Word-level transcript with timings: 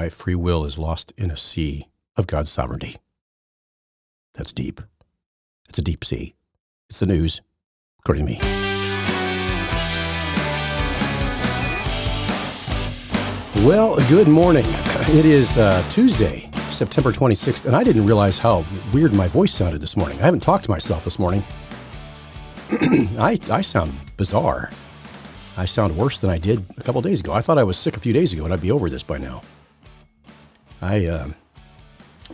My 0.00 0.08
free 0.08 0.34
will 0.34 0.64
is 0.64 0.78
lost 0.78 1.12
in 1.18 1.30
a 1.30 1.36
sea 1.36 1.86
of 2.16 2.26
God's 2.26 2.50
sovereignty. 2.50 2.96
That's 4.32 4.50
deep. 4.50 4.80
It's 5.68 5.76
a 5.76 5.82
deep 5.82 6.06
sea. 6.06 6.34
It's 6.88 7.00
the 7.00 7.04
news, 7.04 7.42
according 7.98 8.24
to 8.24 8.32
me. 8.32 8.38
Well, 13.66 13.98
good 14.08 14.26
morning. 14.26 14.64
It 15.10 15.26
is 15.26 15.58
uh, 15.58 15.86
Tuesday, 15.90 16.50
September 16.70 17.12
26th, 17.12 17.66
and 17.66 17.76
I 17.76 17.84
didn't 17.84 18.06
realize 18.06 18.38
how 18.38 18.64
weird 18.94 19.12
my 19.12 19.28
voice 19.28 19.52
sounded 19.52 19.82
this 19.82 19.98
morning. 19.98 20.18
I 20.20 20.24
haven't 20.24 20.40
talked 20.40 20.64
to 20.64 20.70
myself 20.70 21.04
this 21.04 21.18
morning. 21.18 21.44
I, 23.18 23.38
I 23.50 23.60
sound 23.60 23.92
bizarre. 24.16 24.70
I 25.58 25.66
sound 25.66 25.94
worse 25.94 26.20
than 26.20 26.30
I 26.30 26.38
did 26.38 26.64
a 26.78 26.82
couple 26.82 27.02
days 27.02 27.20
ago. 27.20 27.34
I 27.34 27.42
thought 27.42 27.58
I 27.58 27.64
was 27.64 27.76
sick 27.76 27.98
a 27.98 28.00
few 28.00 28.14
days 28.14 28.32
ago 28.32 28.44
and 28.44 28.54
I'd 28.54 28.62
be 28.62 28.70
over 28.70 28.88
this 28.88 29.02
by 29.02 29.18
now. 29.18 29.42
I, 30.82 31.06
uh, 31.06 31.28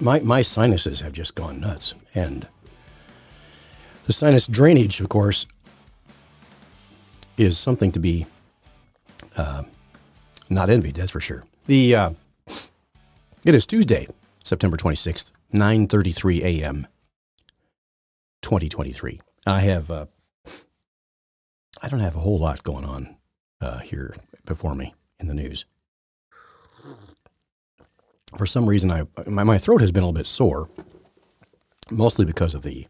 my, 0.01 0.21
my 0.21 0.43
sinuses 0.43 1.01
have 1.01 1.13
just 1.13 1.35
gone 1.35 1.61
nuts. 1.61 1.95
And 2.15 2.47
the 4.05 4.13
sinus 4.13 4.47
drainage, 4.47 5.01
of 5.01 5.09
course, 5.09 5.47
is 7.37 7.59
something 7.59 7.93
to 7.93 8.01
be 8.01 8.27
uh, 9.37 9.65
not 10.49 10.71
envied, 10.71 10.95
that's 10.95 11.11
for 11.11 11.21
sure. 11.21 11.45
The, 11.67 11.95
uh, 11.95 12.11
it 13.45 13.55
is 13.55 13.67
Tuesday, 13.67 14.07
September 14.45 14.77
26th, 14.77 15.33
9.33 15.53 16.43
a.m., 16.43 16.87
2023. 18.43 19.21
I 19.47 19.61
have, 19.61 19.91
uh, 19.91 20.07
I 21.83 21.89
don't 21.89 22.01
have 22.01 22.17
a 22.17 22.21
whole 22.21 22.39
lot 22.39 22.63
going 22.63 22.85
on 22.85 23.17
uh, 23.61 23.79
here 23.81 24.15
before 24.45 24.75
me 24.75 24.95
in 25.19 25.27
the 25.27 25.35
news. 25.35 25.65
For 28.35 28.47
some 28.47 28.69
reason, 28.69 28.91
I 28.91 29.05
my, 29.27 29.45
my 29.45 29.59
throat 29.59 29.81
has 29.81 29.93
been 29.93 30.03
a 30.03 30.07
little 30.07 30.19
bit 30.19 30.27
sore, 30.27 30.69
mostly 31.91 32.25
because 32.25 32.55
of 32.55 32.63
the, 32.65 32.87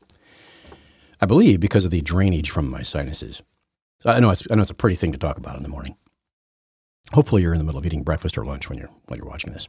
I 1.20 1.26
believe, 1.26 1.60
because 1.60 1.84
of 1.84 1.90
the 1.90 2.00
drainage 2.00 2.50
from 2.50 2.70
my 2.70 2.82
sinuses. 2.82 3.42
So 4.00 4.10
I 4.10 4.18
know 4.18 4.30
it's, 4.30 4.46
I 4.50 4.54
know 4.54 4.62
it's 4.62 4.70
a 4.70 4.74
pretty 4.74 4.96
thing 4.96 5.12
to 5.12 5.18
talk 5.18 5.36
about 5.36 5.56
in 5.56 5.62
the 5.62 5.68
morning. 5.68 5.96
Hopefully, 7.12 7.42
you're 7.42 7.52
in 7.52 7.58
the 7.58 7.64
middle 7.64 7.78
of 7.78 7.86
eating 7.86 8.02
breakfast 8.02 8.38
or 8.38 8.44
lunch 8.44 8.68
when 8.68 8.78
you're 8.78 8.90
while 9.06 9.16
you're 9.18 9.28
watching 9.28 9.52
this, 9.52 9.68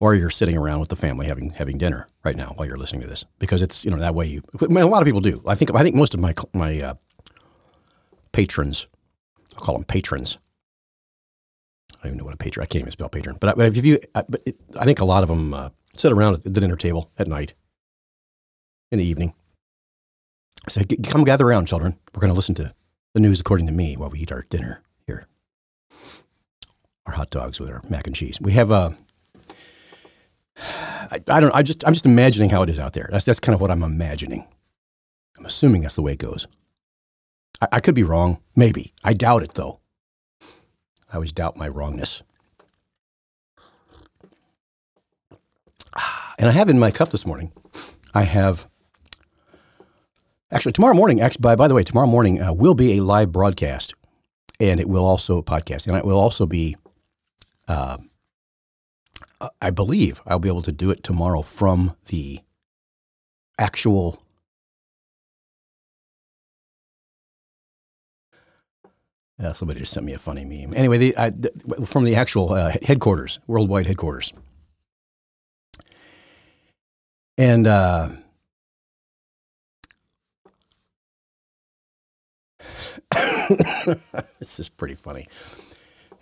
or 0.00 0.14
you're 0.14 0.30
sitting 0.30 0.56
around 0.56 0.80
with 0.80 0.88
the 0.88 0.96
family 0.96 1.26
having 1.26 1.50
having 1.50 1.76
dinner 1.76 2.08
right 2.24 2.36
now 2.36 2.52
while 2.54 2.66
you're 2.66 2.78
listening 2.78 3.02
to 3.02 3.08
this, 3.08 3.24
because 3.40 3.60
it's 3.60 3.84
you 3.84 3.90
know 3.90 3.98
that 3.98 4.14
way 4.14 4.26
you. 4.26 4.40
I 4.62 4.66
mean, 4.66 4.78
a 4.78 4.86
lot 4.86 5.02
of 5.02 5.06
people 5.06 5.20
do. 5.20 5.42
I 5.46 5.54
think 5.56 5.74
I 5.74 5.82
think 5.82 5.96
most 5.96 6.14
of 6.14 6.20
my 6.20 6.32
my 6.54 6.80
uh, 6.80 6.94
patrons, 8.32 8.86
I'll 9.56 9.64
call 9.64 9.74
them 9.74 9.84
patrons. 9.84 10.38
I 12.04 12.08
don't 12.08 12.16
even 12.16 12.18
know 12.18 12.24
what 12.26 12.34
a 12.34 12.36
patron. 12.36 12.62
I 12.62 12.66
can't 12.66 12.80
even 12.80 12.90
spell 12.90 13.08
patron. 13.08 13.38
But, 13.40 13.56
but 13.56 13.64
if 13.64 13.84
you, 13.84 13.98
I, 14.14 14.24
but 14.28 14.42
it, 14.44 14.56
I 14.78 14.84
think 14.84 15.00
a 15.00 15.06
lot 15.06 15.22
of 15.22 15.30
them 15.30 15.54
uh, 15.54 15.70
sit 15.96 16.12
around 16.12 16.34
at 16.34 16.44
the 16.44 16.50
dinner 16.50 16.76
table 16.76 17.10
at 17.18 17.28
night, 17.28 17.54
in 18.92 18.98
the 18.98 19.06
evening. 19.06 19.32
Say, 20.68 20.84
come 20.84 21.24
gather 21.24 21.46
around, 21.46 21.66
children. 21.66 21.96
We're 22.14 22.20
going 22.20 22.32
to 22.32 22.36
listen 22.36 22.54
to 22.56 22.74
the 23.14 23.20
news 23.20 23.40
according 23.40 23.68
to 23.68 23.72
me 23.72 23.96
while 23.96 24.10
we 24.10 24.18
eat 24.18 24.32
our 24.32 24.44
dinner 24.50 24.82
here. 25.06 25.26
Our 27.06 27.14
hot 27.14 27.30
dogs 27.30 27.58
with 27.58 27.70
our 27.70 27.80
mac 27.88 28.06
and 28.06 28.14
cheese. 28.14 28.38
We 28.38 28.52
have 28.52 28.70
a. 28.70 28.74
Uh, 28.74 28.92
I, 31.10 31.20
I 31.28 31.40
don't. 31.40 31.54
I 31.54 31.62
just. 31.62 31.86
I'm 31.86 31.94
just 31.94 32.06
imagining 32.06 32.50
how 32.50 32.62
it 32.62 32.68
is 32.68 32.78
out 32.78 32.92
there. 32.92 33.08
That's 33.10 33.24
that's 33.24 33.40
kind 33.40 33.54
of 33.54 33.62
what 33.62 33.70
I'm 33.70 33.82
imagining. 33.82 34.46
I'm 35.38 35.46
assuming 35.46 35.82
that's 35.82 35.96
the 35.96 36.02
way 36.02 36.12
it 36.12 36.18
goes. 36.18 36.46
I, 37.60 37.68
I 37.72 37.80
could 37.80 37.94
be 37.94 38.02
wrong. 38.02 38.40
Maybe. 38.56 38.92
I 39.02 39.14
doubt 39.14 39.42
it 39.42 39.54
though. 39.54 39.80
I 41.10 41.14
always 41.16 41.32
doubt 41.32 41.56
my 41.56 41.68
wrongness. 41.68 42.22
And 46.36 46.48
I 46.48 46.52
have 46.52 46.68
in 46.68 46.80
my 46.80 46.90
cup 46.90 47.10
this 47.10 47.24
morning, 47.24 47.52
I 48.12 48.24
have 48.24 48.68
actually 50.50 50.72
tomorrow 50.72 50.94
morning. 50.94 51.20
Actually, 51.20 51.42
by, 51.42 51.54
by 51.54 51.68
the 51.68 51.74
way, 51.74 51.84
tomorrow 51.84 52.08
morning 52.08 52.42
uh, 52.42 52.52
will 52.52 52.74
be 52.74 52.98
a 52.98 53.04
live 53.04 53.30
broadcast, 53.30 53.94
and 54.58 54.80
it 54.80 54.88
will 54.88 55.04
also 55.04 55.42
podcast, 55.42 55.86
and 55.86 55.96
it 55.96 56.04
will 56.04 56.18
also 56.18 56.44
be. 56.44 56.76
Uh, 57.68 57.98
I 59.62 59.70
believe 59.70 60.20
I'll 60.26 60.40
be 60.40 60.48
able 60.48 60.62
to 60.62 60.72
do 60.72 60.90
it 60.90 61.04
tomorrow 61.04 61.42
from 61.42 61.94
the 62.08 62.40
actual 63.58 64.23
Uh, 69.42 69.52
somebody 69.52 69.80
just 69.80 69.92
sent 69.92 70.06
me 70.06 70.12
a 70.12 70.18
funny 70.18 70.44
meme. 70.44 70.72
Anyway, 70.74 70.96
the, 70.96 71.16
I, 71.16 71.30
the, 71.30 71.50
from 71.86 72.04
the 72.04 72.14
actual 72.14 72.52
uh, 72.52 72.72
headquarters, 72.82 73.40
worldwide 73.48 73.86
headquarters. 73.86 74.32
And 77.36 77.66
uh, 77.66 78.10
this 84.38 84.60
is 84.60 84.68
pretty 84.68 84.94
funny. 84.94 85.26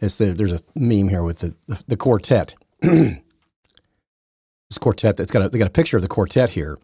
It's 0.01 0.17
the, 0.17 0.33
there's 0.33 0.53
a 0.53 0.61
meme 0.75 1.09
here 1.09 1.23
with 1.23 1.41
the, 1.41 1.55
the, 1.67 1.85
the 1.89 1.97
quartet. 1.97 2.55
this 2.81 3.19
quartet 4.81 5.19
that's 5.19 5.31
got 5.31 5.45
a, 5.45 5.49
they 5.51 5.59
got 5.59 5.69
a 5.69 5.73
picture 5.73 5.99
of 5.99 6.03
the 6.03 6.09
quartet 6.09 6.51
here. 6.51 6.79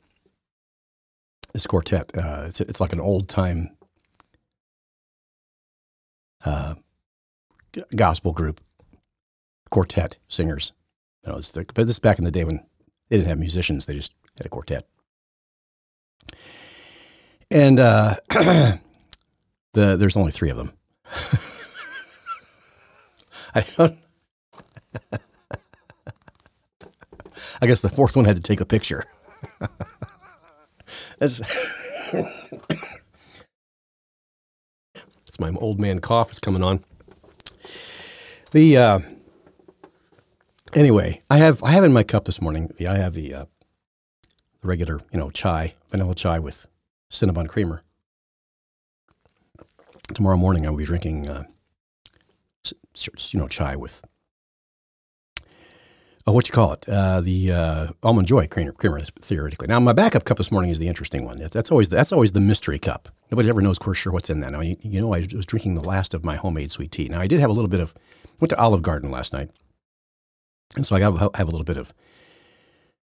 This 1.55 1.67
quartet, 1.67 2.17
uh, 2.17 2.45
it's, 2.47 2.61
it's 2.61 2.81
like 2.83 2.93
an 2.93 3.01
old 3.01 3.31
time 3.31 3.71
uh, 6.45 6.75
gospel 7.95 8.33
group, 8.33 8.61
quartet 9.71 10.19
singers. 10.29 10.73
You 11.25 11.33
know, 11.33 11.41
the, 11.41 11.65
but 11.75 11.87
this 11.87 11.97
is 11.97 11.99
back 11.99 12.19
in 12.19 12.25
the 12.25 12.31
day 12.31 12.45
when 12.45 12.65
they 13.09 13.17
didn't 13.17 13.29
have 13.29 13.39
musicians; 13.39 13.87
they 13.87 13.95
just 13.95 14.15
had 14.37 14.47
a 14.47 14.49
quartet. 14.49 14.87
And 17.51 17.81
uh, 17.81 18.15
the 18.31 18.81
there's 19.97 20.17
only 20.17 20.33
three 20.33 20.51
of 20.51 20.57
them. 20.57 20.73
I 23.55 23.65
don't. 23.77 23.95
I 27.61 27.67
guess 27.67 27.81
the 27.81 27.89
fourth 27.89 28.17
one 28.17 28.25
had 28.25 28.37
to 28.37 28.43
take 28.43 28.61
a 28.61 28.67
picture. 28.67 29.05
That's 31.19 31.41
my 35.39 35.51
old 35.61 35.81
man 35.81 36.01
cough 36.01 36.31
is 36.31 36.41
coming 36.41 36.63
on. 36.63 36.81
The 38.51 38.77
uh, 38.77 38.99
anyway, 40.75 41.21
I 41.31 41.39
have 41.39 41.63
I 41.63 41.71
have 41.71 41.85
in 41.85 41.93
my 41.93 42.03
cup 42.03 42.25
this 42.25 42.41
morning. 42.41 42.71
The 42.77 42.89
I 42.89 42.97
have 42.97 43.15
the 43.15 43.35
uh, 43.35 43.45
regular 44.63 45.01
you 45.13 45.19
know 45.19 45.31
chai, 45.31 45.75
vanilla 45.91 46.15
chai 46.15 46.39
with 46.39 46.67
cinnamon 47.09 47.47
creamer. 47.47 47.83
Tomorrow 50.15 50.39
morning 50.39 50.67
I 50.67 50.71
will 50.71 50.79
be 50.79 50.85
drinking 50.85 51.29
uh, 51.29 51.45
you 53.31 53.39
know 53.39 53.49
chai 53.49 53.77
with 53.77 54.03
oh, 56.29 56.33
what 56.33 56.47
you 56.47 56.53
call 56.53 56.75
it? 56.75 56.87
Uh, 56.89 57.21
the 57.21 57.53
uh, 57.53 57.87
almond 58.03 58.29
joy 58.29 58.47
creamer, 58.47 58.73
creamer, 58.73 59.01
theoretically. 59.01 59.67
Now, 59.67 59.81
my 59.81 59.95
backup 59.95 60.25
cup 60.25 60.37
this 60.37 60.53
morning 60.53 60.71
is 60.71 60.79
the 60.79 60.87
interesting 60.87 61.25
one. 61.25 61.39
That's 61.39 61.71
always 61.71 61.89
that's 61.89 62.13
always 62.13 62.33
the 62.33 62.41
mystery 62.41 62.79
cup. 62.79 63.09
Nobody 63.31 63.49
ever 63.49 63.63
knows 63.63 63.79
for 63.79 63.95
sure 63.95 64.13
what's 64.13 64.31
in 64.31 64.41
that. 64.41 64.53
Now, 64.53 64.61
you, 64.61 64.77
you, 64.83 65.01
know, 65.01 65.15
I 65.15 65.27
was 65.35 65.47
drinking 65.47 65.75
the 65.75 65.83
last 65.83 66.15
of 66.15 66.25
my 66.25 66.37
homemade 66.37 66.71
sweet 66.71 66.93
tea. 66.93 67.09
Now, 67.09 67.21
I 67.21 67.27
did 67.27 67.41
have 67.41 67.51
a 67.51 67.53
little 67.53 67.71
bit 67.71 67.81
of 67.81 67.95
went 68.41 68.51
to 68.51 68.59
Olive 68.59 68.83
Garden 68.83 69.11
last 69.11 69.33
night, 69.33 69.51
and 70.77 70.87
so 70.87 70.97
I 70.97 71.01
have, 71.01 71.19
have 71.19 71.49
a 71.49 71.51
little 71.51 71.65
bit 71.65 71.79
of 71.79 71.95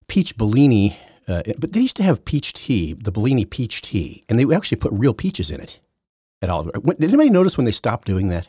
peach 0.08 0.38
Bellini. 0.38 0.96
Uh, 1.28 1.42
but 1.58 1.74
they 1.74 1.80
used 1.80 1.96
to 1.96 2.04
have 2.04 2.24
peach 2.24 2.54
tea, 2.54 2.94
the 2.94 3.12
Bellini 3.12 3.46
peach 3.46 3.82
tea, 3.82 4.24
and 4.30 4.38
they 4.38 4.56
actually 4.56 4.78
put 4.78 4.94
real 4.94 5.16
peaches 5.16 5.50
in 5.50 5.60
it 5.60 5.80
at 6.40 6.52
Olive 6.52 6.72
Garden. 6.72 6.96
Did 7.00 7.10
anybody 7.10 7.32
notice 7.32 7.58
when 7.58 7.66
they 7.66 7.72
stopped 7.72 8.06
doing 8.06 8.28
that? 8.28 8.48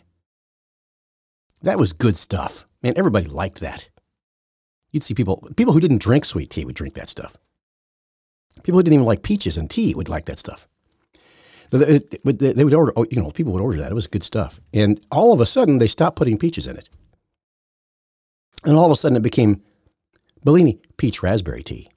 That 1.62 1.78
was 1.78 1.94
good 1.94 2.19
stuff. 2.19 2.66
Man, 2.82 2.92
everybody 2.97 3.26
liked 3.26 3.60
that. 3.60 3.89
You'd 4.92 5.03
see 5.03 5.15
people 5.15 5.48
people 5.56 5.72
who 5.72 5.80
didn't 5.80 6.03
drink 6.03 6.24
sweet 6.24 6.50
tea 6.50 6.65
would 6.65 6.74
drink 6.74 6.94
that 6.94 7.09
stuff. 7.09 7.36
People 8.62 8.78
who 8.78 8.83
didn't 8.83 8.94
even 8.94 9.06
like 9.06 9.22
peaches 9.22 9.59
and 9.59 9.71
tea 9.71 9.94
would 9.94 10.09
like 10.09 10.27
that 10.27 10.38
stuff. 10.38 10.66
They, 11.71 11.98
they 11.98 12.65
would 12.65 12.74
order, 12.74 12.92
you 13.10 13.21
know, 13.21 13.30
people 13.30 13.53
would 13.53 13.62
order 13.62 13.78
that. 13.78 13.91
It 13.91 13.94
was 13.94 14.06
good 14.06 14.22
stuff. 14.22 14.60
And 14.72 15.04
all 15.10 15.33
of 15.33 15.41
a 15.41 15.47
sudden, 15.47 15.78
they 15.78 15.88
stopped 15.88 16.16
putting 16.16 16.38
peaches 16.38 16.66
in 16.66 16.77
it. 16.77 16.88
And 18.65 18.77
all 18.77 18.86
of 18.86 18.92
a 18.92 18.97
sudden, 18.97 19.16
it 19.16 19.22
became 19.22 19.62
Bellini 20.44 20.80
peach 20.97 21.22
raspberry 21.22 21.62
tea. 21.62 21.89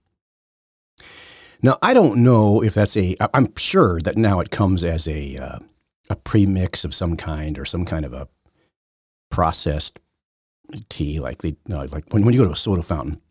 Now, 1.62 1.78
I 1.82 1.94
don't 1.94 2.24
know 2.24 2.64
if 2.64 2.74
that's 2.74 2.98
a, 2.98 3.16
I'm 3.34 3.56
sure 3.56 4.00
that 4.02 4.18
now 4.18 4.40
it 4.40 4.50
comes 4.50 4.84
as 4.84 5.08
a, 5.08 5.38
uh, 5.38 5.60
a 6.10 6.16
premix 6.16 6.84
of 6.84 6.96
some 6.96 7.16
kind 7.16 7.60
or 7.60 7.66
some 7.66 7.86
kind 7.86 8.06
of 8.06 8.14
a 8.14 8.28
processed 9.30 10.00
tea, 10.90 11.20
like 11.20 11.40
they, 11.40 11.56
like 11.68 12.12
when, 12.14 12.26
when 12.26 12.34
you 12.34 12.40
go 12.40 12.46
to 12.46 12.54
a 12.54 12.56
soda 12.56 12.82
fountain, 12.82 13.22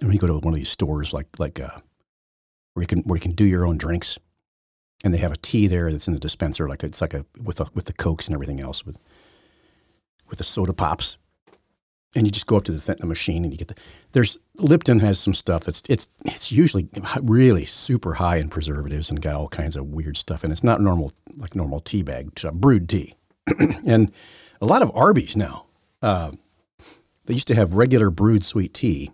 and 0.00 0.08
when 0.08 0.12
you 0.12 0.18
go 0.18 0.26
to 0.26 0.34
one 0.34 0.52
of 0.52 0.58
these 0.58 0.68
stores, 0.68 1.12
like 1.12 1.28
like 1.38 1.60
uh, 1.60 1.80
where 2.74 2.82
you 2.82 2.86
can 2.86 3.00
where 3.02 3.16
you 3.16 3.20
can 3.20 3.32
do 3.32 3.44
your 3.44 3.66
own 3.66 3.78
drinks, 3.78 4.18
and 5.04 5.12
they 5.14 5.18
have 5.18 5.32
a 5.32 5.36
tea 5.36 5.66
there 5.66 5.90
that's 5.90 6.08
in 6.08 6.14
the 6.14 6.20
dispenser, 6.20 6.68
like 6.68 6.84
it's 6.84 7.00
like 7.00 7.14
a 7.14 7.24
with 7.42 7.60
a, 7.60 7.66
with 7.74 7.86
the 7.86 7.92
cokes 7.92 8.26
and 8.26 8.34
everything 8.34 8.60
else 8.60 8.84
with 8.84 8.98
with 10.28 10.38
the 10.38 10.44
soda 10.44 10.72
pops. 10.72 11.18
and 12.14 12.26
you 12.26 12.32
just 12.32 12.46
go 12.46 12.56
up 12.56 12.64
to 12.64 12.72
the, 12.72 12.80
th- 12.80 12.98
the 12.98 13.06
machine 13.06 13.44
and 13.44 13.52
you 13.52 13.58
get 13.58 13.68
the. 13.68 13.74
There's 14.12 14.38
Lipton 14.56 15.00
has 15.00 15.18
some 15.20 15.34
stuff. 15.34 15.64
that's 15.64 15.82
it's 15.88 16.08
it's 16.24 16.50
usually 16.52 16.88
really 17.22 17.64
super 17.64 18.14
high 18.14 18.36
in 18.36 18.48
preservatives 18.48 19.10
and 19.10 19.20
got 19.20 19.36
all 19.36 19.48
kinds 19.48 19.76
of 19.76 19.86
weird 19.86 20.16
stuff, 20.16 20.44
and 20.44 20.52
it's 20.52 20.64
not 20.64 20.80
normal 20.80 21.12
like 21.36 21.54
normal 21.54 21.80
tea 21.80 22.02
bag 22.02 22.30
brewed 22.54 22.88
tea, 22.88 23.14
and 23.86 24.12
a 24.60 24.66
lot 24.66 24.82
of 24.82 24.90
Arby's 24.94 25.36
now. 25.36 25.65
Uh, 26.06 26.30
they 27.24 27.34
used 27.34 27.48
to 27.48 27.54
have 27.56 27.74
regular 27.74 28.10
brewed 28.10 28.44
sweet 28.44 28.72
tea. 28.72 29.10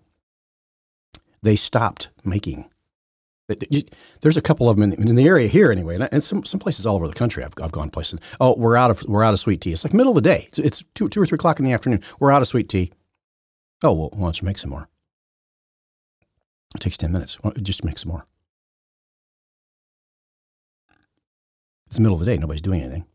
They 1.43 1.56
stopped 1.56 2.11
making. 2.23 2.69
There's 4.21 4.37
a 4.37 4.43
couple 4.43 4.69
of 4.69 4.77
them 4.77 4.93
in, 4.93 5.09
in 5.09 5.15
the 5.15 5.27
area 5.27 5.49
here 5.49 5.73
anyway, 5.73 5.94
and, 5.94 6.09
and, 6.12 6.23
some 6.23 6.44
some 6.44 6.61
places 6.61 6.85
all 6.85 6.97
over 6.97 7.09
the 7.09 7.15
country. 7.15 7.44
I've, 7.44 7.55
I've 7.62 7.73
gone 7.73 7.89
places. 7.89 8.21
Oh, 8.41 8.55
we're 8.59 8.77
out 8.77 8.91
of 8.91 9.03
we're 9.09 9.25
out 9.25 9.33
of 9.33 9.41
sweet 9.41 9.62
tea. 9.62 9.73
It's 9.73 9.85
like 9.85 9.94
middle 9.94 10.12
of 10.12 10.17
the 10.17 10.29
day. 10.29 10.44
It's, 10.49 10.59
it's 10.59 10.85
two 10.94 11.09
two 11.09 11.23
or 11.23 11.27
three 11.27 11.37
o'clock 11.37 11.59
in 11.59 11.65
the 11.65 11.73
afternoon. 11.73 12.00
We're 12.21 12.31
out 12.31 12.43
of 12.43 12.49
sweet 12.49 12.69
tea. 12.69 12.93
Oh 13.83 13.94
well, 13.94 14.11
why 14.12 14.27
don't 14.27 14.41
you 14.41 14.47
make 14.47 14.59
some 14.59 14.71
more? 14.71 14.89
It 16.75 16.81
takes 16.81 16.99
ten 16.99 17.11
minutes. 17.11 17.39
Just 17.62 17.85
make 17.85 17.99
some 17.99 18.12
more. 18.12 18.27
It's 21.87 21.97
the 21.97 22.03
middle 22.03 22.17
of 22.17 22.21
the 22.21 22.27
day. 22.27 22.37
Nobody's 22.37 22.62
doing 22.62 22.83
anything. 22.83 23.06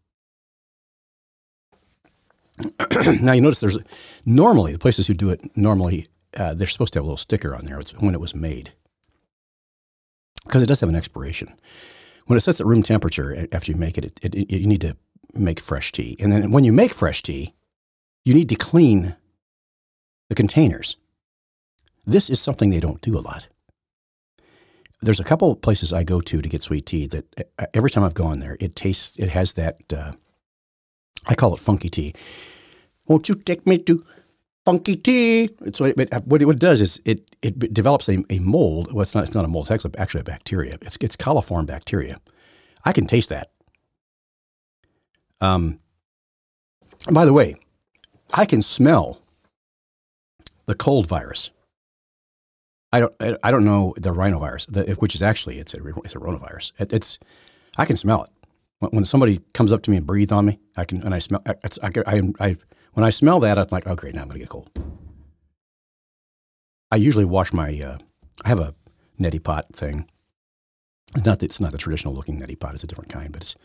now 3.22 3.34
you 3.34 3.42
notice 3.42 3.60
there's 3.60 3.78
normally 4.26 4.74
the 4.74 4.80
places 4.80 5.08
who 5.08 5.14
do 5.14 5.30
it 5.30 5.42
normally 5.56 6.08
uh, 6.36 6.54
they're 6.54 6.68
supposed 6.68 6.94
to 6.94 7.00
have 7.00 7.04
a 7.04 7.08
little 7.08 7.18
sticker 7.18 7.56
on 7.56 7.66
there. 7.66 7.80
When 8.00 8.14
it 8.14 8.22
was 8.22 8.36
made 8.36 8.74
because 10.48 10.62
it 10.62 10.68
does 10.68 10.80
have 10.80 10.90
an 10.90 10.96
expiration. 10.96 11.54
When 12.26 12.38
it 12.38 12.42
sets 12.42 12.60
at 12.60 12.66
room 12.66 12.82
temperature 12.82 13.48
after 13.52 13.72
you 13.72 13.78
make 13.78 13.98
it, 13.98 14.06
it, 14.06 14.20
it, 14.24 14.34
it, 14.36 14.62
you 14.62 14.68
need 14.68 14.82
to 14.82 14.98
make 15.34 15.60
fresh 15.60 15.92
tea. 15.92 16.16
And 16.20 16.32
then 16.32 16.52
when 16.52 16.64
you 16.64 16.74
make 16.74 16.94
fresh 16.94 17.22
tea, 17.22 17.54
you 18.26 18.34
need 18.34 18.50
to 18.50 18.56
clean 18.56 19.16
the 20.30 20.36
containers. 20.36 20.98
This 22.06 22.30
is 22.30 22.40
something 22.40 22.70
they 22.70 22.80
don't 22.80 23.02
do 23.02 23.18
a 23.18 23.20
lot. 23.20 23.48
There's 25.02 25.20
a 25.20 25.26
couple 25.26 25.56
places 25.56 25.94
I 25.94 26.04
go 26.04 26.22
to 26.22 26.42
to 26.42 26.50
get 26.50 26.64
sweet 26.64 26.86
tea 26.86 27.08
that 27.08 27.52
uh, 27.60 27.66
every 27.74 27.90
time 27.90 28.04
I've 28.04 28.14
gone 28.14 28.40
there, 28.40 28.58
it 28.60 28.76
tastes, 28.76 29.18
it 29.18 29.30
has 29.30 29.54
that, 29.54 29.78
uh, 29.94 30.14
I 31.28 31.36
call 31.36 31.54
it 31.54 31.60
funky 31.60 31.90
tea. 31.90 32.14
Won't 33.08 33.30
you 33.30 33.36
take 33.36 33.66
me 33.68 33.78
to 33.80 34.04
funky 34.66 34.96
tea? 34.96 35.50
It's 35.66 35.80
what 35.80 36.00
it, 36.00 36.26
what 36.26 36.42
it 36.42 36.60
does 36.60 36.82
is 36.82 37.02
it, 37.06 37.36
it 37.42 37.74
develops 37.74 38.10
a, 38.10 38.24
a 38.30 38.40
mold. 38.40 38.92
Well, 38.92 39.04
it's 39.04 39.16
not, 39.16 39.24
it's 39.24 39.36
not 39.36 39.46
a 39.46 39.48
mold, 39.48 39.70
it's 39.70 39.86
actually 39.98 40.22
a 40.22 40.24
bacteria. 40.24 40.78
It's, 40.82 40.98
it's 41.02 41.16
coliform 41.16 41.66
bacteria. 41.66 42.20
I 42.84 42.94
can 42.94 43.08
taste 43.08 43.30
that. 43.30 43.52
Um, 45.42 45.80
by 47.12 47.26
the 47.26 47.34
way, 47.34 47.56
I 48.34 48.46
can 48.46 48.62
smell 48.62 49.22
the 50.66 50.76
cold 50.76 51.08
virus. 51.08 51.52
I 52.92 53.02
don't, 53.02 53.16
I 53.44 53.52
don't 53.52 53.66
know 53.66 53.94
the 53.98 54.14
rhinovirus, 54.14 54.72
the, 54.72 54.94
which 54.96 55.14
is 55.14 55.22
actually, 55.22 55.60
it's 55.60 55.74
a, 55.74 55.86
it's 56.00 56.16
a 56.16 56.20
rhinovirus. 56.20 56.72
It, 56.80 56.94
it's, 56.94 57.20
I 57.78 57.86
can 57.86 57.98
smell 57.98 58.24
it. 58.24 58.30
When 58.80 59.06
somebody 59.06 59.40
comes 59.54 59.74
up 59.74 59.82
to 59.84 59.92
me 59.92 59.98
and 59.98 60.06
breathes 60.06 60.32
on 60.32 60.46
me, 60.46 60.60
I 60.76 60.86
can, 60.86 61.02
and 61.02 61.14
I 61.14 61.20
smell, 61.20 61.42
it's, 61.64 61.80
I, 61.82 61.90
I, 62.06 62.22
I, 62.40 62.58
when 62.94 63.04
I 63.04 63.10
smell 63.10 63.40
that, 63.40 63.58
I'm 63.58 63.66
like, 63.72 63.88
oh, 63.88 63.96
great, 63.96 64.14
now 64.14 64.22
I'm 64.22 64.30
to 64.30 64.38
get 64.38 64.46
a 64.46 64.48
cold. 64.48 64.70
I 66.92 66.98
usually 66.98 67.26
wash 67.26 67.54
my, 67.54 67.70
uh, 67.82 67.98
I 68.46 68.50
have 68.50 68.60
a 68.60 68.74
neti 69.20 69.44
pot 69.44 69.66
thing. 69.74 70.08
It's 71.16 71.26
not, 71.26 71.42
it's 71.42 71.60
not 71.60 71.72
the 71.72 71.78
traditional 71.78 72.14
looking 72.14 72.40
neti 72.40 72.60
pot, 72.60 72.76
it's 72.76 72.84
a 72.84 72.88
different 72.88 73.12
kind, 73.12 73.32
but 73.32 73.42
it's, 73.42 73.56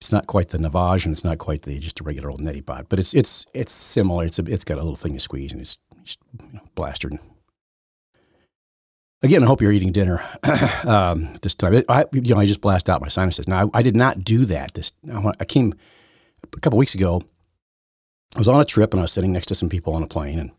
it's 0.00 0.12
not 0.12 0.26
quite 0.26 0.48
the 0.48 0.58
Navage 0.58 1.04
and 1.04 1.12
it's 1.12 1.24
not 1.24 1.38
quite 1.38 1.62
the 1.62 1.78
just 1.78 2.00
a 2.00 2.04
regular 2.04 2.30
old 2.30 2.40
neti 2.40 2.64
pot, 2.64 2.86
but 2.88 2.98
it's, 2.98 3.14
it's, 3.14 3.46
it's 3.54 3.72
similar. 3.72 4.24
It's, 4.24 4.38
a, 4.38 4.44
it's 4.46 4.64
got 4.64 4.74
a 4.74 4.82
little 4.82 4.96
thing 4.96 5.12
you 5.12 5.20
squeeze 5.20 5.52
and 5.52 5.60
it's 5.60 5.78
just 6.02 6.18
you 6.40 6.54
know, 6.54 6.60
blastered 6.74 7.18
Again, 9.24 9.42
I 9.42 9.46
hope 9.46 9.62
you're 9.62 9.72
eating 9.72 9.90
dinner 9.90 10.22
um, 10.86 11.32
this 11.40 11.54
time. 11.54 11.82
I, 11.88 12.04
you 12.12 12.34
know, 12.34 12.40
I 12.42 12.44
just 12.44 12.60
blast 12.60 12.90
out 12.90 13.00
my 13.00 13.08
sinuses. 13.08 13.48
Now, 13.48 13.70
I, 13.72 13.78
I 13.78 13.82
did 13.82 13.96
not 13.96 14.18
do 14.18 14.44
that. 14.44 14.74
This 14.74 14.92
I 15.40 15.46
came 15.46 15.72
a 16.52 16.60
couple 16.60 16.78
weeks 16.78 16.94
ago. 16.94 17.22
I 18.36 18.38
was 18.38 18.48
on 18.48 18.60
a 18.60 18.66
trip 18.66 18.92
and 18.92 19.00
I 19.00 19.04
was 19.04 19.12
sitting 19.12 19.32
next 19.32 19.46
to 19.46 19.54
some 19.54 19.70
people 19.70 19.94
on 19.94 20.02
a 20.02 20.06
plane, 20.06 20.38
and 20.38 20.50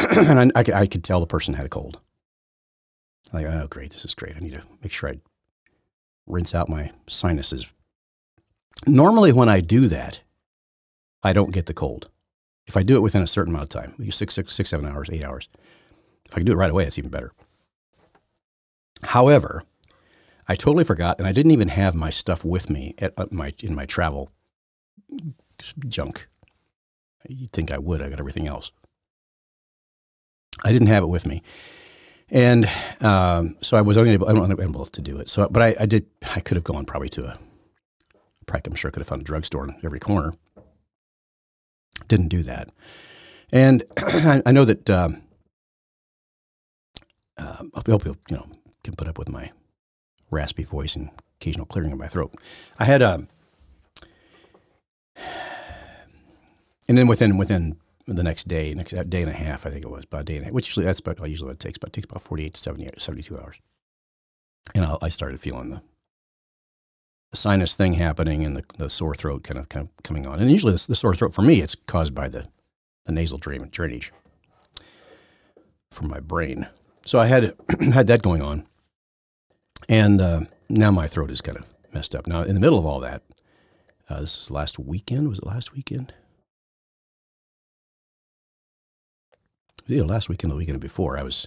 and 0.28 0.50
I, 0.56 0.62
I, 0.62 0.80
I, 0.80 0.86
could 0.88 1.04
tell 1.04 1.20
the 1.20 1.28
person 1.28 1.54
had 1.54 1.64
a 1.64 1.68
cold. 1.68 2.00
Like, 3.32 3.46
oh, 3.46 3.68
great, 3.70 3.92
this 3.92 4.04
is 4.04 4.16
great. 4.16 4.34
I 4.34 4.40
need 4.40 4.54
to 4.54 4.64
make 4.82 4.90
sure 4.90 5.10
I 5.10 5.20
rinse 6.26 6.56
out 6.56 6.68
my 6.68 6.90
sinuses. 7.06 7.72
Normally, 8.88 9.32
when 9.32 9.48
I 9.48 9.60
do 9.60 9.86
that, 9.86 10.22
I 11.22 11.32
don't 11.32 11.52
get 11.52 11.66
the 11.66 11.74
cold. 11.74 12.08
If 12.66 12.76
I 12.76 12.82
do 12.82 12.96
it 12.96 13.02
within 13.02 13.22
a 13.22 13.28
certain 13.28 13.54
amount 13.54 13.72
of 13.72 13.80
time, 13.80 14.10
six, 14.10 14.34
six, 14.34 14.52
six, 14.52 14.70
seven 14.70 14.86
hours, 14.86 15.08
eight 15.12 15.22
hours. 15.22 15.48
If 16.24 16.32
I 16.32 16.38
can 16.38 16.46
do 16.46 16.52
it 16.52 16.56
right 16.56 16.70
away, 16.70 16.84
it's 16.84 16.98
even 16.98 17.12
better. 17.12 17.30
However, 19.02 19.62
I 20.48 20.54
totally 20.54 20.84
forgot, 20.84 21.18
and 21.18 21.26
I 21.26 21.32
didn't 21.32 21.52
even 21.52 21.68
have 21.68 21.94
my 21.94 22.10
stuff 22.10 22.44
with 22.44 22.70
me 22.70 22.94
at 22.98 23.12
uh, 23.16 23.26
my 23.30 23.52
in 23.62 23.74
my 23.74 23.84
travel 23.84 24.30
junk. 25.88 26.28
You'd 27.28 27.52
think 27.52 27.70
I 27.70 27.78
would. 27.78 28.00
I 28.00 28.08
got 28.08 28.20
everything 28.20 28.46
else. 28.46 28.70
I 30.64 30.72
didn't 30.72 30.88
have 30.88 31.02
it 31.02 31.08
with 31.08 31.26
me, 31.26 31.42
and 32.30 32.68
um, 33.00 33.56
so 33.60 33.76
I 33.76 33.82
was 33.82 33.96
unable, 33.96 34.28
unable 34.28 34.86
to 34.86 35.02
do 35.02 35.18
it. 35.18 35.28
So, 35.28 35.48
but 35.48 35.62
I, 35.62 35.74
I 35.80 35.86
did. 35.86 36.06
I 36.34 36.40
could 36.40 36.56
have 36.56 36.64
gone 36.64 36.84
probably 36.84 37.08
to 37.10 37.24
a. 37.24 37.38
Probably, 38.46 38.70
I'm 38.70 38.76
sure 38.76 38.88
I 38.88 38.92
could 38.92 39.00
have 39.00 39.08
found 39.08 39.22
a 39.22 39.24
drugstore 39.24 39.64
in 39.64 39.74
every 39.84 39.98
corner. 39.98 40.32
Didn't 42.06 42.28
do 42.28 42.44
that, 42.44 42.70
and 43.52 43.82
I 44.46 44.52
know 44.52 44.64
that. 44.64 44.88
Um, 44.88 45.22
uh, 47.38 47.64
I 47.74 47.90
hope 47.90 48.06
you 48.06 48.16
know 48.30 48.55
can 48.86 48.96
put 48.96 49.08
up 49.08 49.18
with 49.18 49.28
my 49.28 49.50
raspy 50.30 50.64
voice 50.64 50.96
and 50.96 51.10
occasional 51.40 51.66
clearing 51.66 51.92
of 51.92 51.98
my 51.98 52.08
throat. 52.08 52.34
I 52.78 52.84
had 52.84 53.02
a, 53.02 53.14
um, 53.14 53.28
and 56.88 56.96
then 56.96 57.06
within 57.06 57.36
within 57.36 57.76
the 58.06 58.22
next 58.22 58.44
day, 58.44 58.72
next 58.74 58.92
day 59.10 59.22
and 59.22 59.30
a 59.30 59.34
half, 59.34 59.66
I 59.66 59.70
think 59.70 59.84
it 59.84 59.90
was 59.90 60.04
about 60.04 60.22
a 60.22 60.24
day 60.24 60.36
and 60.36 60.42
a 60.42 60.44
half, 60.46 60.54
which 60.54 60.68
usually 60.68 60.86
that's 60.86 61.00
about 61.00 61.28
usually 61.28 61.48
what 61.48 61.54
it 61.54 61.60
takes, 61.60 61.78
but 61.78 61.88
it 61.88 61.92
takes 61.92 62.04
about 62.04 62.22
48 62.22 62.54
to 62.54 62.60
70, 62.60 62.90
72 62.98 63.38
hours. 63.38 63.60
And 64.74 64.84
I, 64.84 64.96
I 65.02 65.08
started 65.08 65.40
feeling 65.40 65.70
the, 65.70 65.82
sinus 67.32 67.76
thing 67.76 67.92
happening 67.92 68.46
and 68.46 68.56
the, 68.56 68.64
the 68.78 68.88
sore 68.88 69.14
throat 69.14 69.42
kind 69.42 69.58
of, 69.58 69.68
kind 69.68 69.86
of 69.86 70.02
coming 70.02 70.26
on. 70.26 70.38
And 70.38 70.50
usually 70.50 70.72
the, 70.72 70.86
the 70.88 70.96
sore 70.96 71.14
throat 71.14 71.34
for 71.34 71.42
me, 71.42 71.60
it's 71.60 71.74
caused 71.74 72.14
by 72.14 72.28
the, 72.28 72.46
the 73.04 73.12
nasal 73.12 73.38
drainage 73.38 74.10
from 75.90 76.08
my 76.08 76.18
brain. 76.18 76.66
So 77.04 77.18
I 77.18 77.26
had 77.26 77.54
had 77.92 78.06
that 78.06 78.22
going 78.22 78.40
on. 78.40 78.66
And 79.88 80.20
uh, 80.20 80.40
now 80.68 80.90
my 80.90 81.06
throat 81.06 81.30
is 81.30 81.40
kind 81.40 81.58
of 81.58 81.66
messed 81.94 82.14
up. 82.14 82.26
Now, 82.26 82.42
in 82.42 82.54
the 82.54 82.60
middle 82.60 82.78
of 82.78 82.86
all 82.86 83.00
that, 83.00 83.22
uh, 84.08 84.20
this 84.20 84.36
is 84.36 84.50
last 84.50 84.78
weekend. 84.78 85.28
Was 85.28 85.38
it 85.38 85.46
last 85.46 85.74
weekend? 85.74 86.12
Yeah, 89.86 90.02
last 90.02 90.28
weekend, 90.28 90.50
the 90.50 90.56
weekend 90.56 90.80
before, 90.80 91.16
I 91.16 91.22
was 91.22 91.46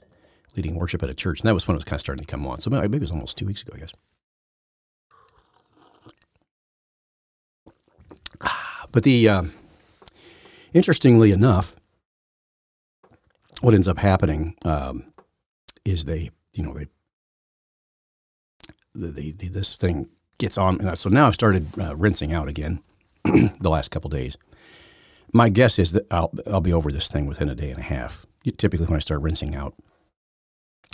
leading 0.55 0.75
worship 0.75 1.03
at 1.03 1.09
a 1.09 1.13
church, 1.13 1.41
and 1.41 1.47
that 1.47 1.53
was 1.53 1.67
when 1.67 1.75
it 1.75 1.77
was 1.77 1.83
kind 1.83 1.97
of 1.97 2.01
starting 2.01 2.23
to 2.23 2.31
come 2.31 2.47
on. 2.47 2.59
So 2.59 2.69
maybe 2.69 2.97
it 2.97 3.01
was 3.01 3.11
almost 3.11 3.37
two 3.37 3.45
weeks 3.45 3.61
ago, 3.61 3.73
I 3.75 3.79
guess. 3.79 3.91
But 8.91 9.03
the 9.03 9.29
um, 9.29 9.53
interestingly 10.73 11.31
enough, 11.31 11.75
what 13.61 13.73
ends 13.73 13.87
up 13.87 13.99
happening 13.99 14.55
um, 14.65 15.13
is 15.85 16.05
they, 16.05 16.31
you 16.53 16.63
know, 16.63 16.73
they 16.73 16.87
the, 18.93 19.33
the, 19.37 19.49
this 19.49 19.75
thing 19.75 20.09
gets 20.37 20.57
on. 20.57 20.95
So 20.95 21.09
now 21.09 21.27
I've 21.27 21.33
started 21.33 21.67
uh, 21.79 21.95
rinsing 21.95 22.33
out 22.33 22.47
again 22.47 22.81
the 23.23 23.69
last 23.69 23.89
couple 23.89 24.09
days. 24.09 24.37
My 25.33 25.49
guess 25.49 25.77
is 25.77 25.91
that 25.91 26.11
I'll, 26.11 26.31
I'll 26.47 26.61
be 26.61 26.73
over 26.73 26.91
this 26.91 27.07
thing 27.07 27.27
within 27.27 27.49
a 27.49 27.55
day 27.55 27.69
and 27.69 27.79
a 27.79 27.83
half. 27.83 28.25
Typically, 28.57 28.87
when 28.87 28.95
I 28.95 28.99
start 28.99 29.21
rinsing 29.21 29.55
out, 29.55 29.75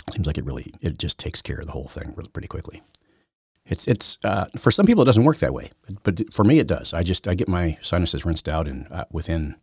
it 0.08 0.14
seems 0.14 0.26
like 0.26 0.36
it 0.38 0.44
really 0.44 0.74
it 0.82 0.98
just 0.98 1.18
takes 1.18 1.40
care 1.40 1.58
of 1.58 1.66
the 1.66 1.72
whole 1.72 1.88
thing 1.88 2.14
pretty 2.32 2.48
quickly. 2.48 2.82
It's 3.64 3.88
it's 3.88 4.18
uh, 4.24 4.46
for 4.58 4.70
some 4.70 4.86
people 4.86 5.02
it 5.02 5.06
doesn't 5.06 5.24
work 5.24 5.38
that 5.38 5.54
way, 5.54 5.70
but 6.02 6.32
for 6.32 6.44
me 6.44 6.58
it 6.58 6.66
does. 6.66 6.92
I 6.92 7.02
just 7.02 7.26
I 7.26 7.34
get 7.34 7.48
my 7.48 7.78
sinuses 7.80 8.24
rinsed 8.24 8.48
out 8.48 8.68
and 8.68 8.86
uh, 8.90 9.04
within. 9.10 9.56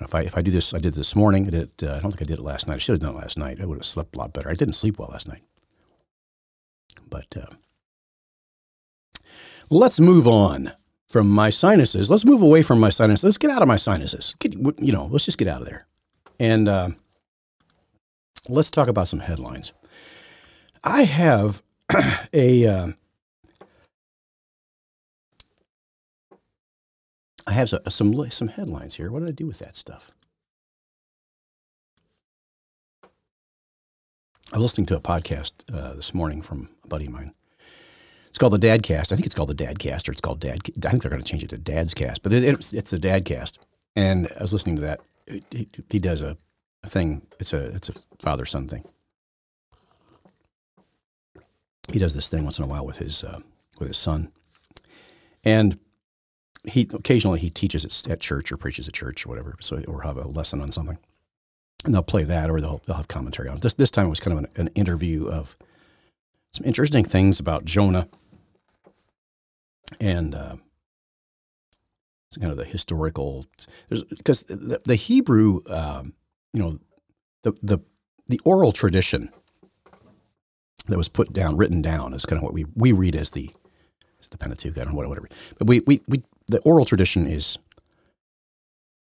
If 0.00 0.14
I 0.14 0.22
if 0.22 0.38
I 0.38 0.40
do 0.40 0.50
this, 0.50 0.72
I 0.72 0.78
did 0.78 0.94
this 0.94 1.14
morning. 1.14 1.46
I 1.46 1.50
did. 1.50 1.70
Uh, 1.82 1.96
I 1.96 2.00
don't 2.00 2.12
think 2.12 2.22
I 2.22 2.24
did 2.24 2.38
it 2.38 2.44
last 2.44 2.68
night. 2.68 2.74
I 2.74 2.78
should 2.78 2.94
have 2.94 3.00
done 3.00 3.14
it 3.14 3.18
last 3.18 3.36
night. 3.36 3.60
I 3.60 3.66
would 3.66 3.78
have 3.78 3.84
slept 3.84 4.14
a 4.14 4.18
lot 4.18 4.32
better. 4.32 4.48
I 4.48 4.54
didn't 4.54 4.74
sleep 4.74 4.98
well 4.98 5.10
last 5.10 5.28
night. 5.28 5.42
But 7.10 7.26
uh, 7.36 7.54
let's 9.68 10.00
move 10.00 10.26
on 10.28 10.72
from 11.08 11.28
my 11.28 11.50
sinuses. 11.50 12.08
Let's 12.10 12.24
move 12.24 12.40
away 12.40 12.62
from 12.62 12.78
my 12.78 12.90
sinuses. 12.90 13.24
Let's 13.24 13.38
get 13.38 13.50
out 13.50 13.62
of 13.62 13.68
my 13.68 13.76
sinuses. 13.76 14.36
Get, 14.38 14.54
you 14.54 14.92
know, 14.92 15.06
let's 15.06 15.24
just 15.24 15.38
get 15.38 15.48
out 15.48 15.60
of 15.60 15.68
there. 15.68 15.86
And 16.38 16.68
uh, 16.68 16.90
let's 18.48 18.70
talk 18.70 18.88
about 18.88 19.08
some 19.08 19.20
headlines. 19.20 19.72
I 20.84 21.04
have 21.04 21.62
a. 22.32 22.66
Uh, 22.66 22.88
I 27.46 27.52
have 27.52 27.68
some, 27.88 28.30
some 28.30 28.48
headlines 28.48 28.94
here. 28.94 29.10
What 29.10 29.20
did 29.20 29.28
I 29.28 29.32
do 29.32 29.46
with 29.46 29.58
that 29.58 29.74
stuff? 29.74 30.12
I 34.52 34.56
was 34.56 34.62
listening 34.62 34.86
to 34.86 34.96
a 34.96 35.00
podcast 35.00 35.52
uh, 35.72 35.94
this 35.94 36.14
morning 36.14 36.42
from 36.42 36.68
buddy 36.90 37.06
of 37.06 37.12
mine. 37.12 37.32
It's 38.28 38.38
called 38.38 38.52
the 38.52 38.58
Dadcast. 38.58 39.12
I 39.12 39.16
think 39.16 39.26
it's 39.26 39.34
called 39.34 39.48
the 39.48 39.64
Dadcast, 39.64 40.08
or 40.08 40.12
it's 40.12 40.20
called 40.20 40.40
Dad. 40.40 40.60
I 40.84 40.90
think 40.90 41.02
they're 41.02 41.10
going 41.10 41.22
to 41.22 41.28
change 41.28 41.42
it 41.42 41.50
to 41.50 41.58
Dad's 41.58 41.94
Cast, 41.94 42.22
but 42.22 42.32
it, 42.32 42.44
it's, 42.44 42.74
it's 42.74 42.90
the 42.90 42.98
Dadcast. 42.98 43.58
And 43.96 44.28
I 44.38 44.42
was 44.42 44.52
listening 44.52 44.76
to 44.76 44.82
that. 44.82 45.00
He, 45.50 45.68
he 45.88 45.98
does 45.98 46.22
a, 46.22 46.36
a 46.84 46.88
thing. 46.88 47.26
It's 47.40 47.52
a 47.52 47.74
it's 47.74 47.88
a 47.88 47.94
father 48.22 48.44
son 48.44 48.68
thing. 48.68 48.84
He 51.92 51.98
does 51.98 52.14
this 52.14 52.28
thing 52.28 52.44
once 52.44 52.58
in 52.58 52.64
a 52.64 52.68
while 52.68 52.86
with 52.86 52.98
his 52.98 53.24
uh, 53.24 53.40
with 53.78 53.88
his 53.88 53.96
son, 53.96 54.30
and 55.44 55.78
he 56.64 56.88
occasionally 56.92 57.40
he 57.40 57.50
teaches 57.50 58.06
at, 58.06 58.20
church 58.20 58.52
or 58.52 58.56
preaches 58.56 58.86
at 58.86 58.94
church 58.94 59.26
or 59.26 59.28
whatever. 59.28 59.56
So 59.60 59.82
or 59.88 60.02
have 60.02 60.16
a 60.16 60.28
lesson 60.28 60.60
on 60.60 60.70
something, 60.70 60.98
and 61.84 61.94
they'll 61.94 62.02
play 62.02 62.24
that 62.24 62.48
or 62.48 62.60
they'll 62.60 62.80
they'll 62.86 62.96
have 62.96 63.08
commentary 63.08 63.48
on 63.48 63.56
it. 63.56 63.62
This 63.62 63.74
this 63.74 63.90
time 63.90 64.06
it 64.06 64.10
was 64.10 64.20
kind 64.20 64.38
of 64.38 64.44
an, 64.44 64.50
an 64.56 64.68
interview 64.74 65.26
of 65.26 65.56
some 66.52 66.66
interesting 66.66 67.04
things 67.04 67.40
about 67.40 67.64
Jonah 67.64 68.08
and 69.98 70.34
uh, 70.34 70.56
it's 72.28 72.38
kind 72.38 72.52
of 72.52 72.58
the 72.58 72.64
historical. 72.64 73.46
Because 73.88 74.44
the, 74.44 74.80
the 74.84 74.94
Hebrew, 74.94 75.60
um, 75.68 76.14
you 76.52 76.60
know, 76.60 76.78
the 77.42 77.52
the 77.62 77.78
the 78.28 78.40
oral 78.44 78.72
tradition 78.72 79.30
that 80.86 80.96
was 80.96 81.08
put 81.08 81.32
down, 81.32 81.56
written 81.56 81.82
down, 81.82 82.14
is 82.14 82.24
kind 82.24 82.38
of 82.38 82.44
what 82.44 82.52
we 82.52 82.66
we 82.76 82.92
read 82.92 83.16
as 83.16 83.32
the 83.32 83.50
as 84.20 84.28
the 84.28 84.38
Pentateuch. 84.38 84.78
I 84.78 84.84
don't 84.84 84.92
know 84.92 85.08
whatever, 85.08 85.28
but 85.58 85.66
we 85.66 85.80
we 85.80 86.02
we 86.06 86.20
the 86.46 86.60
oral 86.60 86.84
tradition 86.84 87.26
is 87.26 87.58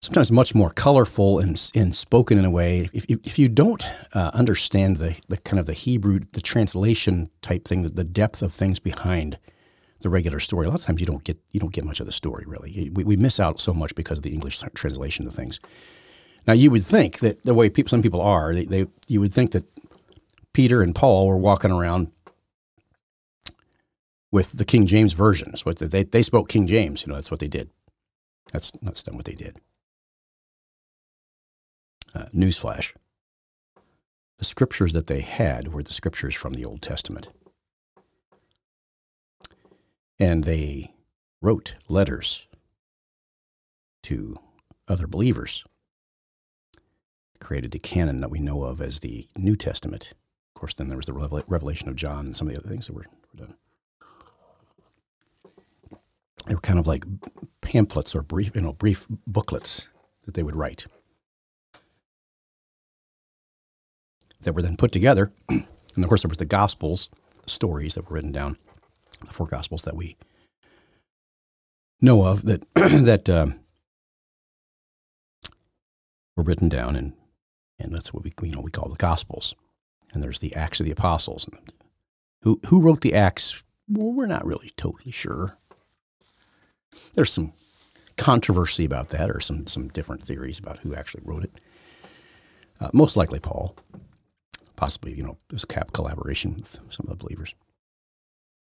sometimes 0.02 0.32
much 0.32 0.54
more 0.54 0.70
colorful 0.70 1.40
and, 1.40 1.72
and 1.76 1.96
spoken 1.96 2.38
in 2.38 2.46
a 2.46 2.52
way. 2.52 2.90
If, 2.94 3.06
if 3.10 3.40
you 3.40 3.50
don't 3.50 3.84
uh, 4.14 4.32
understand 4.34 4.98
the, 4.98 5.20
the 5.28 5.38
kind 5.38 5.60
of 5.60 5.66
the 5.66 5.74
Hebrew, 5.74 6.20
the 6.34 6.42
translation 6.42 7.28
type 7.42 7.68
thing, 7.68 7.82
the, 7.82 7.90
the 7.90 8.04
depth 8.04 8.42
of 8.42 8.54
things 8.54 8.80
behind 8.80 9.40
the 10.02 10.10
regular 10.10 10.40
story, 10.40 10.68
a 10.68 10.70
lot 10.70 10.80
of 10.80 10.86
times 10.86 11.00
you 11.00 11.08
don't 11.08 11.24
get 11.24 11.40
you 11.52 11.60
don't 11.60 11.74
get 11.74 11.84
much 11.84 12.00
of 12.00 12.06
the 12.06 12.12
story 12.12 12.46
really. 12.48 12.92
We, 12.94 13.04
we 13.04 13.18
miss 13.18 13.40
out 13.40 13.60
so 13.60 13.74
much 13.74 13.96
because 13.96 14.20
of 14.20 14.24
the 14.24 14.34
English 14.34 14.60
translation 14.76 15.26
of 15.26 15.34
things. 15.34 15.60
Now 16.46 16.54
you 16.54 16.70
would 16.72 16.84
think 16.84 17.20
that 17.20 17.44
the 17.44 17.54
way 17.54 17.70
people, 17.70 17.90
some 17.90 18.04
people 18.04 18.22
are, 18.22 18.54
they, 18.54 18.66
they 18.66 18.86
you 19.08 19.20
would 19.20 19.34
think 19.34 19.52
that 19.52 19.66
Peter 20.54 20.82
and 20.82 20.94
Paul 20.94 21.28
were 21.28 21.38
walking 21.38 21.72
around 21.72 22.12
with 24.32 24.54
the 24.54 24.66
King 24.66 24.86
James 24.86 25.14
version. 25.14 25.50
That's 25.50 25.66
what 25.66 25.80
they 25.80 26.04
they 26.04 26.22
spoke 26.22 26.48
King 26.48 26.68
James. 26.68 27.04
You 27.04 27.10
know, 27.10 27.16
that's 27.16 27.32
what 27.32 27.40
they 27.40 27.48
did. 27.48 27.72
That's 28.54 28.72
that's 28.84 29.06
not 29.08 29.16
what 29.16 29.26
they 29.26 29.34
did. 29.34 29.60
Uh, 32.18 32.26
newsflash: 32.34 32.94
the 34.40 34.46
scriptures 34.46 34.94
that 34.94 35.06
they 35.06 35.22
had 35.22 35.68
were 35.68 35.84
the 35.84 35.94
scriptures 35.94 36.34
from 36.34 36.54
the 36.54 36.66
Old 36.66 36.82
Testament, 36.82 37.28
and 40.18 40.44
they 40.44 40.96
wrote 41.42 41.76
letters 41.88 42.48
to 44.04 44.38
other 44.88 45.06
believers. 45.06 45.64
Created 47.40 47.70
the 47.70 47.78
canon 47.78 48.22
that 48.22 48.32
we 48.32 48.40
know 48.40 48.64
of 48.64 48.82
as 48.82 49.02
the 49.02 49.28
New 49.38 49.56
Testament. 49.56 50.14
Of 50.56 50.60
course, 50.60 50.74
then 50.74 50.88
there 50.88 50.98
was 50.98 51.06
the 51.06 51.44
revelation 51.48 51.88
of 51.88 51.96
John 51.96 52.26
and 52.26 52.36
some 52.36 52.48
of 52.48 52.54
the 52.54 52.60
other 52.60 52.68
things 52.70 52.88
that 52.88 52.94
were, 52.94 53.06
were 53.32 53.46
done 53.46 53.56
they 56.48 56.56
were 56.56 56.62
kind 56.62 56.80
of 56.80 56.88
like 56.88 57.06
pamphlets 57.62 58.16
or 58.16 58.24
brief, 58.24 58.56
you 58.56 58.62
know, 58.62 58.74
brief 58.74 59.06
booklets 59.28 59.90
that 60.26 60.34
they 60.34 60.44
would 60.44 60.56
write 60.56 60.86
that 64.48 64.54
were 64.54 64.62
then 64.62 64.78
put 64.78 64.94
together. 64.94 65.32
and 65.50 65.66
of 65.98 66.08
course, 66.08 66.24
there 66.24 66.30
was 66.30 66.38
the 66.38 66.46
Gospels, 66.46 67.10
stories 67.46 67.96
that 67.96 68.10
were 68.10 68.16
written 68.16 68.32
down, 68.32 68.56
the 69.20 69.28
four 69.28 69.46
Gospels 69.46 69.84
that 69.84 69.96
we 69.96 70.16
know 72.02 72.26
of 72.26 72.44
that 72.46 72.66
that 72.76 73.30
um, 73.30 73.60
were 76.38 76.44
written 76.44 76.70
down, 76.70 76.96
and 76.96 77.14
and 77.78 77.94
that's 77.94 78.14
what 78.14 78.24
we 78.24 78.32
you 78.42 78.56
know 78.56 78.62
we 78.62 78.72
call 78.72 78.90
the 78.90 78.96
Gospels. 78.96 79.54
And 80.14 80.24
there's 80.24 80.40
the 80.40 80.56
Acts 80.56 80.80
of 80.80 80.86
the 80.86 80.94
Apostles. 80.94 81.50
Who 82.44 82.62
who 82.68 82.80
wrote 82.80 83.02
the 83.02 83.14
Acts? 83.14 83.64
Well, 83.90 84.14
we're 84.14 84.28
not 84.28 84.46
really 84.46 84.72
totally 84.78 85.12
sure. 85.12 85.58
There's 87.16 87.34
some 87.34 87.52
controversy 88.18 88.86
about 88.86 89.10
that, 89.10 89.30
or 89.30 89.42
some 89.42 89.68
some 89.68 89.90
different 89.90 90.24
theories 90.24 90.58
about 90.58 90.80
who 90.80 90.96
actually 90.96 91.24
wrote 91.26 91.44
it. 91.44 91.52
Uh, 92.80 92.90
most 92.94 93.18
likely 93.18 93.40
Paul, 93.40 93.76
possibly 94.78 95.14
you 95.14 95.24
know 95.24 95.38
this 95.50 95.66
cap 95.66 95.92
collaboration 95.92 96.56
with 96.56 96.80
some 96.90 97.06
of 97.06 97.10
the 97.10 97.16
believers. 97.18 97.54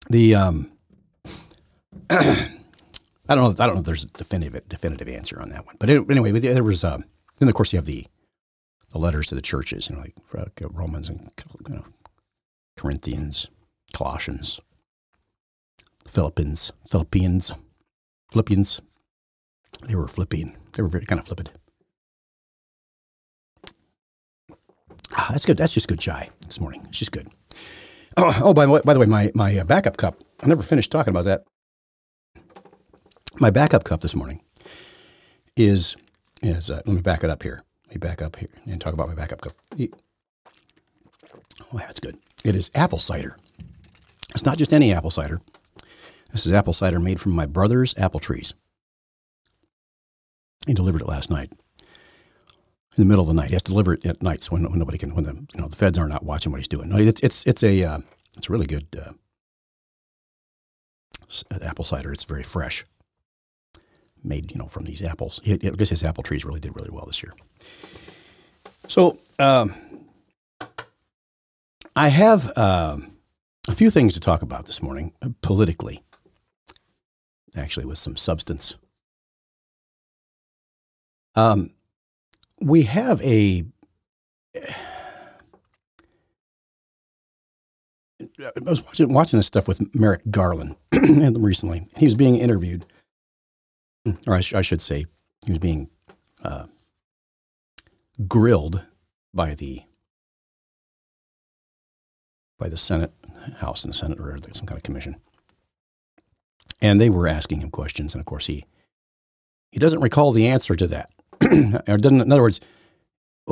The 0.09 0.35
um, 0.35 0.71
I 2.09 3.35
don't 3.35 3.37
know. 3.37 3.63
I 3.63 3.67
don't 3.67 3.75
know 3.75 3.79
if 3.79 3.85
there's 3.85 4.05
a 4.05 4.07
definitive 4.07 4.67
definitive 4.69 5.09
answer 5.09 5.41
on 5.41 5.49
that 5.49 5.65
one. 5.65 5.75
But 5.79 5.89
anyway, 5.89 6.31
there 6.31 6.63
was. 6.63 6.85
Uh, 6.85 6.99
then 7.39 7.49
of 7.49 7.55
course 7.55 7.73
you 7.73 7.77
have 7.77 7.85
the 7.85 8.07
the 8.91 8.99
letters 8.99 9.27
to 9.27 9.35
the 9.35 9.41
churches, 9.41 9.89
you 9.89 9.95
know, 9.95 10.03
like 10.35 10.61
Romans 10.71 11.09
and 11.09 11.19
you 11.67 11.75
know, 11.75 11.85
Corinthians, 12.77 13.47
Colossians, 13.91 14.61
Philippians, 16.07 16.71
Philippians, 16.89 17.53
Philippians. 18.31 18.81
They 19.87 19.95
were 19.95 20.07
flipping. 20.07 20.55
They 20.73 20.83
were 20.83 20.89
very 20.89 21.05
kind 21.05 21.19
of 21.19 21.25
flippant. 21.25 21.51
Ah, 25.15 25.29
that's 25.31 25.45
good. 25.45 25.57
That's 25.57 25.73
just 25.73 25.87
good 25.87 25.99
chai 25.99 26.29
this 26.45 26.59
morning. 26.59 26.83
It's 26.89 26.99
just 26.99 27.11
good. 27.11 27.27
Oh, 28.17 28.39
oh 28.43 28.53
by, 28.53 28.65
the 28.65 28.71
way, 28.71 28.81
by 28.83 28.93
the 28.93 28.99
way, 28.99 29.05
my, 29.05 29.31
my 29.35 29.57
uh, 29.57 29.63
backup 29.63 29.97
cup, 29.97 30.15
I 30.41 30.47
never 30.47 30.63
finished 30.63 30.91
talking 30.91 31.11
about 31.13 31.25
that. 31.25 31.43
My 33.39 33.49
backup 33.49 33.83
cup 33.83 34.01
this 34.01 34.15
morning 34.15 34.41
is, 35.55 35.95
is 36.41 36.69
uh, 36.69 36.81
let 36.85 36.95
me 36.95 37.01
back 37.01 37.23
it 37.23 37.29
up 37.29 37.41
here. 37.41 37.63
Let 37.87 37.95
me 37.95 37.99
back 37.99 38.21
up 38.21 38.35
here 38.35 38.49
and 38.65 38.79
talk 38.79 38.93
about 38.93 39.07
my 39.07 39.15
backup 39.15 39.41
cup. 39.41 39.53
Oh, 41.71 41.77
that's 41.77 41.99
good. 41.99 42.17
It 42.43 42.55
is 42.55 42.71
apple 42.75 42.99
cider. 42.99 43.37
It's 44.31 44.45
not 44.45 44.57
just 44.57 44.73
any 44.73 44.93
apple 44.93 45.11
cider. 45.11 45.39
This 46.31 46.45
is 46.45 46.53
apple 46.53 46.73
cider 46.73 46.99
made 46.99 47.19
from 47.19 47.33
my 47.33 47.45
brother's 47.45 47.95
apple 47.97 48.19
trees. 48.19 48.53
He 50.65 50.73
delivered 50.73 51.01
it 51.01 51.07
last 51.07 51.29
night. 51.29 51.51
In 52.95 53.03
the 53.03 53.05
middle 53.05 53.23
of 53.23 53.27
the 53.27 53.33
night, 53.33 53.47
he 53.47 53.53
has 53.53 53.63
to 53.63 53.71
deliver 53.71 53.93
it 53.93 54.05
at 54.05 54.21
night, 54.21 54.43
so 54.43 54.53
when, 54.53 54.69
when 54.69 54.77
nobody 54.77 54.99
can, 54.99 55.15
when 55.15 55.23
the 55.23 55.33
you 55.33 55.61
know 55.61 55.67
the 55.67 55.75
feds 55.75 55.97
are 55.97 56.07
not 56.07 56.23
watching 56.23 56.51
what 56.51 56.59
he's 56.59 56.67
doing. 56.67 56.89
No, 56.89 56.97
it's 56.97 57.21
it's 57.21 57.45
it's 57.47 57.63
a 57.63 57.83
uh, 57.83 57.99
it's 58.37 58.49
a 58.49 58.51
really 58.51 58.67
good 58.67 58.87
uh, 58.95 59.13
apple 61.63 61.85
cider. 61.85 62.13
It's 62.13 62.23
very 62.23 62.43
fresh, 62.43 62.85
made 64.23 64.51
you 64.51 64.57
know 64.57 64.67
from 64.67 64.83
these 64.83 65.01
apples. 65.01 65.41
I 65.47 65.55
guess 65.57 65.89
his 65.89 66.03
apple 66.03 66.23
trees 66.23 66.45
really 66.45 66.59
did 66.59 66.75
really 66.75 66.91
well 66.91 67.05
this 67.07 67.23
year. 67.23 67.33
So 68.87 69.17
um, 69.39 69.73
I 71.95 72.09
have 72.09 72.55
um, 72.57 73.17
a 73.67 73.73
few 73.73 73.89
things 73.89 74.13
to 74.13 74.19
talk 74.19 74.43
about 74.43 74.65
this 74.65 74.83
morning 74.83 75.13
uh, 75.21 75.29
politically 75.41 76.03
actually 77.55 77.85
with 77.85 77.97
some 77.97 78.15
substance. 78.15 78.77
Um, 81.35 81.71
we 82.63 82.83
have 82.83 83.21
a. 83.21 83.65
I 88.39 88.51
was 88.61 88.83
watching, 88.83 89.13
watching 89.13 89.37
this 89.39 89.47
stuff 89.47 89.67
with 89.67 89.93
Merrick 89.95 90.21
Garland 90.29 90.75
recently. 91.37 91.87
He 91.97 92.05
was 92.05 92.15
being 92.15 92.37
interviewed, 92.37 92.85
or 94.27 94.35
I, 94.35 94.41
sh- 94.41 94.53
I 94.53 94.61
should 94.61 94.81
say, 94.81 95.05
he 95.45 95.51
was 95.51 95.59
being 95.59 95.89
uh, 96.43 96.67
grilled 98.27 98.85
by 99.33 99.53
the 99.55 99.81
by 102.59 102.69
the 102.69 102.77
Senate, 102.77 103.11
House 103.57 103.83
and 103.83 103.93
the 103.93 103.97
Senate, 103.97 104.19
or 104.19 104.37
some 104.53 104.65
kind 104.65 104.77
of 104.77 104.83
commission. 104.83 105.15
And 106.81 106.99
they 107.01 107.09
were 107.09 107.27
asking 107.27 107.61
him 107.61 107.69
questions, 107.69 108.13
and 108.13 108.21
of 108.21 108.25
course 108.25 108.47
he 108.47 108.63
he 109.71 109.79
doesn't 109.79 110.01
recall 110.01 110.31
the 110.31 110.47
answer 110.47 110.75
to 110.75 110.87
that. 110.87 111.09
or 111.87 111.97
doesn't, 111.97 112.21
in 112.21 112.31
other 112.31 112.41
words, 112.41 112.61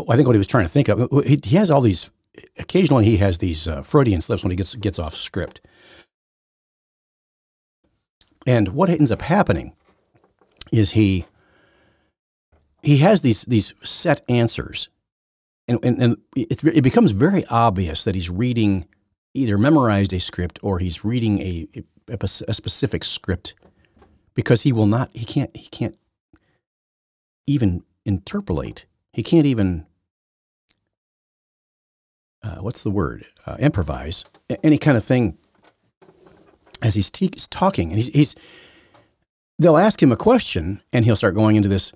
I 0.09 0.15
think 0.15 0.27
what 0.27 0.35
he 0.35 0.39
was 0.39 0.47
trying 0.47 0.65
to 0.65 0.71
think 0.71 0.89
of, 0.89 1.09
he, 1.25 1.39
he 1.43 1.55
has 1.57 1.71
all 1.71 1.81
these. 1.81 2.11
Occasionally, 2.59 3.05
he 3.05 3.17
has 3.17 3.39
these 3.39 3.67
uh, 3.67 3.81
Freudian 3.83 4.21
slips 4.21 4.43
when 4.43 4.51
he 4.51 4.55
gets 4.57 4.75
gets 4.75 4.99
off 4.99 5.15
script. 5.15 5.61
And 8.47 8.69
what 8.69 8.89
ends 8.89 9.11
up 9.11 9.21
happening 9.21 9.75
is 10.71 10.91
he 10.91 11.25
he 12.83 12.97
has 12.97 13.21
these 13.21 13.43
these 13.43 13.73
set 13.81 14.21
answers, 14.29 14.89
and 15.67 15.79
and, 15.83 16.01
and 16.01 16.17
it, 16.35 16.63
it 16.63 16.81
becomes 16.81 17.11
very 17.11 17.45
obvious 17.47 18.05
that 18.05 18.15
he's 18.15 18.29
reading 18.29 18.87
either 19.33 19.57
memorized 19.57 20.13
a 20.13 20.19
script 20.19 20.59
or 20.63 20.79
he's 20.79 21.05
reading 21.05 21.39
a, 21.39 21.67
a, 22.09 22.17
a 22.47 22.53
specific 22.53 23.03
script 23.03 23.53
because 24.35 24.63
he 24.63 24.73
will 24.73 24.87
not 24.87 25.09
he 25.15 25.25
can't 25.25 25.55
he 25.55 25.67
can't 25.69 25.97
even 27.51 27.83
interpolate 28.05 28.85
he 29.13 29.23
can't 29.23 29.45
even 29.45 29.85
uh, 32.43 32.57
what's 32.57 32.83
the 32.83 32.89
word? 32.89 33.25
Uh, 33.45 33.55
improvise 33.59 34.25
any 34.63 34.77
kind 34.77 34.97
of 34.97 35.03
thing 35.03 35.37
as 36.81 36.95
he's 36.95 37.11
te- 37.11 37.29
talking, 37.29 37.89
and 37.89 37.97
he's, 37.97 38.07
he's 38.07 38.35
they'll 39.59 39.77
ask 39.77 40.01
him 40.01 40.11
a 40.11 40.17
question, 40.17 40.81
and 40.91 41.05
he'll 41.05 41.15
start 41.15 41.35
going 41.35 41.55
into 41.55 41.69
this. 41.69 41.93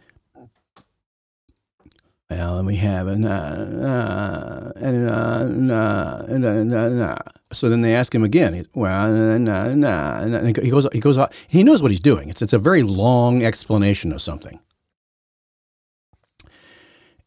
Well, 2.30 2.58
and 2.58 2.68
we 2.68 2.76
have 2.78 3.08
a 3.08 3.16
nah, 3.16 3.66
nah, 3.66 4.72
nah, 4.76 5.44
nah, 5.48 6.64
nah, 6.64 6.90
nah. 6.90 7.18
So 7.52 7.70
then 7.70 7.82
they 7.82 7.96
ask 7.96 8.14
him 8.14 8.24
again. 8.24 8.66
Well, 8.76 9.16
and 9.16 10.58
he 10.58 10.70
goes, 10.70 10.88
he 10.92 11.00
goes, 11.00 11.18
Off, 11.18 11.46
he 11.48 11.64
knows 11.64 11.82
what 11.82 11.92
he's 11.92 12.00
doing. 12.00 12.30
It's, 12.30 12.42
it's 12.42 12.54
a 12.54 12.60
very 12.60 12.84
long 12.84 13.44
explanation 13.44 14.12
of 14.12 14.22
something. 14.22 14.60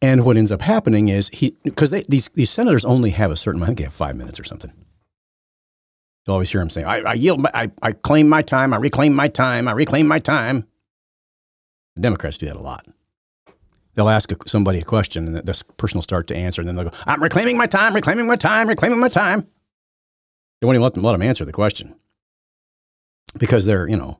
And 0.01 0.25
what 0.25 0.37
ends 0.37 0.51
up 0.51 0.61
happening 0.61 1.09
is 1.09 1.29
he, 1.29 1.57
because 1.63 1.91
these, 1.91 2.29
these 2.29 2.49
senators 2.49 2.85
only 2.85 3.09
have 3.11 3.31
a 3.31 3.35
certain, 3.35 3.61
I 3.61 3.65
think 3.65 3.79
they 3.79 3.83
have 3.83 3.93
five 3.93 4.15
minutes 4.15 4.39
or 4.39 4.45
something. 4.45 4.71
You'll 6.25 6.35
always 6.35 6.51
hear 6.51 6.61
him 6.61 6.69
saying, 6.69 6.87
I, 6.87 6.99
I 7.01 7.13
yield, 7.13 7.41
my, 7.41 7.51
I, 7.53 7.71
I 7.81 7.91
claim 7.91 8.29
my 8.29 8.41
time, 8.41 8.73
I 8.73 8.77
reclaim 8.77 9.13
my 9.13 9.27
time, 9.27 9.67
I 9.67 9.71
reclaim 9.71 10.07
my 10.07 10.19
time. 10.19 10.65
The 11.95 12.01
Democrats 12.01 12.37
do 12.37 12.45
that 12.45 12.55
a 12.55 12.61
lot. 12.61 12.85
They'll 13.95 14.09
ask 14.09 14.31
somebody 14.47 14.79
a 14.79 14.85
question 14.85 15.27
and 15.27 15.35
this 15.45 15.63
person 15.63 15.97
will 15.97 16.03
start 16.03 16.27
to 16.27 16.35
answer, 16.35 16.61
and 16.61 16.69
then 16.69 16.75
they'll 16.75 16.89
go, 16.89 16.97
I'm 17.05 17.21
reclaiming 17.21 17.57
my 17.57 17.65
time, 17.65 17.93
reclaiming 17.93 18.27
my 18.27 18.37
time, 18.37 18.69
reclaiming 18.69 18.99
my 18.99 19.09
time. 19.09 19.41
They 20.61 20.65
won't 20.65 20.75
even 20.75 20.83
let 20.83 20.93
them, 20.93 21.03
let 21.03 21.13
them 21.13 21.21
answer 21.21 21.43
the 21.43 21.51
question 21.51 21.95
because 23.37 23.65
they're, 23.65 23.89
you 23.89 23.97
know, 23.97 24.19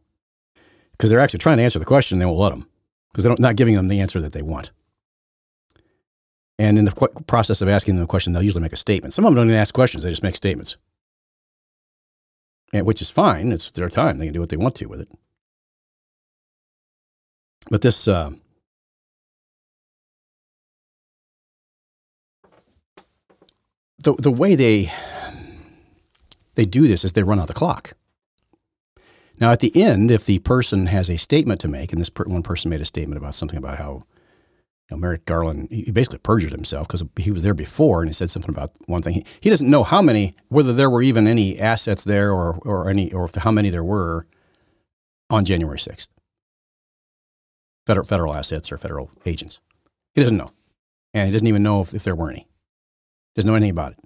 because 0.91 1.09
they're 1.09 1.19
actually 1.19 1.39
trying 1.39 1.57
to 1.57 1.63
answer 1.63 1.79
the 1.79 1.85
question, 1.85 2.19
they 2.19 2.25
won't 2.25 2.37
let 2.37 2.49
them 2.49 2.67
because 3.11 3.23
they're 3.23 3.35
not 3.39 3.55
giving 3.55 3.75
them 3.75 3.87
the 3.87 4.01
answer 4.01 4.19
that 4.19 4.33
they 4.33 4.41
want. 4.41 4.71
And 6.59 6.77
in 6.77 6.83
the 6.83 6.91
qu- 6.91 7.07
process 7.25 7.61
of 7.61 7.69
asking 7.69 7.95
them 7.95 8.03
a 8.03 8.07
question, 8.07 8.33
they'll 8.33 8.43
usually 8.43 8.61
make 8.61 8.73
a 8.73 8.77
statement. 8.77 9.13
Some 9.13 9.25
of 9.25 9.31
them 9.31 9.35
don't 9.35 9.47
even 9.47 9.59
ask 9.59 9.73
questions, 9.73 10.03
they 10.03 10.09
just 10.09 10.21
make 10.21 10.35
statements. 10.35 10.75
And, 12.73 12.85
which 12.85 13.01
is 13.01 13.09
fine. 13.09 13.51
It's 13.51 13.71
their 13.71 13.89
time. 13.89 14.19
They 14.19 14.25
can 14.25 14.33
do 14.33 14.41
what 14.41 14.49
they 14.49 14.57
want 14.57 14.75
to 14.75 14.85
with 14.85 14.99
it. 14.99 15.09
But 17.71 17.81
this, 17.81 18.07
uh, 18.07 18.31
the, 23.99 24.13
the 24.13 24.31
way 24.31 24.55
they, 24.55 24.91
they 26.55 26.65
do 26.65 26.87
this 26.87 27.05
is 27.05 27.13
they 27.13 27.23
run 27.23 27.39
out 27.39 27.47
the 27.47 27.53
clock. 27.53 27.93
Now, 29.39 29.51
at 29.51 29.61
the 29.61 29.81
end, 29.81 30.11
if 30.11 30.25
the 30.25 30.39
person 30.39 30.87
has 30.87 31.09
a 31.09 31.17
statement 31.17 31.61
to 31.61 31.69
make, 31.69 31.93
and 31.93 32.01
this 32.01 32.09
per- 32.09 32.25
one 32.25 32.43
person 32.43 32.69
made 32.69 32.81
a 32.81 32.85
statement 32.85 33.17
about 33.17 33.33
something 33.33 33.57
about 33.57 33.77
how 33.77 34.01
know, 34.95 34.97
Merrick 34.97 35.25
Garland, 35.25 35.67
he 35.69 35.91
basically 35.91 36.19
perjured 36.19 36.51
himself 36.51 36.87
because 36.87 37.03
he 37.17 37.31
was 37.31 37.43
there 37.43 37.53
before 37.53 38.01
and 38.01 38.09
he 38.09 38.13
said 38.13 38.29
something 38.29 38.53
about 38.53 38.71
one 38.87 39.01
thing. 39.01 39.13
He, 39.13 39.25
he 39.41 39.49
doesn't 39.49 39.69
know 39.69 39.83
how 39.83 40.01
many, 40.01 40.33
whether 40.47 40.73
there 40.73 40.89
were 40.89 41.01
even 41.01 41.27
any 41.27 41.59
assets 41.59 42.03
there 42.03 42.31
or, 42.31 42.57
or 42.63 42.89
any, 42.89 43.11
or 43.13 43.29
how 43.37 43.51
many 43.51 43.69
there 43.69 43.83
were 43.83 44.25
on 45.29 45.45
January 45.45 45.77
6th. 45.77 46.09
Federal, 47.85 48.05
federal 48.05 48.35
assets 48.35 48.71
or 48.71 48.77
federal 48.77 49.11
agents. 49.25 49.59
He 50.15 50.21
doesn't 50.21 50.37
know. 50.37 50.51
And 51.13 51.27
he 51.27 51.31
doesn't 51.31 51.47
even 51.47 51.63
know 51.63 51.81
if, 51.81 51.93
if 51.93 52.03
there 52.03 52.15
were 52.15 52.31
any. 52.31 52.45
Doesn't 53.35 53.49
know 53.49 53.55
anything 53.55 53.71
about 53.71 53.93
it. 53.93 53.99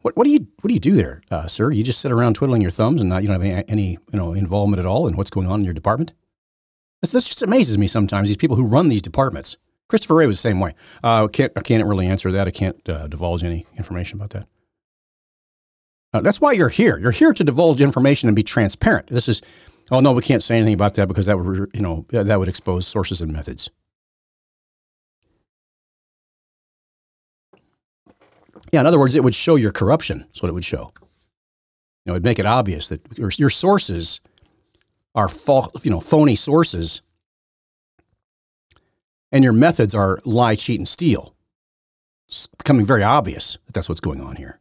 What, 0.00 0.16
what 0.16 0.24
do 0.24 0.30
you 0.30 0.46
what 0.60 0.68
do 0.68 0.74
you 0.74 0.80
do 0.80 0.96
there, 0.96 1.22
uh, 1.30 1.46
sir? 1.46 1.70
You 1.70 1.82
just 1.82 2.00
sit 2.00 2.12
around 2.12 2.34
twiddling 2.34 2.60
your 2.60 2.70
thumbs 2.70 3.00
and 3.00 3.08
not 3.08 3.22
you 3.22 3.28
don't 3.28 3.40
have 3.40 3.50
any, 3.50 3.68
any 3.68 3.90
you 4.12 4.18
know 4.18 4.34
involvement 4.34 4.78
at 4.78 4.84
all 4.84 5.08
in 5.08 5.16
what's 5.16 5.30
going 5.30 5.46
on 5.46 5.60
in 5.60 5.64
your 5.64 5.72
department? 5.72 6.12
This, 7.10 7.26
just 7.26 7.42
amazes 7.42 7.78
me 7.78 7.86
sometimes, 7.86 8.28
these 8.28 8.36
people 8.36 8.56
who 8.56 8.66
run 8.66 8.88
these 8.88 9.02
departments. 9.02 9.56
Christopher 9.88 10.14
Wray 10.14 10.26
was 10.26 10.36
the 10.36 10.48
same 10.48 10.60
way. 10.60 10.74
Uh, 11.02 11.28
can't, 11.28 11.52
I 11.56 11.60
can't 11.60 11.84
really 11.86 12.06
answer 12.06 12.32
that. 12.32 12.48
I 12.48 12.50
can't 12.50 12.88
uh, 12.88 13.06
divulge 13.06 13.44
any 13.44 13.66
information 13.76 14.18
about 14.18 14.30
that. 14.30 14.48
Uh, 16.12 16.20
that's 16.20 16.40
why 16.40 16.52
you're 16.52 16.68
here. 16.68 16.98
You're 16.98 17.10
here 17.10 17.32
to 17.32 17.44
divulge 17.44 17.80
information 17.80 18.28
and 18.28 18.36
be 18.36 18.42
transparent. 18.42 19.08
This 19.08 19.28
is, 19.28 19.42
oh 19.90 20.00
no, 20.00 20.12
we 20.12 20.22
can't 20.22 20.42
say 20.42 20.56
anything 20.56 20.74
about 20.74 20.94
that 20.94 21.08
because 21.08 21.26
that 21.26 21.38
would, 21.38 21.70
you 21.74 21.80
know, 21.80 22.06
that 22.10 22.38
would 22.38 22.48
expose 22.48 22.86
sources 22.86 23.20
and 23.20 23.32
methods. 23.32 23.70
Yeah, 28.72 28.80
in 28.80 28.86
other 28.86 28.98
words, 28.98 29.14
it 29.14 29.22
would 29.22 29.34
show 29.34 29.56
your 29.56 29.72
corruption. 29.72 30.20
That's 30.20 30.42
what 30.42 30.48
it 30.48 30.54
would 30.54 30.64
show. 30.64 30.92
You 32.04 32.06
know, 32.06 32.12
it 32.12 32.16
would 32.16 32.24
make 32.24 32.38
it 32.38 32.46
obvious 32.46 32.88
that 32.88 33.00
your 33.18 33.50
sources 33.50 34.20
are 35.14 35.28
false, 35.28 35.84
you 35.84 35.90
know, 35.90 36.00
phony 36.00 36.36
sources, 36.36 37.02
and 39.32 39.44
your 39.44 39.52
methods 39.52 39.94
are 39.94 40.20
lie, 40.24 40.54
cheat, 40.54 40.80
and 40.80 40.88
steal. 40.88 41.34
It's 42.28 42.46
becoming 42.46 42.86
very 42.86 43.02
obvious 43.02 43.58
that 43.66 43.74
that's 43.74 43.88
what's 43.88 44.00
going 44.00 44.20
on 44.20 44.36
here. 44.36 44.60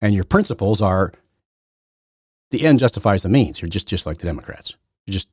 And 0.00 0.14
your 0.14 0.24
principles 0.24 0.80
are 0.80 1.12
the 2.50 2.64
end 2.64 2.78
justifies 2.78 3.22
the 3.22 3.28
means. 3.28 3.60
You're 3.60 3.68
just, 3.68 3.88
just 3.88 4.06
like 4.06 4.18
the 4.18 4.26
Democrats. 4.26 4.76
You're 5.06 5.12
just 5.12 5.28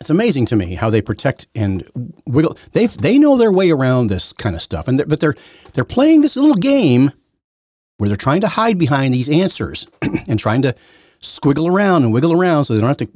it's 0.00 0.10
amazing 0.10 0.46
to 0.46 0.56
me 0.56 0.74
how 0.74 0.90
they 0.90 1.00
protect 1.00 1.46
and 1.54 1.88
wiggle. 2.26 2.58
They 2.72 2.86
they 2.86 3.18
know 3.18 3.36
their 3.36 3.52
way 3.52 3.70
around 3.70 4.08
this 4.08 4.32
kind 4.32 4.56
of 4.56 4.62
stuff, 4.62 4.88
and 4.88 4.98
they're, 4.98 5.06
but 5.06 5.20
they're 5.20 5.34
they're 5.72 5.84
playing 5.84 6.22
this 6.22 6.36
little 6.36 6.56
game 6.56 7.12
where 7.98 8.08
they're 8.08 8.16
trying 8.16 8.40
to 8.40 8.48
hide 8.48 8.78
behind 8.78 9.14
these 9.14 9.30
answers 9.30 9.86
and 10.28 10.38
trying 10.38 10.62
to 10.62 10.74
squiggle 11.20 11.70
around 11.70 12.02
and 12.02 12.12
wiggle 12.12 12.32
around 12.32 12.64
so 12.64 12.74
they 12.74 12.80
don't 12.80 12.88
have 12.88 12.96
to 12.96 13.10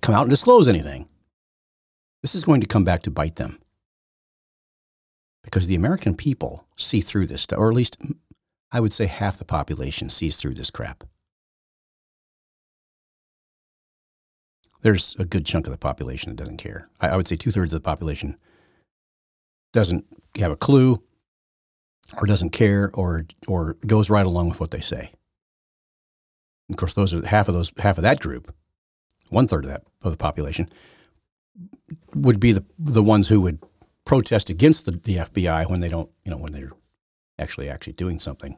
come 0.00 0.14
out 0.14 0.22
and 0.22 0.30
disclose 0.30 0.68
anything. 0.68 1.08
This 2.22 2.34
is 2.34 2.44
going 2.44 2.60
to 2.60 2.66
come 2.66 2.84
back 2.84 3.02
to 3.02 3.10
bite 3.10 3.36
them. 3.36 3.58
Because 5.42 5.66
the 5.66 5.74
American 5.74 6.14
people 6.14 6.66
see 6.76 7.00
through 7.00 7.26
this 7.26 7.42
stuff, 7.42 7.58
or 7.58 7.70
at 7.70 7.76
least 7.76 7.96
I 8.70 8.80
would 8.80 8.92
say 8.92 9.06
half 9.06 9.38
the 9.38 9.44
population 9.44 10.10
sees 10.10 10.36
through 10.36 10.54
this 10.54 10.70
crap. 10.70 11.04
There's 14.82 15.16
a 15.18 15.24
good 15.24 15.44
chunk 15.44 15.66
of 15.66 15.72
the 15.72 15.78
population 15.78 16.30
that 16.30 16.36
doesn't 16.36 16.58
care. 16.58 16.88
I, 17.00 17.08
I 17.08 17.16
would 17.16 17.28
say 17.28 17.36
two 17.36 17.50
thirds 17.50 17.74
of 17.74 17.82
the 17.82 17.86
population 17.86 18.36
doesn't 19.72 20.04
have 20.38 20.52
a 20.52 20.56
clue 20.56 21.02
or 22.16 22.26
doesn't 22.26 22.50
care 22.50 22.90
or 22.94 23.24
or 23.46 23.74
goes 23.86 24.10
right 24.10 24.26
along 24.26 24.48
with 24.48 24.60
what 24.60 24.70
they 24.70 24.80
say. 24.80 25.12
of 26.68 26.76
course, 26.76 26.94
those 26.94 27.14
are 27.14 27.26
half 27.26 27.48
of 27.48 27.54
those 27.54 27.72
half 27.78 27.98
of 27.98 28.02
that 28.02 28.20
group, 28.20 28.52
one 29.28 29.46
third 29.46 29.64
of 29.64 29.70
that 29.70 29.82
of 30.02 30.12
the 30.12 30.18
population 30.18 30.68
would 32.14 32.40
be 32.40 32.52
the 32.52 32.64
the 32.78 33.02
ones 33.02 33.28
who 33.28 33.40
would 33.40 33.58
protest 34.04 34.50
against 34.50 34.86
the, 34.86 34.92
the 34.92 35.16
FBI 35.16 35.68
when 35.70 35.80
they 35.80 35.88
don't, 35.88 36.10
you 36.24 36.30
know, 36.30 36.38
when 36.38 36.52
they're 36.52 36.72
actually 37.38 37.68
actually 37.68 37.92
doing 37.92 38.18
something 38.18 38.56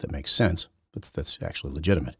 that 0.00 0.12
makes 0.12 0.30
sense. 0.30 0.68
That's 0.92 1.10
that's 1.10 1.42
actually 1.42 1.72
legitimate. 1.72 2.16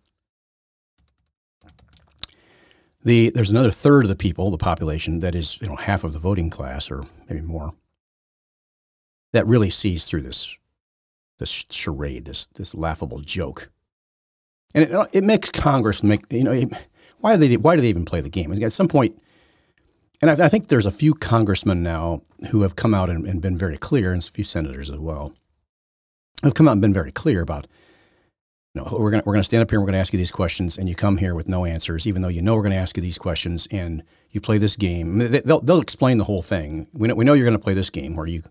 The, 3.04 3.30
there's 3.34 3.50
another 3.50 3.70
third 3.70 4.04
of 4.04 4.08
the 4.08 4.16
people, 4.16 4.50
the 4.50 4.56
population, 4.56 5.20
that 5.20 5.34
is 5.34 5.60
you 5.60 5.68
know 5.68 5.76
half 5.76 6.04
of 6.04 6.12
the 6.12 6.18
voting 6.18 6.50
class, 6.50 6.90
or 6.90 7.04
maybe 7.28 7.42
more, 7.42 7.72
that 9.34 9.46
really 9.46 9.70
sees 9.70 10.06
through 10.06 10.22
this 10.22 10.56
this 11.38 11.66
charade, 11.68 12.24
this 12.24 12.46
this 12.54 12.74
laughable 12.74 13.20
joke, 13.20 13.70
and 14.74 14.84
it, 14.84 15.08
it 15.12 15.24
makes 15.24 15.50
Congress 15.50 16.02
make 16.02 16.24
you 16.30 16.44
know 16.44 16.52
it, 16.52 16.72
why 17.18 17.36
do 17.36 17.46
they 17.46 17.56
why 17.56 17.74
do 17.76 17.82
they 17.82 17.88
even 17.88 18.04
play 18.04 18.20
the 18.20 18.30
game? 18.30 18.52
at 18.52 18.72
some 18.72 18.88
point, 18.88 19.20
and 20.22 20.30
I, 20.30 20.44
I, 20.44 20.48
think 20.48 20.68
there's 20.68 20.86
a 20.86 20.92
few 20.92 21.14
congressmen 21.14 21.82
now 21.82 22.22
who 22.50 22.62
have 22.62 22.76
come 22.76 22.94
out 22.94 23.10
and, 23.10 23.26
and 23.26 23.42
been 23.42 23.56
very 23.56 23.76
clear, 23.76 24.12
and 24.12 24.22
a 24.22 24.30
few 24.30 24.44
senators 24.44 24.88
as 24.88 24.98
well, 24.98 25.34
have 26.44 26.54
come 26.54 26.68
out 26.68 26.72
and 26.72 26.80
been 26.80 26.94
very 26.94 27.12
clear 27.12 27.42
about 27.42 27.66
you 28.74 28.82
know, 28.82 28.88
we're 28.92 29.10
going 29.10 29.22
we're 29.26 29.34
gonna 29.34 29.44
stand 29.44 29.62
up 29.62 29.70
here 29.70 29.78
and 29.78 29.82
we're 29.82 29.90
going 29.90 29.94
to 29.94 30.00
ask 30.00 30.12
you 30.12 30.18
these 30.18 30.32
questions, 30.32 30.78
and 30.78 30.88
you 30.88 30.94
come 30.94 31.16
here 31.16 31.34
with 31.34 31.48
no 31.48 31.64
answers, 31.64 32.06
even 32.06 32.22
though 32.22 32.28
you 32.28 32.42
know 32.42 32.54
we're 32.54 32.62
going 32.62 32.72
to 32.72 32.78
ask 32.78 32.96
you 32.96 33.02
these 33.02 33.18
questions, 33.18 33.66
and 33.72 34.04
you 34.30 34.40
play 34.40 34.58
this 34.58 34.76
game. 34.76 35.18
They'll, 35.18 35.60
they'll 35.60 35.80
explain 35.80 36.18
the 36.18 36.24
whole 36.24 36.42
thing. 36.42 36.86
We 36.92 37.08
know, 37.08 37.14
we 37.16 37.24
know 37.24 37.34
you're 37.34 37.46
going 37.46 37.58
to 37.58 37.62
play 37.62 37.74
this 37.74 37.90
game 37.90 38.16
where 38.16 38.26
you 38.26 38.42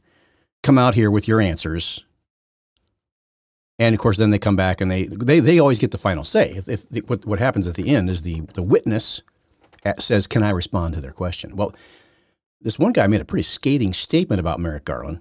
come 0.64 0.78
out 0.78 0.96
here 0.96 1.12
with 1.12 1.28
your 1.28 1.40
answers. 1.40 2.04
And 3.80 3.94
of 3.94 4.00
course, 4.00 4.18
then 4.18 4.30
they 4.32 4.40
come 4.40 4.56
back 4.56 4.82
and 4.82 4.90
they, 4.90 5.06
they, 5.06 5.40
they 5.40 5.60
always 5.60 5.80
get 5.80 5.92
the 5.92 5.98
final 5.98 6.24
say. 6.24 6.52
If, 6.52 6.70
if 6.70 6.90
the, 6.90 7.02
what, 7.02 7.26
what 7.26 7.40
happens 7.40 7.68
at 7.68 7.76
the 7.76 7.94
end 7.94 8.10
is 8.10 8.22
the, 8.22 8.42
the 8.54 8.64
witness 8.64 9.22
uh, 9.86 9.94
says, 10.00 10.28
Can 10.28 10.44
I 10.44 10.52
respond 10.52 10.94
to 10.96 11.02
their 11.02 11.12
question? 11.12 11.56
Well, 11.56 11.74
this 12.62 12.80
one 12.80 12.94
guy 12.94 13.08
made 13.08 13.22
a 13.22 13.26
pretty 13.26 13.44
scathing 13.44 13.94
statement 13.94 14.40
about 14.40 14.60
Merrick 14.60 14.86
Garland. 14.86 15.20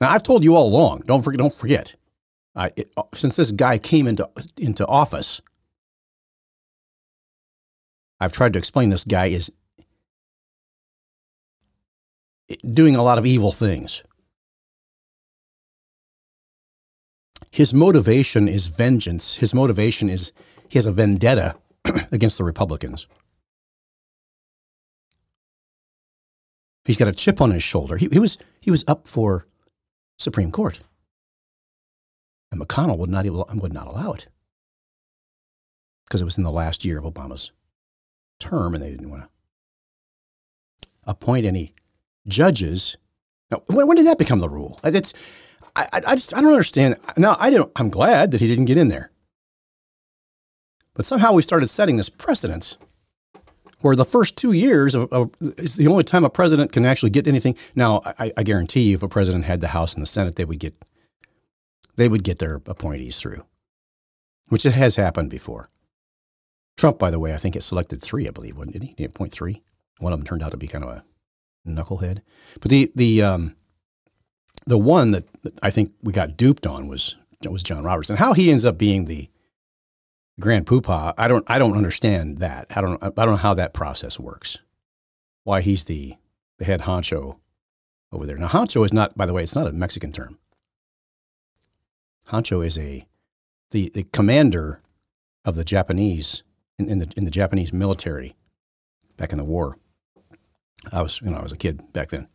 Now, 0.00 0.10
I've 0.10 0.22
told 0.22 0.42
you 0.42 0.54
all 0.54 0.68
along, 0.68 1.02
don't 1.06 1.22
forget, 1.22 1.38
don't 1.38 1.52
forget 1.52 1.94
I, 2.54 2.70
it, 2.76 2.90
uh, 2.96 3.04
since 3.14 3.36
this 3.36 3.52
guy 3.52 3.78
came 3.78 4.06
into, 4.06 4.28
into 4.56 4.86
office, 4.86 5.40
I've 8.20 8.32
tried 8.32 8.52
to 8.54 8.58
explain 8.58 8.90
this 8.90 9.04
guy 9.04 9.26
is 9.26 9.52
eh, 12.50 12.56
doing 12.68 12.96
a 12.96 13.02
lot 13.02 13.18
of 13.18 13.26
evil 13.26 13.52
things. 13.52 14.02
His 17.50 17.72
motivation 17.72 18.48
is 18.48 18.66
vengeance. 18.66 19.36
His 19.36 19.54
motivation 19.54 20.10
is 20.10 20.32
he 20.68 20.78
has 20.78 20.86
a 20.86 20.92
vendetta 20.92 21.56
against 22.12 22.38
the 22.38 22.44
Republicans. 22.44 23.06
He's 26.84 26.96
got 26.96 27.08
a 27.08 27.12
chip 27.12 27.40
on 27.40 27.50
his 27.50 27.62
shoulder. 27.62 27.96
He, 27.96 28.08
he 28.10 28.18
was 28.18 28.38
he 28.60 28.70
was 28.70 28.84
up 28.88 29.06
for 29.06 29.44
Supreme 30.18 30.50
Court, 30.50 30.80
and 32.50 32.60
McConnell 32.60 32.98
would 32.98 33.10
not 33.10 33.26
would 33.26 33.72
not 33.72 33.86
allow 33.86 34.12
it 34.12 34.28
because 36.04 36.22
it 36.22 36.24
was 36.24 36.38
in 36.38 36.44
the 36.44 36.50
last 36.50 36.84
year 36.84 36.98
of 36.98 37.04
Obama's 37.04 37.52
term, 38.40 38.74
and 38.74 38.82
they 38.82 38.90
didn't 38.90 39.10
want 39.10 39.22
to 39.22 39.28
appoint 41.04 41.44
any 41.44 41.74
judges. 42.26 42.96
Now, 43.50 43.62
when, 43.66 43.86
when 43.86 43.96
did 43.96 44.06
that 44.06 44.18
become 44.18 44.40
the 44.40 44.48
rule? 44.48 44.80
It's 44.84 45.12
I, 45.78 46.00
I 46.08 46.14
just 46.14 46.36
I 46.36 46.40
don't 46.40 46.50
understand. 46.50 46.96
Now 47.16 47.36
I 47.38 47.50
don't. 47.50 47.70
I'm 47.76 47.90
glad 47.90 48.32
that 48.32 48.40
he 48.40 48.48
didn't 48.48 48.66
get 48.66 48.76
in 48.76 48.88
there, 48.88 49.10
but 50.94 51.06
somehow 51.06 51.32
we 51.32 51.42
started 51.42 51.68
setting 51.68 51.96
this 51.96 52.08
precedence 52.08 52.78
where 53.80 53.94
the 53.94 54.04
first 54.04 54.36
two 54.36 54.52
years 54.52 54.94
of, 54.94 55.12
of, 55.12 55.30
is 55.40 55.76
the 55.76 55.86
only 55.86 56.04
time 56.04 56.24
a 56.24 56.30
president 56.30 56.72
can 56.72 56.84
actually 56.84 57.10
get 57.10 57.28
anything. 57.28 57.54
Now, 57.76 58.02
I, 58.04 58.32
I, 58.36 58.42
guarantee 58.42 58.80
you, 58.80 58.94
if 58.94 59.02
a 59.04 59.08
president 59.08 59.44
had 59.44 59.60
the 59.60 59.68
House 59.68 59.94
and 59.94 60.02
the 60.02 60.06
Senate, 60.06 60.36
they 60.36 60.44
would 60.44 60.58
get 60.58 60.74
they 61.96 62.08
would 62.08 62.24
get 62.24 62.38
their 62.38 62.56
appointees 62.66 63.20
through, 63.20 63.44
which 64.48 64.66
it 64.66 64.72
has 64.72 64.96
happened 64.96 65.30
before. 65.30 65.68
Trump, 66.76 66.98
by 66.98 67.10
the 67.10 67.18
way, 67.18 67.34
I 67.34 67.38
think 67.38 67.56
it 67.56 67.62
selected 67.62 68.00
three, 68.00 68.28
I 68.28 68.30
believe, 68.30 68.56
wasn't 68.56 68.82
he? 68.82 68.94
He 68.96 69.04
appoint 69.04 69.32
three. 69.32 69.62
One 69.98 70.12
of 70.12 70.18
them 70.18 70.26
turned 70.26 70.42
out 70.42 70.52
to 70.52 70.56
be 70.56 70.68
kind 70.68 70.84
of 70.84 70.90
a 70.90 71.04
knucklehead. 71.66 72.22
But 72.60 72.70
the 72.70 72.90
the 72.94 73.22
um, 73.22 73.56
the 74.68 74.78
one 74.78 75.12
that, 75.12 75.24
I 75.62 75.70
think 75.70 75.94
we 76.02 76.12
got 76.12 76.36
duped 76.36 76.66
on 76.66 76.88
was 76.88 77.16
was 77.48 77.62
John 77.62 77.84
Roberts, 77.84 78.10
and 78.10 78.18
how 78.18 78.32
he 78.32 78.50
ends 78.50 78.64
up 78.64 78.78
being 78.78 79.04
the 79.04 79.30
grand 80.40 80.66
poopah. 80.66 81.14
I 81.16 81.28
don't 81.28 81.44
I 81.48 81.58
don't 81.58 81.76
understand 81.76 82.38
that. 82.38 82.66
I 82.76 82.80
don't 82.80 83.02
I 83.02 83.10
don't 83.10 83.30
know 83.30 83.36
how 83.36 83.54
that 83.54 83.72
process 83.72 84.18
works. 84.18 84.58
Why 85.44 85.60
he's 85.60 85.84
the 85.84 86.14
the 86.58 86.64
head 86.64 86.82
honcho 86.82 87.38
over 88.12 88.26
there. 88.26 88.36
Now 88.36 88.48
honcho 88.48 88.84
is 88.84 88.92
not, 88.92 89.16
by 89.16 89.26
the 89.26 89.32
way, 89.32 89.42
it's 89.42 89.54
not 89.54 89.68
a 89.68 89.72
Mexican 89.72 90.12
term. 90.12 90.38
Honcho 92.28 92.64
is 92.64 92.78
a 92.78 93.06
the, 93.70 93.90
the 93.94 94.04
commander 94.12 94.82
of 95.44 95.54
the 95.54 95.64
Japanese 95.64 96.42
in, 96.78 96.88
in, 96.88 96.98
the 96.98 97.12
in 97.16 97.24
the 97.24 97.30
Japanese 97.30 97.72
military 97.72 98.34
back 99.16 99.32
in 99.32 99.38
the 99.38 99.44
war. 99.44 99.78
I 100.92 101.02
was 101.02 101.22
you 101.22 101.30
know 101.30 101.38
I 101.38 101.42
was 101.42 101.52
a 101.52 101.56
kid 101.56 101.92
back 101.92 102.10
then. 102.10 102.28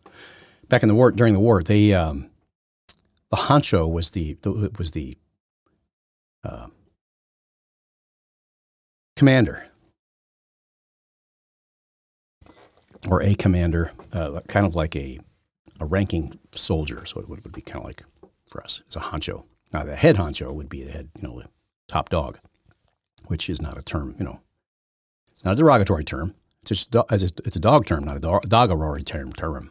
Back 0.74 0.82
in 0.82 0.90
the 0.90 0.96
war 0.96 1.12
during 1.12 1.34
the 1.34 1.40
war, 1.40 1.62
they 1.62 1.94
um, 1.94 2.32
the 3.30 3.38
honcho 3.38 3.94
was 3.94 4.10
the, 4.10 4.34
the 4.42 4.72
was 4.80 4.90
the 4.90 5.16
uh, 6.44 6.66
commander 9.16 9.68
or 13.08 13.22
a 13.22 13.36
commander, 13.36 13.92
uh, 14.14 14.40
kind 14.48 14.66
of 14.66 14.74
like 14.76 14.96
a, 14.96 15.20
a 15.80 15.86
ranking 15.86 16.40
soldier. 16.54 17.06
So 17.06 17.22
it 17.22 17.30
would, 17.30 17.44
would 17.44 17.54
be 17.54 17.62
kind 17.62 17.78
of 17.78 17.86
like 17.86 18.04
for 18.50 18.64
us. 18.64 18.82
It's 18.88 18.96
a 18.96 19.00
honcho. 19.00 19.44
Now 19.74 19.84
the 19.84 19.96
head 19.96 20.16
honcho 20.16 20.52
would 20.52 20.70
be 20.70 20.82
the 20.82 20.92
head, 20.92 21.10
you 21.22 21.28
know, 21.28 21.40
the 21.40 21.50
top 21.88 22.10
dog, 22.10 22.40
which 23.28 23.48
is 23.48 23.62
not 23.62 23.78
a 23.78 23.84
term, 23.84 24.16
you 24.18 24.26
know, 24.26 24.42
it's 25.36 25.46
not 25.46 25.54
a 25.54 25.58
derogatory 25.58 26.04
term. 26.04 26.34
It's 26.64 26.88
just 26.88 26.96
it's 27.46 27.56
a 27.58 27.60
dog 27.60 27.86
term, 27.86 28.06
not 28.06 28.18
a 28.18 28.20
dog, 28.20 28.50
dogarory 28.50 29.06
term. 29.06 29.34
Term. 29.34 29.70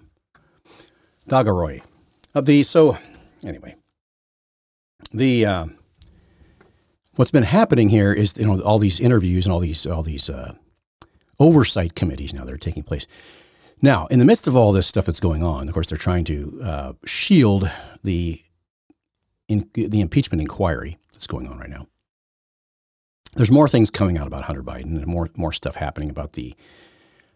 Dogaroy. 1.32 1.80
Uh, 2.34 2.42
the 2.42 2.62
so 2.62 2.98
anyway, 3.42 3.74
the 5.12 5.46
uh, 5.46 5.66
what's 7.16 7.30
been 7.30 7.42
happening 7.42 7.88
here 7.88 8.12
is 8.12 8.36
you 8.36 8.46
know 8.46 8.60
all 8.60 8.78
these 8.78 9.00
interviews 9.00 9.46
and 9.46 9.52
all 9.52 9.60
these 9.60 9.86
all 9.86 10.02
these 10.02 10.28
uh, 10.28 10.52
oversight 11.40 11.94
committees 11.94 12.34
now 12.34 12.44
that 12.44 12.52
are 12.52 12.58
taking 12.58 12.82
place. 12.82 13.06
Now, 13.80 14.06
in 14.08 14.18
the 14.18 14.26
midst 14.26 14.46
of 14.46 14.56
all 14.56 14.72
this 14.72 14.86
stuff 14.86 15.06
that's 15.06 15.20
going 15.20 15.42
on, 15.42 15.68
of 15.68 15.74
course, 15.74 15.88
they're 15.88 15.96
trying 15.96 16.24
to 16.24 16.60
uh, 16.62 16.92
shield 17.06 17.68
the 18.04 18.42
in, 19.48 19.70
the 19.72 20.02
impeachment 20.02 20.42
inquiry 20.42 20.98
that's 21.14 21.26
going 21.26 21.46
on 21.46 21.58
right 21.58 21.70
now. 21.70 21.86
There's 23.36 23.50
more 23.50 23.68
things 23.68 23.90
coming 23.90 24.18
out 24.18 24.26
about 24.26 24.44
Hunter 24.44 24.62
Biden 24.62 24.98
and 24.98 25.06
more 25.06 25.30
more 25.38 25.54
stuff 25.54 25.76
happening 25.76 26.10
about 26.10 26.34
the 26.34 26.52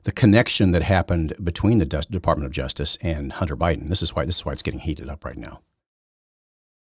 the 0.07 0.13
connection 0.13 0.71
that 0.71 0.83
happened 0.83 1.35
between 1.43 1.79
the 1.79 1.85
Department 1.85 2.47
of 2.47 2.53
Justice 2.53 2.97
and 3.03 3.33
Hunter 3.33 3.57
Biden. 3.57 3.89
This 3.89 4.03
is 4.03 4.15
why 4.15 4.25
this 4.25 4.37
is 4.37 4.47
why 4.47 4.53
it's 4.53 4.63
getting 4.63 4.79
heated 4.79 5.09
up 5.09 5.25
right 5.25 5.37
now. 5.37 5.63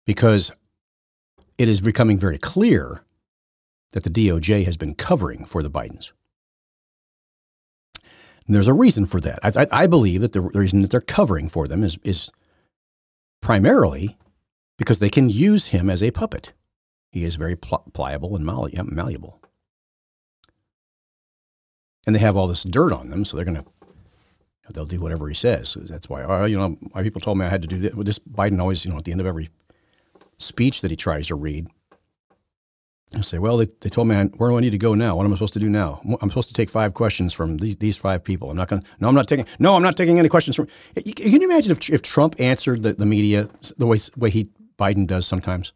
Because 0.07 0.53
it 1.57 1.67
is 1.67 1.81
becoming 1.81 2.17
very 2.17 2.37
clear 2.37 3.03
that 3.91 4.05
the 4.05 4.09
DOJ 4.09 4.63
has 4.63 4.77
been 4.77 4.95
covering 4.95 5.43
for 5.43 5.61
the 5.61 5.69
Bidens. 5.69 6.13
And 8.47 8.55
there's 8.55 8.69
a 8.69 8.73
reason 8.73 9.05
for 9.05 9.19
that. 9.19 9.39
I, 9.43 9.63
I, 9.63 9.83
I 9.83 9.87
believe 9.87 10.21
that 10.21 10.31
the 10.31 10.39
reason 10.41 10.81
that 10.81 10.91
they're 10.91 11.01
covering 11.01 11.49
for 11.49 11.67
them 11.67 11.83
is, 11.83 11.99
is 12.05 12.31
primarily 13.41 14.17
because 14.77 14.99
they 14.99 15.09
can 15.09 15.29
use 15.29 15.67
him 15.67 15.89
as 15.89 16.01
a 16.01 16.11
puppet. 16.11 16.53
He 17.11 17.25
is 17.25 17.35
very 17.35 17.57
pl- 17.57 17.91
pliable 17.91 18.37
and 18.37 18.45
malleable. 18.45 19.40
And 22.05 22.15
they 22.15 22.19
have 22.19 22.35
all 22.35 22.47
this 22.47 22.63
dirt 22.63 22.93
on 22.93 23.09
them, 23.09 23.25
so 23.25 23.37
they're 23.37 23.45
going 23.45 23.57
to 23.57 23.65
they'll 24.73 24.85
do 24.85 25.01
whatever 25.01 25.27
he 25.27 25.33
says. 25.33 25.75
That's 25.81 26.07
why, 26.07 26.23
oh, 26.23 26.45
you 26.45 26.57
know, 26.57 26.77
my 26.95 27.03
people 27.03 27.19
told 27.19 27.37
me 27.37 27.45
I 27.45 27.49
had 27.49 27.61
to 27.61 27.67
do 27.67 27.77
this. 27.77 27.93
This 27.95 28.19
Biden 28.19 28.59
always, 28.59 28.85
you 28.85 28.91
know, 28.91 28.97
at 28.97 29.03
the 29.03 29.11
end 29.11 29.19
of 29.19 29.27
every 29.27 29.49
speech 30.37 30.81
that 30.81 30.91
he 30.91 30.97
tries 30.97 31.27
to 31.27 31.35
read. 31.35 31.67
I 33.13 33.19
say, 33.19 33.37
well, 33.39 33.57
they, 33.57 33.67
they 33.81 33.89
told 33.89 34.07
me, 34.07 34.15
I, 34.15 34.23
where 34.25 34.49
do 34.49 34.57
I 34.57 34.61
need 34.61 34.71
to 34.71 34.77
go 34.77 34.95
now? 34.95 35.17
What 35.17 35.25
am 35.25 35.33
I 35.33 35.35
supposed 35.35 35.53
to 35.55 35.59
do 35.59 35.69
now? 35.69 35.99
I'm 36.21 36.29
supposed 36.29 36.47
to 36.47 36.53
take 36.53 36.69
five 36.69 36.93
questions 36.93 37.33
from 37.33 37.57
these, 37.57 37.75
these 37.75 37.97
five 37.97 38.23
people. 38.23 38.49
I'm 38.49 38.55
not 38.55 38.69
going 38.69 38.81
to, 38.81 38.87
no, 38.99 39.09
I'm 39.09 39.15
not 39.15 39.27
taking, 39.27 39.45
no, 39.59 39.75
I'm 39.75 39.83
not 39.83 39.97
taking 39.97 40.17
any 40.17 40.29
questions 40.29 40.55
from, 40.55 40.67
can 40.95 41.41
you 41.41 41.43
imagine 41.43 41.73
if, 41.73 41.89
if 41.89 42.01
Trump 42.01 42.35
answered 42.39 42.83
the, 42.83 42.93
the 42.93 43.05
media 43.05 43.49
the 43.77 43.85
way, 43.85 43.97
way 44.15 44.29
he, 44.29 44.49
Biden 44.79 45.05
does 45.05 45.27
sometimes? 45.27 45.73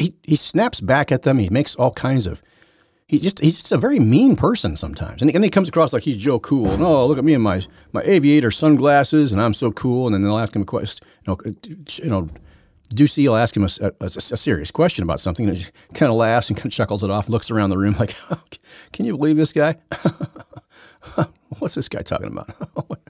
He, 0.00 0.16
he 0.24 0.34
snaps 0.34 0.80
back 0.80 1.12
at 1.12 1.22
them. 1.22 1.38
He 1.38 1.48
makes 1.48 1.76
all 1.76 1.92
kinds 1.92 2.26
of, 2.26 2.42
he's 3.08 3.22
just 3.22 3.40
he's 3.40 3.56
just 3.56 3.72
a 3.72 3.76
very 3.76 3.98
mean 3.98 4.36
person 4.36 4.76
sometimes, 4.76 5.22
and 5.22 5.34
and 5.34 5.44
he 5.44 5.50
comes 5.50 5.68
across 5.68 5.92
like 5.92 6.02
he's 6.02 6.16
Joe 6.16 6.38
Cool. 6.38 6.70
And 6.70 6.82
oh, 6.82 7.06
look 7.06 7.18
at 7.18 7.24
me 7.24 7.34
and 7.34 7.42
my 7.42 7.62
my 7.92 8.02
aviator 8.02 8.50
sunglasses, 8.50 9.32
and 9.32 9.40
I'm 9.40 9.54
so 9.54 9.72
cool. 9.72 10.06
And 10.06 10.14
then 10.14 10.22
they'll 10.22 10.38
ask 10.38 10.54
him 10.54 10.62
a 10.62 10.66
question, 10.66 11.06
you 11.26 11.32
know, 11.32 11.54
you 12.02 12.10
know. 12.10 12.28
Doocy 12.94 13.26
will 13.26 13.34
ask 13.34 13.56
him 13.56 13.64
a, 13.64 13.68
a, 14.00 14.04
a, 14.04 14.10
serious 14.10 14.70
question 14.70 15.02
about 15.02 15.18
something, 15.18 15.48
and 15.48 15.58
he 15.58 15.64
kind 15.92 16.08
of 16.08 16.16
laughs 16.16 16.48
and 16.48 16.56
kind 16.56 16.66
of 16.66 16.72
chuckles 16.72 17.02
it 17.02 17.10
off, 17.10 17.26
and 17.26 17.32
looks 17.32 17.50
around 17.50 17.70
the 17.70 17.78
room 17.78 17.96
like, 17.98 18.14
"Can 18.92 19.06
you 19.06 19.16
believe 19.16 19.34
this 19.34 19.52
guy? 19.52 19.74
What's 21.58 21.74
this 21.74 21.88
guy 21.88 22.02
talking 22.02 22.28
about?" 22.28 22.48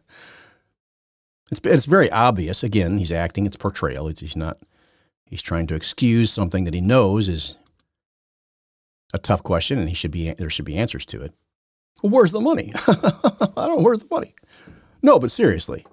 it's 1.51 1.61
it's 1.63 1.85
very 1.85 2.11
obvious. 2.11 2.63
Again, 2.63 2.97
he's 2.97 3.13
acting; 3.13 3.45
it's 3.45 3.59
portrayal. 3.59 4.09
It's, 4.09 4.23
he's 4.23 4.35
not. 4.35 4.57
He's 5.27 5.43
trying 5.43 5.67
to 5.67 5.75
excuse 5.75 6.33
something 6.33 6.65
that 6.65 6.73
he 6.73 6.81
knows 6.81 7.29
is 7.29 7.59
a 9.17 9.19
tough 9.19 9.43
question, 9.43 9.79
and 9.79 9.89
he 9.89 9.95
should 9.95 10.13
be 10.13 10.33
there 10.33 10.51
should 10.51 10.65
be 10.65 10.77
answers 10.77 11.05
to 11.07 11.23
it. 11.23 11.33
Well, 12.03 12.11
where's 12.11 12.33
the 12.33 12.41
money? 12.41 12.73
I 12.87 13.67
don't. 13.67 13.83
Where's 13.83 14.01
the 14.01 14.09
money? 14.11 14.35
No, 15.03 15.19
but 15.19 15.31
seriously, 15.31 15.87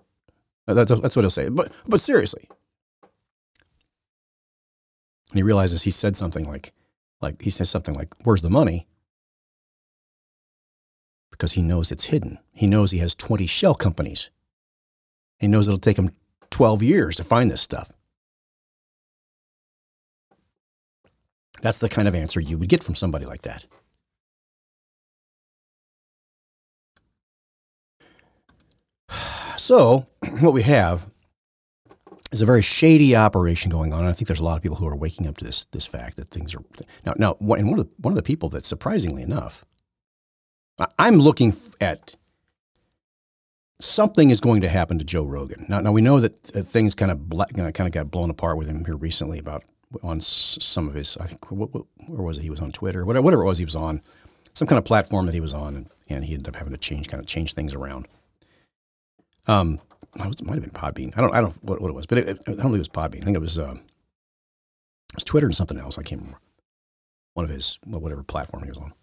that's 0.67 0.91
that's 0.99 1.15
what 1.15 1.23
he'll 1.23 1.29
say. 1.29 1.49
But 1.49 1.71
but 1.88 2.01
seriously, 2.01 2.47
and 5.31 5.39
he 5.39 5.43
realizes 5.43 5.83
he 5.83 5.91
said 5.91 6.15
something 6.15 6.45
like 6.47 6.73
like 7.21 7.41
he 7.41 7.49
says 7.49 7.69
something 7.69 7.95
like, 7.95 8.09
"Where's 8.23 8.41
the 8.41 8.49
money?" 8.49 8.88
Because 11.31 11.53
he 11.53 11.62
knows 11.62 11.91
it's 11.91 12.05
hidden. 12.05 12.38
He 12.51 12.67
knows 12.67 12.91
he 12.91 12.99
has 12.99 13.15
twenty 13.15 13.47
shell 13.47 13.73
companies. 13.73 14.29
He 15.39 15.47
knows 15.47 15.67
it'll 15.67 15.79
take 15.79 15.97
him 15.97 16.12
twelve 16.49 16.83
years 16.83 17.15
to 17.15 17.23
find 17.23 17.49
this 17.49 17.62
stuff. 17.62 17.93
That's 21.63 21.80
the 21.80 21.88
kind 21.88 22.10
of 22.10 22.13
answer 22.13 22.41
you 22.41 22.58
would 22.58 22.67
get 22.67 22.84
from 22.84 22.93
somebody 22.93 23.26
like 23.26 23.43
that. 23.43 23.65
So, 29.56 30.06
what 30.41 30.54
we 30.54 30.63
have 30.63 31.10
is 32.34 32.41
a 32.41 32.45
very 32.45 32.62
shady 32.62 33.15
operation 33.15 33.71
going 33.71 33.93
on. 33.93 34.02
And 34.02 34.10
I 34.10 34.12
think 34.12 34.28
there's 34.28 34.41
a 34.41 34.43
lot 34.43 34.58
of 34.58 34.62
people 34.62 34.76
who 34.76 34.88
are 34.88 34.95
waking 34.95 35.26
up 35.26 35.38
to 35.38 35.45
this 35.45 35.63
this 35.65 35.86
fact 35.86 36.17
that 36.17 36.28
things 36.28 36.54
are 36.54 36.60
now 37.06 37.13
now. 37.17 37.38
And 37.39 37.69
one 37.69 37.80
of 37.80 37.86
the 37.86 37.91
one 37.97 38.12
of 38.12 38.17
the 38.17 38.23
people 38.23 38.49
that 38.49 38.65
surprisingly 38.65 39.23
enough, 39.23 39.63
I'm 40.99 41.15
looking 41.15 41.54
at 41.80 42.17
something 43.80 44.32
is 44.32 44.41
going 44.41 44.60
to 44.62 44.69
happen 44.69 44.99
to 44.99 45.06
Joe 45.06 45.23
Rogan. 45.23 45.65
Now, 45.69 45.80
now 45.80 45.93
we 45.93 46.02
know 46.02 46.19
that 46.19 46.54
uh, 46.54 46.62
things 46.62 46.93
kind 46.93 47.10
of 47.10 47.21
kind 47.73 47.88
of 47.88 47.91
got 47.91 48.12
blown 48.12 48.30
apart 48.30 48.58
with 48.58 48.67
him 48.67 48.84
here 48.84 48.97
recently 48.97 49.39
about 49.39 49.63
on 50.01 50.19
some 50.21 50.88
of 50.88 50.93
his, 50.93 51.17
I 51.17 51.27
think, 51.27 51.51
what, 51.51 51.73
what, 51.73 51.86
where 52.08 52.23
was 52.23 52.39
it? 52.39 52.43
He 52.43 52.49
was 52.49 52.62
on 52.62 52.71
Twitter, 52.71 53.06
whatever, 53.06 53.23
whatever 53.23 53.43
it 53.43 53.47
was 53.47 53.58
he 53.58 53.65
was 53.65 53.75
on, 53.75 54.01
some 54.53 54.67
kind 54.67 54.77
of 54.77 54.86
platform 54.86 55.25
that 55.25 55.34
he 55.34 55.41
was 55.41 55.53
on, 55.53 55.75
and, 55.75 55.89
and 56.10 56.23
he 56.23 56.34
ended 56.34 56.47
up 56.47 56.56
having 56.56 56.73
to 56.73 56.79
change, 56.79 57.08
kind 57.10 57.21
of 57.21 57.27
change 57.27 57.53
things 57.53 57.73
around. 57.73 58.08
Um, 59.47 59.79
it 60.15 60.45
might 60.45 60.53
have 60.53 60.63
been 60.63 60.69
Podbean. 60.69 61.17
I 61.17 61.21
don't, 61.21 61.36
I 61.36 61.41
don't 61.41 61.56
know 61.56 61.60
what, 61.62 61.82
what 61.82 61.89
it 61.89 61.95
was, 61.95 62.06
but 62.06 62.17
it, 62.19 62.29
I 62.29 62.34
don't 62.34 62.58
think 62.58 62.75
it 62.75 62.77
was 62.77 62.89
Podbean. 62.89 63.21
I 63.21 63.25
think 63.25 63.36
it 63.36 63.41
was, 63.41 63.58
uh, 63.60 63.75
it 63.75 65.15
was 65.15 65.23
Twitter 65.23 65.47
and 65.47 65.56
something 65.56 65.77
else. 65.77 65.97
I 65.97 66.03
can't 66.03 66.21
remember. 66.21 66.39
One 67.34 67.45
of 67.45 67.49
his, 67.49 67.79
whatever 67.86 68.23
platform 68.23 68.63
he 68.63 68.69
was 68.69 68.77
on. 68.77 68.93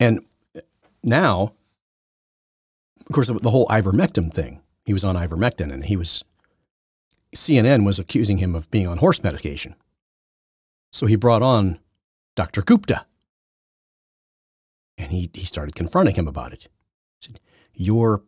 And 0.00 0.20
now, 1.02 1.52
of 3.08 3.14
course, 3.14 3.28
the 3.28 3.50
whole 3.50 3.66
ivermectin 3.66 4.32
thing. 4.32 4.62
He 4.84 4.92
was 4.92 5.04
on 5.04 5.16
ivermectin, 5.16 5.72
and 5.72 5.84
he 5.84 5.96
was 5.96 6.24
CNN 7.34 7.84
was 7.84 7.98
accusing 7.98 8.38
him 8.38 8.54
of 8.54 8.70
being 8.70 8.86
on 8.86 8.98
horse 8.98 9.22
medication. 9.22 9.74
So 10.92 11.06
he 11.06 11.16
brought 11.16 11.42
on 11.42 11.78
Dr. 12.34 12.62
Gupta, 12.62 13.06
and 14.96 15.10
he 15.10 15.30
he 15.34 15.44
started 15.44 15.74
confronting 15.74 16.14
him 16.14 16.28
about 16.28 16.52
it. 16.52 16.68
He 17.20 17.26
said, 17.26 17.40
"Your 17.74 18.22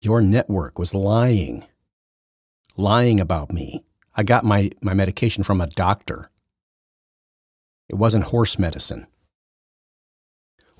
your 0.00 0.20
network 0.20 0.78
was 0.78 0.94
lying, 0.94 1.64
lying 2.76 3.20
about 3.20 3.52
me. 3.52 3.84
I 4.14 4.22
got 4.22 4.44
my 4.44 4.70
my 4.82 4.94
medication 4.94 5.42
from 5.42 5.60
a 5.60 5.66
doctor. 5.66 6.30
It 7.88 7.96
wasn't 7.96 8.24
horse 8.24 8.58
medicine." 8.58 9.06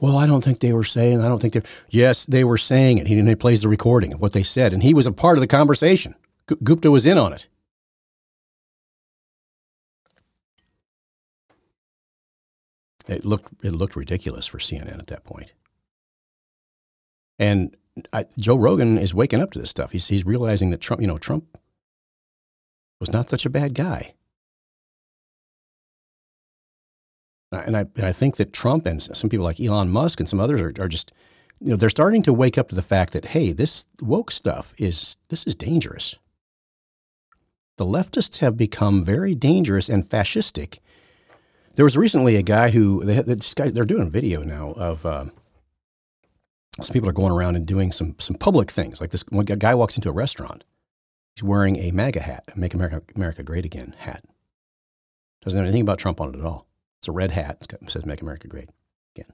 Well, 0.03 0.17
I 0.19 0.27
don't 0.27 0.43
think 0.43 0.59
they 0.59 0.73
were 0.73 0.83
saying. 0.83 1.21
I 1.21 1.29
don't 1.29 1.41
think 1.41 1.53
they're. 1.53 1.63
Yes, 1.89 2.27
they 2.27 2.43
were 2.43 2.59
saying 2.59 2.99
it. 2.99 3.07
He, 3.07 3.23
he 3.23 3.35
plays 3.37 3.63
the 3.63 3.69
recording 3.69 4.13
of 4.13 4.21
what 4.21 4.33
they 4.33 4.43
said, 4.43 4.73
and 4.73 4.83
he 4.83 4.95
was 4.95 5.07
a 5.07 5.13
part 5.13 5.39
of 5.39 5.41
the 5.41 5.47
conversation. 5.47 6.17
Gupta 6.65 6.91
was 6.91 7.07
in 7.07 7.19
on 7.19 7.33
it. 7.33 7.47
It 13.09 13.25
looked 13.25 13.53
it 13.63 13.73
looked 13.73 13.97
ridiculous 13.97 14.47
for 14.47 14.59
CNN 14.59 14.99
at 14.99 15.09
that 15.09 15.25
point. 15.25 15.53
And 17.39 17.77
I, 18.13 18.25
Joe 18.39 18.57
Rogan 18.57 18.99
is 18.99 19.15
waking 19.15 19.41
up 19.41 19.51
to 19.53 19.59
this 19.59 19.71
stuff. 19.71 19.93
He's 19.93 20.09
he's 20.09 20.25
realizing 20.25 20.71
that 20.71 20.81
Trump, 20.81 21.01
you 21.01 21.09
know, 21.09 21.19
Trump 21.19 21.59
was 23.01 23.13
not 23.13 23.29
such 23.29 23.45
a 23.45 23.51
bad 23.51 23.75
guy. 23.75 24.15
Uh, 27.53 27.63
and 27.67 27.77
I, 27.77 27.81
and 27.97 28.07
I 28.07 28.13
think 28.13 28.37
that 28.37 28.53
Trump 28.53 28.87
and 28.87 29.03
some 29.03 29.29
people 29.29 29.45
like 29.45 29.61
Elon 29.61 29.91
Musk 29.91 30.21
and 30.21 30.29
some 30.29 30.41
others 30.41 30.61
are, 30.61 30.73
are 30.79 30.89
just, 30.89 31.13
you 31.61 31.71
know, 31.71 31.77
they're 31.77 31.91
starting 31.91 32.23
to 32.23 32.33
wake 32.33 32.57
up 32.57 32.69
to 32.71 32.75
the 32.75 32.81
fact 32.81 33.13
that, 33.13 33.27
hey, 33.27 33.53
this 33.53 33.87
woke 34.01 34.31
stuff 34.31 34.73
is, 34.79 35.19
this 35.29 35.47
is 35.47 35.55
dangerous. 35.55 36.17
The 37.77 37.85
leftists 37.85 38.39
have 38.39 38.57
become 38.57 39.05
very 39.05 39.35
dangerous 39.35 39.89
and 39.89 40.03
fascistic. 40.03 40.79
There 41.75 41.85
was 41.85 41.97
recently 41.97 42.37
a 42.37 42.43
guy 42.43 42.71
who, 42.71 43.05
they, 43.05 43.23
this 43.23 43.55
guy, 43.55 43.71
they're 43.71 43.85
doing 43.85 44.07
a 44.07 44.11
video 44.11 44.43
now 44.43 44.73
of, 44.73 45.07
uh, 45.07 45.25
some 46.81 46.93
people 46.95 47.09
are 47.09 47.15
going 47.15 47.33
around 47.33 47.57
and 47.57 47.67
doing 47.67 47.93
some, 47.93 48.15
some 48.19 48.37
public 48.37 48.71
things. 48.71 49.01
Like 49.01 49.11
this 49.11 49.25
one 49.29 49.45
guy 49.45 49.75
walks 49.75 49.97
into 49.97 50.09
a 50.09 50.13
restaurant. 50.13 50.65
He's 51.35 51.43
wearing 51.43 51.77
a 51.77 51.91
MAGA 51.93 52.21
hat, 52.21 52.45
Make 52.57 52.75
America, 52.75 53.03
America 53.15 53.43
Great 53.43 53.65
Again 53.65 53.95
hat. 53.99 54.25
Doesn't 55.43 55.59
know 55.59 55.65
anything 55.65 55.83
about 55.83 55.99
Trump 55.99 56.21
on 56.21 56.35
it 56.35 56.39
at 56.39 56.45
all. 56.45 56.67
It's 56.99 57.09
a 57.09 57.13
red 57.13 57.33
hat. 57.33 57.67
It 57.69 57.91
says 57.91 58.07
"Make 58.07 58.23
America 58.23 58.47
Great 58.49 58.71
Again." 59.17 59.31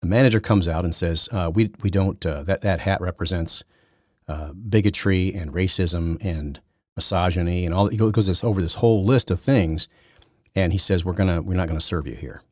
The 0.00 0.08
manager 0.08 0.40
comes 0.40 0.68
out 0.68 0.84
and 0.84 0.94
says, 0.94 1.28
uh, 1.30 1.50
"We 1.52 1.72
we 1.82 1.90
don't. 1.90 2.24
Uh, 2.24 2.42
that 2.44 2.62
that 2.62 2.80
hat 2.80 3.00
represents 3.00 3.64
uh, 4.26 4.52
bigotry 4.52 5.34
and 5.34 5.52
racism 5.52 6.16
and 6.24 6.60
misogyny 6.96 7.66
and 7.66 7.74
all." 7.74 7.88
He 7.88 7.98
goes 7.98 8.42
over 8.42 8.62
this 8.62 8.76
whole 8.76 9.04
list 9.04 9.30
of 9.30 9.38
things, 9.38 9.88
and 10.56 10.72
he 10.72 10.78
says, 10.78 11.04
"We're 11.04 11.12
gonna 11.12 11.42
we're 11.42 11.54
not 11.54 11.68
gonna 11.68 11.80
serve 11.80 12.06
you 12.06 12.16
here." 12.16 12.42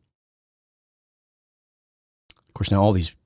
Of 2.47 2.55
course, 2.55 2.71
now 2.71 2.83
all 2.83 2.93
these 2.93 3.17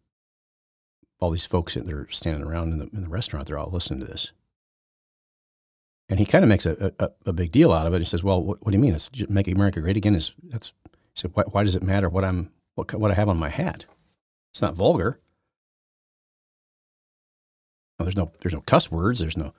all 1.21 1.31
these 1.31 1.47
folks 1.47 1.75
that 1.75 1.93
are 1.93 2.09
standing 2.11 2.45
around 2.45 2.73
in 2.73 2.79
the 2.79 2.89
in 2.95 3.03
the 3.03 3.09
restaurant, 3.09 3.47
they're 3.47 3.59
all 3.59 3.71
listening 3.71 4.01
to 4.01 4.07
this. 4.07 4.33
And 6.09 6.19
he 6.19 6.25
kind 6.25 6.43
of 6.43 6.49
makes 6.49 6.65
a, 6.65 6.95
a, 6.99 7.11
a, 7.27 7.33
big 7.35 7.53
deal 7.53 7.71
out 7.71 7.87
of 7.87 7.93
it. 7.93 7.99
He 7.99 8.07
says, 8.07 8.25
"Well, 8.25 8.43
what, 8.43 8.65
what 8.65 8.71
do 8.71 8.79
you 8.79 8.83
mean? 8.83 8.95
It's 8.95 9.11
make 9.29 9.47
America 9.49 9.81
great 9.81 9.99
again." 9.99 10.15
Is 10.15 10.33
that's 10.43 10.73
he 10.87 11.21
said, 11.21 11.33
why, 11.35 11.43
why, 11.51 11.65
does 11.65 11.77
it 11.77 11.83
matter 11.83 12.09
what 12.09 12.25
I'm 12.25 12.51
what 12.77 12.95
what 12.95 13.11
I 13.11 13.15
have 13.15 13.29
on 13.29 13.37
my 13.37 13.51
hat? 13.51 13.85
It's 14.53 14.63
not 14.63 14.77
vulgar. 14.77 15.21
No, 17.99 18.05
there's 18.05 18.17
no 18.17 18.33
there's 18.41 18.55
no 18.55 18.63
cuss 18.65 18.91
words. 18.91 19.19
There's 19.19 19.37
no." 19.37 19.53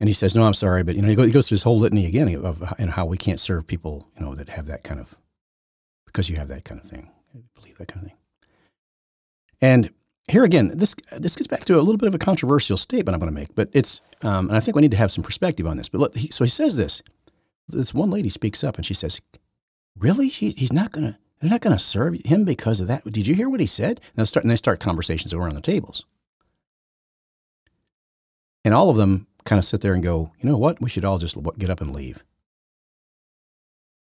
And 0.00 0.08
he 0.08 0.14
says, 0.14 0.36
"No, 0.36 0.44
I'm 0.44 0.54
sorry, 0.54 0.82
but 0.82 0.94
you 0.94 1.02
know," 1.02 1.08
he 1.08 1.14
goes, 1.14 1.48
through 1.48 1.56
this 1.56 1.62
whole 1.62 1.78
litany 1.78 2.06
again 2.06 2.28
of 2.44 2.74
and 2.78 2.90
how 2.90 3.06
we 3.06 3.16
can't 3.16 3.40
serve 3.40 3.66
people, 3.66 4.06
you 4.18 4.24
know, 4.24 4.34
that 4.34 4.50
have 4.50 4.66
that 4.66 4.84
kind 4.84 5.00
of 5.00 5.16
because 6.06 6.28
you 6.28 6.36
have 6.36 6.48
that 6.48 6.64
kind 6.64 6.80
of 6.80 6.86
thing, 6.86 7.10
believe 7.54 7.78
that 7.78 7.88
kind 7.88 8.04
of 8.04 8.10
thing. 8.10 8.18
And 9.60 9.90
here 10.28 10.44
again, 10.44 10.72
this 10.76 10.94
this 11.18 11.36
gets 11.36 11.46
back 11.46 11.64
to 11.66 11.76
a 11.76 11.80
little 11.80 11.96
bit 11.96 12.08
of 12.08 12.14
a 12.14 12.18
controversial 12.18 12.76
statement 12.76 13.14
I'm 13.14 13.20
going 13.20 13.32
to 13.32 13.40
make, 13.40 13.54
but 13.54 13.68
it's 13.72 14.02
um, 14.22 14.48
and 14.48 14.56
I 14.56 14.60
think 14.60 14.74
we 14.74 14.82
need 14.82 14.90
to 14.90 14.96
have 14.96 15.10
some 15.10 15.24
perspective 15.24 15.66
on 15.66 15.76
this. 15.76 15.88
But 15.88 16.00
look, 16.00 16.16
he, 16.16 16.28
so 16.30 16.44
he 16.44 16.50
says 16.50 16.76
this. 16.76 17.02
This 17.68 17.92
one 17.92 18.10
lady 18.10 18.28
speaks 18.28 18.62
up 18.62 18.76
and 18.76 18.86
she 18.86 18.94
says, 18.94 19.20
"Really? 19.98 20.28
He, 20.28 20.50
he's 20.50 20.72
not 20.72 20.92
going 20.92 21.12
to." 21.12 21.18
They're 21.38 21.50
not 21.50 21.60
going 21.60 21.76
to 21.76 21.82
serve 21.82 22.16
him 22.24 22.46
because 22.46 22.80
of 22.80 22.88
that. 22.88 23.04
Did 23.04 23.26
you 23.26 23.34
hear 23.34 23.50
what 23.50 23.60
he 23.60 23.66
said? 23.66 24.00
And 24.16 24.26
start, 24.26 24.42
and 24.42 24.50
they 24.50 24.56
start 24.56 24.80
conversations 24.80 25.34
around 25.34 25.54
the 25.54 25.60
tables. 25.60 26.06
And 28.64 28.72
all 28.72 28.88
of 28.88 28.96
them 28.96 29.26
kind 29.46 29.58
of 29.58 29.64
sit 29.64 29.80
there 29.80 29.94
and 29.94 30.02
go, 30.02 30.32
you 30.38 30.50
know 30.50 30.58
what? 30.58 30.82
We 30.82 30.90
should 30.90 31.04
all 31.04 31.18
just 31.18 31.36
get 31.56 31.70
up 31.70 31.80
and 31.80 31.94
leave. 31.94 32.22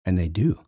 And 0.05 0.17
they 0.17 0.27
do. 0.27 0.63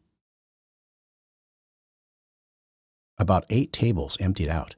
About 3.18 3.46
eight 3.50 3.74
tables 3.74 4.18
emptied 4.20 4.50
out. 4.50 4.76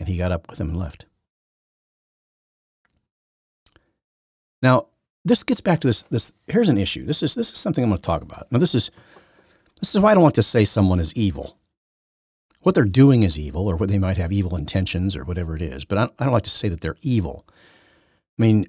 And 0.00 0.08
he 0.08 0.16
got 0.16 0.32
up 0.32 0.48
with 0.50 0.60
him 0.60 0.70
and 0.70 0.78
left. 0.78 1.06
Now, 4.62 4.86
this 5.24 5.44
gets 5.44 5.60
back 5.60 5.80
to 5.80 5.86
this. 5.86 6.02
This 6.04 6.32
here's 6.48 6.68
an 6.68 6.78
issue. 6.78 7.04
This 7.04 7.22
is 7.22 7.34
this 7.34 7.52
is 7.52 7.58
something 7.58 7.84
I'm 7.84 7.90
going 7.90 7.98
to 7.98 8.02
talk 8.02 8.22
about. 8.22 8.50
Now, 8.50 8.58
this 8.58 8.74
is 8.74 8.90
this 9.80 9.94
is 9.94 10.00
why 10.00 10.10
I 10.10 10.14
don't 10.14 10.22
want 10.22 10.34
to 10.36 10.42
say 10.42 10.64
someone 10.64 10.98
is 10.98 11.14
evil. 11.14 11.56
What 12.62 12.74
they're 12.74 12.84
doing 12.84 13.22
is 13.22 13.38
evil, 13.38 13.68
or 13.68 13.76
what 13.76 13.88
they 13.88 13.98
might 13.98 14.16
have 14.16 14.32
evil 14.32 14.56
intentions, 14.56 15.16
or 15.16 15.24
whatever 15.24 15.56
it 15.56 15.62
is. 15.62 15.84
But 15.84 15.98
I, 15.98 16.02
I 16.18 16.24
don't 16.24 16.32
like 16.32 16.44
to 16.44 16.50
say 16.50 16.68
that 16.68 16.80
they're 16.80 16.96
evil. 17.02 17.44
I 18.38 18.42
mean, 18.42 18.66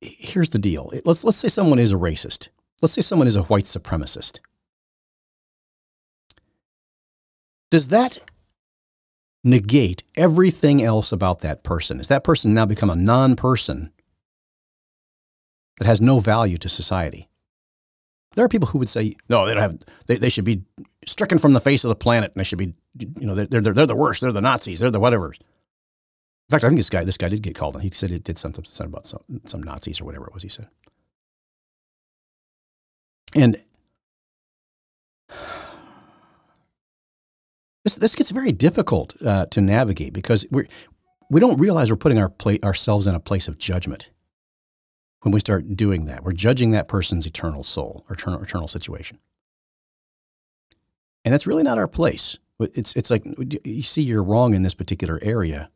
here's 0.00 0.50
the 0.50 0.58
deal. 0.58 0.92
Let's 1.04 1.24
let's 1.24 1.36
say 1.36 1.48
someone 1.48 1.78
is 1.78 1.92
a 1.92 1.96
racist. 1.96 2.48
Let's 2.80 2.94
say 2.94 3.02
someone 3.02 3.28
is 3.28 3.36
a 3.36 3.42
white 3.42 3.64
supremacist. 3.64 4.40
Does 7.70 7.88
that 7.88 8.18
negate 9.44 10.04
everything 10.16 10.82
else 10.82 11.10
about 11.10 11.40
that 11.40 11.64
person? 11.64 12.00
Is 12.00 12.08
that 12.08 12.24
person 12.24 12.54
now 12.54 12.66
become 12.66 12.90
a 12.90 12.96
non 12.96 13.34
person 13.34 13.92
that 15.78 15.86
has 15.86 16.00
no 16.00 16.20
value 16.20 16.58
to 16.58 16.68
society? 16.68 17.28
There 18.34 18.44
are 18.44 18.48
people 18.48 18.68
who 18.68 18.78
would 18.78 18.88
say, 18.88 19.16
no, 19.28 19.46
they 19.46 19.54
don't 19.54 19.62
have, 19.62 19.78
they, 20.06 20.16
they 20.16 20.28
should 20.28 20.44
be 20.44 20.62
stricken 21.06 21.38
from 21.38 21.52
the 21.52 21.60
face 21.60 21.84
of 21.84 21.88
the 21.88 21.94
planet 21.96 22.32
and 22.32 22.40
they 22.40 22.44
should 22.44 22.58
be, 22.58 22.74
you 22.98 23.26
know, 23.26 23.34
they're, 23.34 23.46
they're, 23.46 23.72
they're 23.72 23.86
the 23.86 23.96
worst. 23.96 24.22
They're 24.22 24.32
the 24.32 24.40
Nazis. 24.40 24.80
They're 24.80 24.90
the 24.90 25.00
whatever. 25.00 25.32
In 25.32 25.38
fact, 26.50 26.64
I 26.64 26.68
think 26.68 26.78
this 26.78 26.90
guy, 26.90 27.04
this 27.04 27.18
guy 27.18 27.28
did 27.28 27.42
get 27.42 27.54
called. 27.54 27.74
And 27.74 27.82
he 27.82 27.90
said 27.90 28.10
it 28.10 28.24
did 28.24 28.38
something, 28.38 28.64
something 28.64 28.92
about 28.92 29.06
some, 29.06 29.22
some 29.44 29.62
Nazis 29.62 30.00
or 30.00 30.04
whatever 30.04 30.26
it 30.26 30.34
was 30.34 30.42
he 30.42 30.48
said. 30.48 30.68
And 33.34 33.56
This, 37.84 37.96
this 37.96 38.14
gets 38.14 38.30
very 38.30 38.52
difficult 38.52 39.16
uh, 39.24 39.46
to 39.46 39.60
navigate 39.60 40.12
because 40.12 40.46
we 40.50 40.66
we 41.30 41.40
don't 41.40 41.58
realize 41.58 41.90
we're 41.90 41.96
putting 41.96 42.18
our 42.18 42.28
pla- 42.28 42.58
ourselves 42.62 43.06
in 43.06 43.14
a 43.14 43.20
place 43.20 43.48
of 43.48 43.58
judgment 43.58 44.10
when 45.22 45.32
we 45.32 45.40
start 45.40 45.76
doing 45.76 46.06
that. 46.06 46.22
We're 46.24 46.32
judging 46.32 46.70
that 46.72 46.88
person's 46.88 47.26
eternal 47.26 47.62
soul 47.62 48.04
or 48.08 48.14
eternal, 48.14 48.42
eternal 48.42 48.68
situation. 48.68 49.18
And 51.24 51.32
that's 51.32 51.46
really 51.46 51.62
not 51.62 51.78
our 51.78 51.88
place. 51.88 52.38
It's, 52.60 52.94
it's 52.94 53.10
like 53.10 53.24
you 53.64 53.82
see 53.82 54.02
you're 54.02 54.22
wrong 54.22 54.54
in 54.54 54.62
this 54.62 54.74
particular 54.74 55.18
area. 55.22 55.70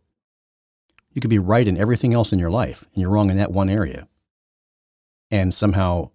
You 1.12 1.20
could 1.20 1.30
be 1.30 1.38
right 1.38 1.66
in 1.66 1.76
everything 1.76 2.12
else 2.12 2.32
in 2.32 2.38
your 2.38 2.50
life, 2.50 2.84
and 2.92 3.00
you're 3.00 3.10
wrong 3.10 3.30
in 3.30 3.38
that 3.38 3.50
one 3.50 3.68
area. 3.68 4.06
And 5.30 5.54
somehow 5.54 6.10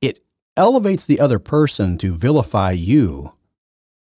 it 0.00 0.20
elevates 0.56 1.04
the 1.04 1.20
other 1.20 1.38
person 1.38 1.98
to 1.98 2.12
vilify 2.12 2.72
you 2.72 3.34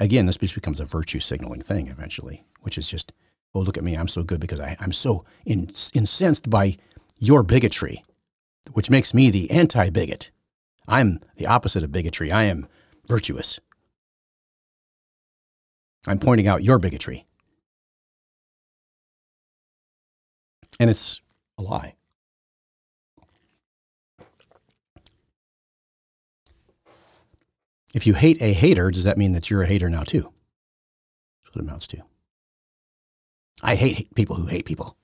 again, 0.01 0.27
this 0.27 0.37
becomes 0.37 0.81
a 0.81 0.85
virtue 0.85 1.21
signaling 1.21 1.63
thing 1.63 1.89
eventually, 1.89 2.45
which 2.61 2.79
is 2.79 2.89
just, 2.89 3.13
oh, 3.55 3.61
look 3.61 3.77
at 3.77 3.85
me, 3.85 3.95
I'm 3.95 4.09
so 4.09 4.23
good 4.23 4.41
because 4.41 4.61
I, 4.61 4.77
am 4.81 4.93
so 4.93 5.25
in, 5.45 5.71
incensed 5.95 6.51
by 6.51 6.77
your 7.19 7.43
bigotry, 7.43 8.03
which 8.73 8.91
makes 8.91 9.15
me 9.15 9.31
the 9.31 9.51
anti 9.51 9.91
bigot. 9.91 10.31
I'm 10.89 11.21
the 11.37 11.47
opposite 11.47 11.83
of 11.83 11.93
bigotry. 11.93 12.31
I 12.31 12.45
am 12.45 12.67
virtuous. 13.07 13.61
I'm 16.07 16.19
pointing 16.19 16.47
out 16.47 16.63
your 16.63 16.79
bigotry. 16.79 17.25
And 20.79 20.91
it's 20.91 21.21
a 21.59 21.63
lie. 21.63 21.95
If 27.95 28.07
you 28.07 28.15
hate 28.15 28.43
a 28.43 28.53
hater, 28.53 28.91
does 28.91 29.05
that 29.05 29.17
mean 29.17 29.33
that 29.33 29.49
you're 29.49 29.63
a 29.63 29.67
hater 29.67 29.89
now 29.89 30.03
too? 30.03 30.31
That's 31.45 31.57
what 31.57 31.65
it 31.65 31.67
amounts 31.67 31.87
to. 31.89 32.03
I 33.63 33.75
hate 33.75 34.15
people 34.15 34.37
who 34.37 34.47
hate 34.47 34.67
people. 34.67 34.97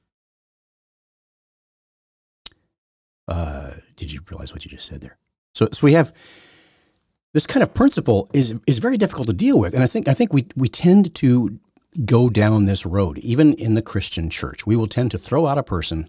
Uh, 3.29 3.71
did 3.97 4.13
you 4.13 4.21
realize 4.31 4.53
what 4.53 4.65
you 4.65 4.71
just 4.71 4.87
said 4.87 5.01
there? 5.01 5.17
So, 5.55 5.69
so 5.73 5.87
we 5.87 5.93
have 5.93 6.13
this 7.33 7.47
kind 7.47 7.63
of 7.63 7.73
principle 7.75 8.29
is 8.33 8.59
is 8.67 8.79
very 8.79 8.97
difficult 8.97 9.27
to 9.29 9.33
deal 9.33 9.59
with, 9.59 9.75
and 9.75 9.83
I 9.83 9.87
think 9.87 10.09
I 10.09 10.13
think 10.13 10.33
we 10.33 10.47
we 10.57 10.69
tend 10.69 11.15
to 11.17 11.59
go 12.05 12.29
down 12.29 12.65
this 12.65 12.87
road, 12.87 13.19
even 13.19 13.53
in 13.55 13.75
the 13.75 13.83
Christian 13.83 14.31
church. 14.31 14.67
We 14.67 14.77
will 14.77 14.87
tend 14.87 15.11
to 15.13 15.19
throw 15.19 15.47
out 15.47 15.59
a 15.59 15.63
person 15.63 16.09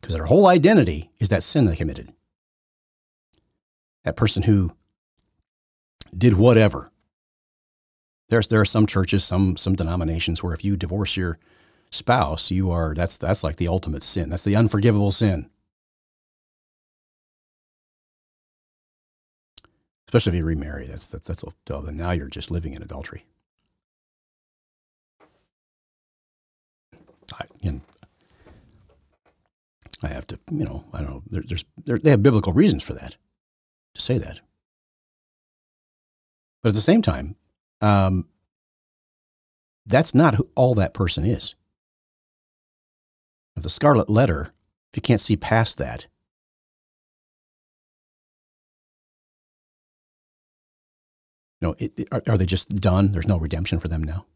because 0.00 0.14
their 0.14 0.26
whole 0.26 0.46
identity 0.46 1.10
is 1.18 1.28
that 1.28 1.42
sin 1.42 1.66
they 1.66 1.76
committed. 1.76 2.12
That 4.04 4.16
person 4.16 4.44
who 4.44 4.70
did 6.16 6.34
whatever. 6.34 6.90
There's 8.28 8.48
there 8.48 8.60
are 8.60 8.66
some 8.66 8.86
churches, 8.86 9.24
some 9.24 9.56
some 9.56 9.74
denominations 9.74 10.42
where 10.42 10.54
if 10.54 10.64
you 10.64 10.76
divorce 10.76 11.16
your 11.16 11.38
spouse, 11.90 12.50
you 12.50 12.70
are 12.70 12.94
that's 12.94 13.16
that's 13.16 13.42
like 13.44 13.56
the 13.56 13.68
ultimate 13.68 14.02
sin. 14.02 14.30
That's 14.30 14.44
the 14.44 14.56
unforgivable 14.56 15.10
sin. 15.10 15.50
Especially 20.08 20.30
if 20.30 20.36
you 20.36 20.44
remarry, 20.46 20.86
that's 20.86 21.06
that's 21.08 21.26
that's 21.26 21.44
a, 21.44 21.92
now 21.92 22.12
you're 22.12 22.28
just 22.28 22.50
living 22.50 22.72
in 22.72 22.82
adultery. 22.82 23.26
I, 27.34 27.44
and 27.62 27.82
I 30.02 30.08
have 30.08 30.26
to, 30.28 30.38
you 30.50 30.64
know, 30.64 30.86
I 30.94 31.02
don't 31.02 31.10
know. 31.10 31.22
There, 31.28 31.42
there's 31.46 31.64
there, 31.84 31.98
they 31.98 32.08
have 32.10 32.22
biblical 32.22 32.54
reasons 32.54 32.82
for 32.82 32.94
that 32.94 33.16
to 33.94 34.00
say 34.00 34.16
that, 34.16 34.40
but 36.62 36.70
at 36.70 36.74
the 36.74 36.80
same 36.80 37.02
time, 37.02 37.36
um, 37.82 38.28
that's 39.84 40.14
not 40.14 40.36
who 40.36 40.48
all 40.56 40.74
that 40.76 40.94
person 40.94 41.26
is. 41.26 41.54
The 43.56 43.68
scarlet 43.68 44.08
letter, 44.08 44.54
if 44.90 44.96
you 44.96 45.02
can't 45.02 45.20
see 45.20 45.36
past 45.36 45.76
that, 45.78 46.06
you 51.60 51.68
know, 51.68 51.74
it, 51.78 52.08
are, 52.12 52.22
are 52.28 52.38
they 52.38 52.46
just 52.46 52.68
done? 52.80 53.12
There's 53.12 53.28
no 53.28 53.38
redemption 53.38 53.78
for 53.78 53.88
them 53.88 54.02
now. 54.02 54.26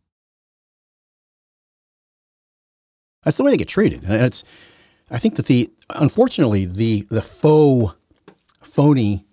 That's 3.23 3.37
the 3.37 3.45
way 3.45 3.53
they 3.53 3.57
get 3.57 3.69
treated, 3.69 4.03
and 4.03 4.15
it's. 4.15 4.43
I 5.11 5.19
think 5.19 5.37
that 5.37 5.47
the 5.47 5.71
unfortunately 5.91 6.65
the 6.65 7.07
the 7.11 7.23
faux, 7.23 7.95
phony, 8.63 9.27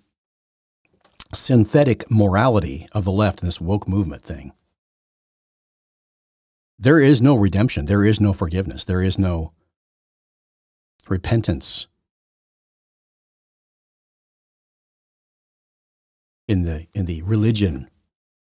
synthetic 1.33 2.09
morality 2.11 2.87
of 2.91 3.05
the 3.05 3.11
left 3.11 3.41
and 3.41 3.47
this 3.47 3.61
woke 3.61 3.87
movement 3.87 4.23
thing. 4.23 4.51
There 6.77 6.99
is 6.99 7.21
no 7.21 7.35
redemption. 7.35 7.85
There 7.85 8.05
is 8.05 8.21
no 8.21 8.31
forgiveness. 8.33 8.85
There 8.85 9.01
is 9.01 9.17
no 9.17 9.53
repentance 11.07 11.87
in 16.49 16.63
the 16.63 16.87
in 16.95 17.05
the 17.05 17.21
religion 17.21 17.87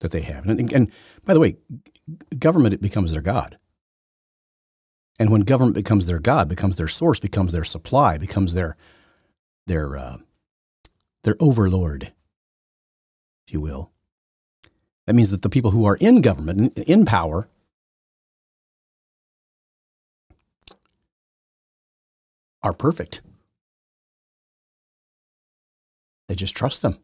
that 0.01 0.11
they 0.11 0.23
have. 0.23 0.49
And, 0.49 0.73
and 0.73 0.91
by 1.27 1.35
the 1.35 1.41
way, 1.41 1.59
government 2.39 2.73
it 2.73 2.81
becomes 2.81 3.13
their 3.13 3.21
god. 3.21 3.59
And 5.19 5.31
when 5.31 5.43
government 5.43 5.75
becomes 5.75 6.07
their 6.07 6.19
god, 6.19 6.49
becomes 6.49 6.77
their 6.77 6.89
source, 6.89 7.21
becomes 7.21 7.53
their 7.53 7.63
supply, 7.63 8.17
becomes 8.17 8.55
their 8.55 8.77
their 9.67 9.99
uh, 9.99 10.17
their 11.25 11.37
overlord, 11.39 12.13
if 13.47 13.53
you 13.53 13.61
will. 13.61 13.93
That 15.07 15.15
means 15.15 15.31
that 15.31 15.43
the 15.43 15.51
people 15.51 15.73
who 15.73 15.85
are 15.85 15.97
in 15.97 16.23
government, 16.23 16.79
in 16.79 17.05
power, 17.05 17.51
are 22.63 22.73
perfect. 22.73 23.21
They 26.29 26.35
just 26.35 26.57
trust 26.57 26.81
them. 26.81 26.99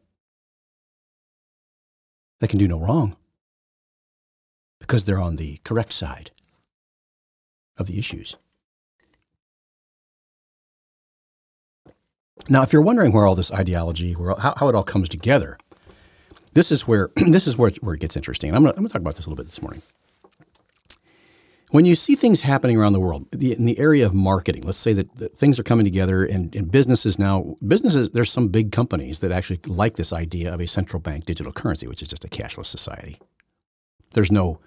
They 2.40 2.46
can 2.46 2.58
do 2.58 2.68
no 2.68 2.78
wrong 2.78 3.16
because 4.78 5.04
they're 5.04 5.20
on 5.20 5.36
the 5.36 5.58
correct 5.64 5.92
side 5.92 6.30
of 7.78 7.86
the 7.86 7.98
issues. 7.98 8.36
Now, 12.48 12.62
if 12.62 12.72
you're 12.72 12.82
wondering 12.82 13.12
where 13.12 13.26
all 13.26 13.34
this 13.34 13.52
ideology, 13.52 14.12
where, 14.12 14.36
how, 14.36 14.54
how 14.56 14.68
it 14.68 14.74
all 14.74 14.84
comes 14.84 15.08
together, 15.08 15.58
this 16.52 16.70
is 16.70 16.86
where 16.86 17.10
this 17.16 17.46
is 17.46 17.58
where, 17.58 17.70
where 17.80 17.94
it 17.94 18.00
gets 18.00 18.16
interesting. 18.16 18.54
I'm 18.54 18.62
going 18.62 18.74
to 18.74 18.88
talk 18.88 19.00
about 19.00 19.16
this 19.16 19.26
a 19.26 19.30
little 19.30 19.42
bit 19.42 19.46
this 19.46 19.62
morning. 19.62 19.82
When 21.70 21.84
you 21.84 21.96
see 21.96 22.14
things 22.14 22.42
happening 22.42 22.76
around 22.76 22.92
the 22.92 23.00
world 23.00 23.26
the, 23.32 23.52
in 23.52 23.64
the 23.64 23.78
area 23.78 24.06
of 24.06 24.14
marketing, 24.14 24.62
let's 24.64 24.78
say 24.78 24.92
that, 24.92 25.16
that 25.16 25.34
things 25.34 25.58
are 25.58 25.64
coming 25.64 25.84
together 25.84 26.24
and, 26.24 26.54
and, 26.54 26.70
businesses 26.70 27.18
now, 27.18 27.56
businesses, 27.66 28.10
there's 28.10 28.30
some 28.30 28.48
big 28.48 28.70
companies 28.70 29.18
that 29.18 29.32
actually 29.32 29.58
like 29.66 29.96
this 29.96 30.12
idea 30.12 30.54
of 30.54 30.60
a 30.60 30.66
central 30.66 31.00
bank 31.00 31.24
digital 31.24 31.52
currency, 31.52 31.88
which 31.88 32.02
is 32.02 32.08
just 32.08 32.24
a 32.24 32.28
cashless 32.28 32.66
society. 32.66 33.18
There's 34.14 34.30
no 34.30 34.60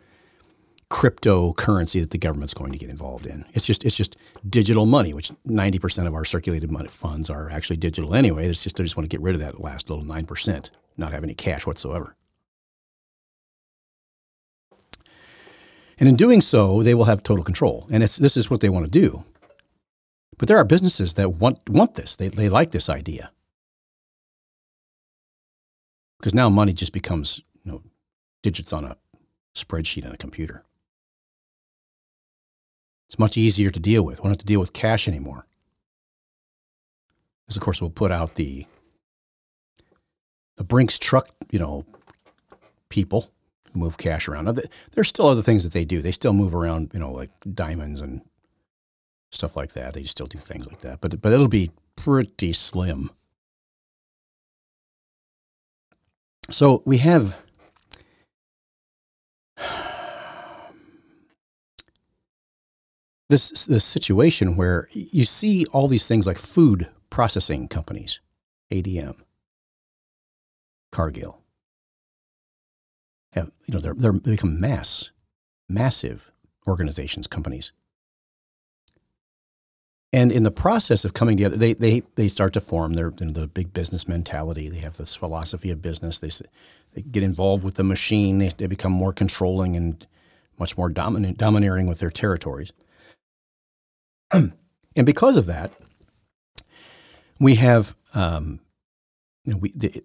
cryptocurrency 0.89 2.01
that 2.01 2.09
the 2.09 2.17
government's 2.17 2.53
going 2.53 2.71
to 2.71 2.77
get 2.77 2.89
involved 2.89 3.27
in. 3.27 3.45
It's 3.53 3.65
just 3.65 3.85
it's 3.85 3.95
just 3.95 4.17
digital 4.47 4.85
money, 4.85 5.13
which 5.13 5.31
90% 5.47 6.07
of 6.07 6.13
our 6.13 6.25
circulated 6.25 6.71
money 6.71 6.89
funds 6.89 7.29
are 7.29 7.49
actually 7.49 7.77
digital 7.77 8.15
anyway. 8.15 8.49
It's 8.49 8.63
just 8.63 8.75
they 8.75 8.83
just 8.83 8.97
want 8.97 9.09
to 9.09 9.15
get 9.15 9.21
rid 9.21 9.35
of 9.35 9.41
that 9.41 9.61
last 9.61 9.89
little 9.89 10.03
9%, 10.03 10.71
not 10.97 11.13
have 11.13 11.23
any 11.23 11.35
cash 11.35 11.65
whatsoever. 11.65 12.15
And 15.99 16.07
in 16.07 16.15
doing 16.15 16.39
so, 16.39 16.81
they 16.81 16.95
will 16.95 17.05
have 17.05 17.21
total 17.21 17.43
control. 17.43 17.85
And 17.91 18.01
it's, 18.01 18.17
this 18.17 18.37
is 18.37 18.49
what 18.49 18.61
they 18.61 18.69
want 18.69 18.85
to 18.85 18.91
do. 18.91 19.25
But 20.37 20.47
there 20.47 20.57
are 20.57 20.63
businesses 20.63 21.15
that 21.15 21.31
want, 21.31 21.69
want 21.69 21.95
this, 21.95 22.15
they, 22.15 22.29
they 22.29 22.47
like 22.47 22.71
this 22.71 22.89
idea. 22.89 23.31
Because 26.17 26.33
now 26.33 26.49
money 26.49 26.71
just 26.71 26.93
becomes 26.93 27.41
you 27.63 27.71
know, 27.71 27.83
digits 28.41 28.71
on 28.71 28.85
a 28.85 28.95
spreadsheet 29.55 30.05
on 30.05 30.13
a 30.13 30.17
computer. 30.17 30.63
It's 33.07 33.19
much 33.19 33.37
easier 33.37 33.69
to 33.69 33.79
deal 33.79 34.03
with. 34.03 34.19
We 34.19 34.23
don't 34.23 34.31
have 34.31 34.37
to 34.37 34.45
deal 34.45 34.59
with 34.59 34.71
cash 34.71 35.07
anymore. 35.07 35.45
This, 37.47 37.57
of 37.57 37.63
course, 37.63 37.81
will 37.81 37.89
put 37.89 38.11
out 38.11 38.35
the 38.35 38.65
the 40.57 40.63
Brinks 40.63 40.99
truck, 40.99 41.29
you 41.51 41.57
know, 41.57 41.85
people 42.89 43.31
move 43.73 43.97
cash 43.97 44.27
around. 44.27 44.45
Now, 44.45 44.53
there's 44.91 45.07
still 45.09 45.27
other 45.27 45.41
things 45.41 45.63
that 45.63 45.73
they 45.73 45.85
do. 45.85 46.01
They 46.01 46.11
still 46.11 46.33
move 46.33 46.55
around, 46.55 46.91
you 46.93 46.99
know, 46.99 47.11
like 47.11 47.31
diamonds 47.53 48.01
and 48.01 48.21
stuff 49.31 49.55
like 49.55 49.73
that. 49.73 49.93
They 49.93 50.03
still 50.03 50.27
do 50.27 50.39
things 50.39 50.67
like 50.67 50.81
that, 50.81 51.01
but 51.01 51.21
but 51.21 51.33
it'll 51.33 51.47
be 51.47 51.71
pretty 51.95 52.53
slim. 52.53 53.09
So 56.49 56.81
we 56.85 56.97
have 56.97 57.37
this 63.29 63.65
this 63.65 63.85
situation 63.85 64.55
where 64.57 64.87
you 64.93 65.25
see 65.25 65.65
all 65.67 65.87
these 65.87 66.07
things 66.07 66.25
like 66.25 66.37
food 66.37 66.87
processing 67.09 67.67
companies, 67.67 68.21
ADM, 68.71 69.19
Cargill, 70.91 71.38
have 73.33 73.51
you 73.65 73.73
know 73.73 73.79
they're, 73.79 73.93
they're 73.93 74.13
they 74.13 74.31
become 74.31 74.59
mass, 74.59 75.11
massive 75.67 76.31
organizations, 76.67 77.27
companies. 77.27 77.71
And 80.11 80.31
in 80.31 80.41
the 80.41 80.51
process 80.51 81.05
of 81.05 81.13
coming 81.13 81.37
together, 81.37 81.57
they 81.57 81.73
they 81.73 82.03
they 82.15 82.27
start 82.27 82.53
to 82.53 82.59
form 82.59 82.93
their 82.93 83.13
you 83.19 83.27
know, 83.27 83.31
the 83.31 83.47
big 83.47 83.73
business 83.73 84.07
mentality. 84.07 84.67
They 84.67 84.79
have 84.79 84.97
this 84.97 85.15
philosophy 85.15 85.69
of 85.69 85.81
business. 85.81 86.19
They 86.19 86.29
they 86.93 87.01
get 87.03 87.21
involved 87.23 87.63
with 87.63 87.75
the 87.75 87.83
machine. 87.83 88.39
They, 88.39 88.49
they 88.49 88.67
become 88.67 88.91
more 88.91 89.13
controlling 89.13 89.75
and 89.75 90.05
much 90.57 90.77
more 90.77 90.89
dominant, 90.89 91.37
domineering 91.37 91.87
with 91.87 91.99
their 91.99 92.09
territories. 92.09 92.73
and 94.33 94.53
because 95.05 95.37
of 95.37 95.45
that, 95.45 95.71
we 97.39 97.55
have 97.55 97.95
um, 98.15 98.59
you 99.45 99.53
know, 99.53 99.59
we, 99.59 99.71
the, 99.71 100.03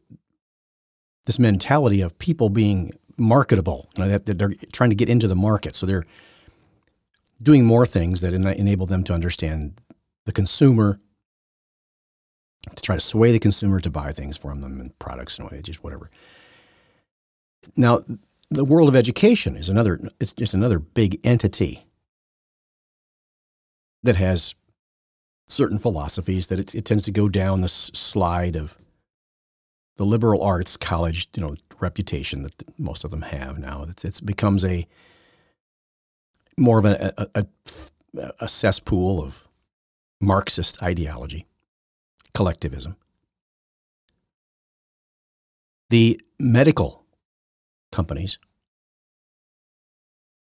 this 1.26 1.38
mentality 1.38 2.01
of 2.03 2.18
people 2.18 2.51
being 2.51 2.92
marketable. 3.16 3.88
You 3.96 4.04
know, 4.04 4.18
they're 4.18 4.50
trying 4.72 4.90
to 4.90 4.96
get 4.96 5.08
into 5.08 5.28
the 5.28 5.34
market, 5.34 5.74
so 5.74 5.86
they're 5.86 6.06
doing 7.42 7.64
more 7.64 7.86
things 7.86 8.20
that 8.20 8.32
enable 8.32 8.86
them 8.86 9.04
to 9.04 9.12
understand 9.12 9.80
the 10.24 10.32
consumer, 10.32 10.98
to 12.74 12.82
try 12.82 12.96
to 12.96 13.00
sway 13.00 13.32
the 13.32 13.38
consumer 13.38 13.80
to 13.80 13.90
buy 13.90 14.12
things 14.12 14.36
from 14.36 14.60
them 14.60 14.80
and 14.80 14.98
products 14.98 15.38
and 15.38 15.64
just 15.64 15.84
whatever. 15.84 16.10
Now, 17.76 18.00
the 18.50 18.64
world 18.64 18.88
of 18.88 18.96
education 18.96 19.56
is 19.56 19.68
another. 19.68 19.98
It's 20.20 20.32
just 20.32 20.54
another 20.54 20.78
big 20.78 21.20
entity 21.24 21.86
that 24.02 24.16
has 24.16 24.54
certain 25.46 25.78
philosophies 25.78 26.46
that 26.48 26.58
it, 26.58 26.74
it 26.74 26.84
tends 26.84 27.02
to 27.04 27.12
go 27.12 27.28
down 27.28 27.60
this 27.60 27.72
slide 27.72 28.56
of 28.56 28.78
the 29.97 30.05
liberal 30.05 30.42
arts 30.42 30.76
college, 30.76 31.28
you 31.36 31.42
know, 31.42 31.55
reputation 31.80 32.42
that 32.42 32.78
most 32.78 33.05
of 33.05 33.11
them 33.11 33.22
have 33.22 33.59
now. 33.59 33.84
It's, 33.88 34.05
it's 34.05 34.20
becomes 34.20 34.64
a 34.64 34.86
more 36.59 36.78
of 36.78 36.84
a, 36.84 37.12
a, 37.16 37.26
a, 37.34 37.47
a 38.40 38.49
cesspool 38.49 39.22
of 39.22 39.49
Marxist 40.20 40.82
ideology, 40.82 41.47
collectivism. 42.32 42.97
The 45.90 46.20
medical 46.38 47.05
companies 47.92 48.38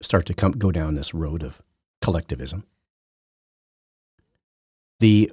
start 0.01 0.25
to 0.27 0.33
come 0.33 0.51
go 0.51 0.71
down 0.71 0.95
this 0.95 1.13
road 1.13 1.43
of 1.43 1.61
collectivism. 2.01 2.63
The 4.99 5.31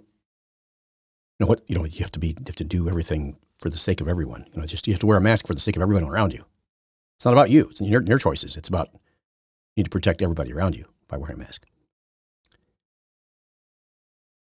you 1.38 1.44
know 1.44 1.46
what 1.46 1.62
you 1.68 1.76
know 1.76 1.84
you 1.84 2.00
have 2.00 2.12
to 2.12 2.18
be 2.18 2.28
you 2.28 2.44
have 2.46 2.56
to 2.56 2.64
do 2.64 2.88
everything 2.88 3.36
for 3.62 3.70
the 3.70 3.78
sake 3.78 4.00
of 4.00 4.08
everyone. 4.08 4.44
You 4.52 4.60
know, 4.60 4.66
just 4.66 4.86
you 4.86 4.92
have 4.92 5.00
to 5.00 5.06
wear 5.06 5.16
a 5.16 5.22
mask 5.22 5.46
for 5.46 5.54
the 5.54 5.60
sake 5.60 5.76
of 5.76 5.82
everyone 5.82 6.04
around 6.04 6.32
you. 6.32 6.44
It's 7.16 7.24
not 7.24 7.32
about 7.32 7.50
you. 7.50 7.68
It's 7.70 7.80
your, 7.80 8.02
your 8.02 8.18
choices. 8.18 8.56
It's 8.56 8.68
about 8.68 8.88
you 8.92 8.98
need 9.78 9.84
to 9.84 9.90
protect 9.90 10.20
everybody 10.20 10.52
around 10.52 10.76
you 10.76 10.86
by 11.08 11.16
wearing 11.16 11.36
a 11.36 11.38
mask. 11.38 11.64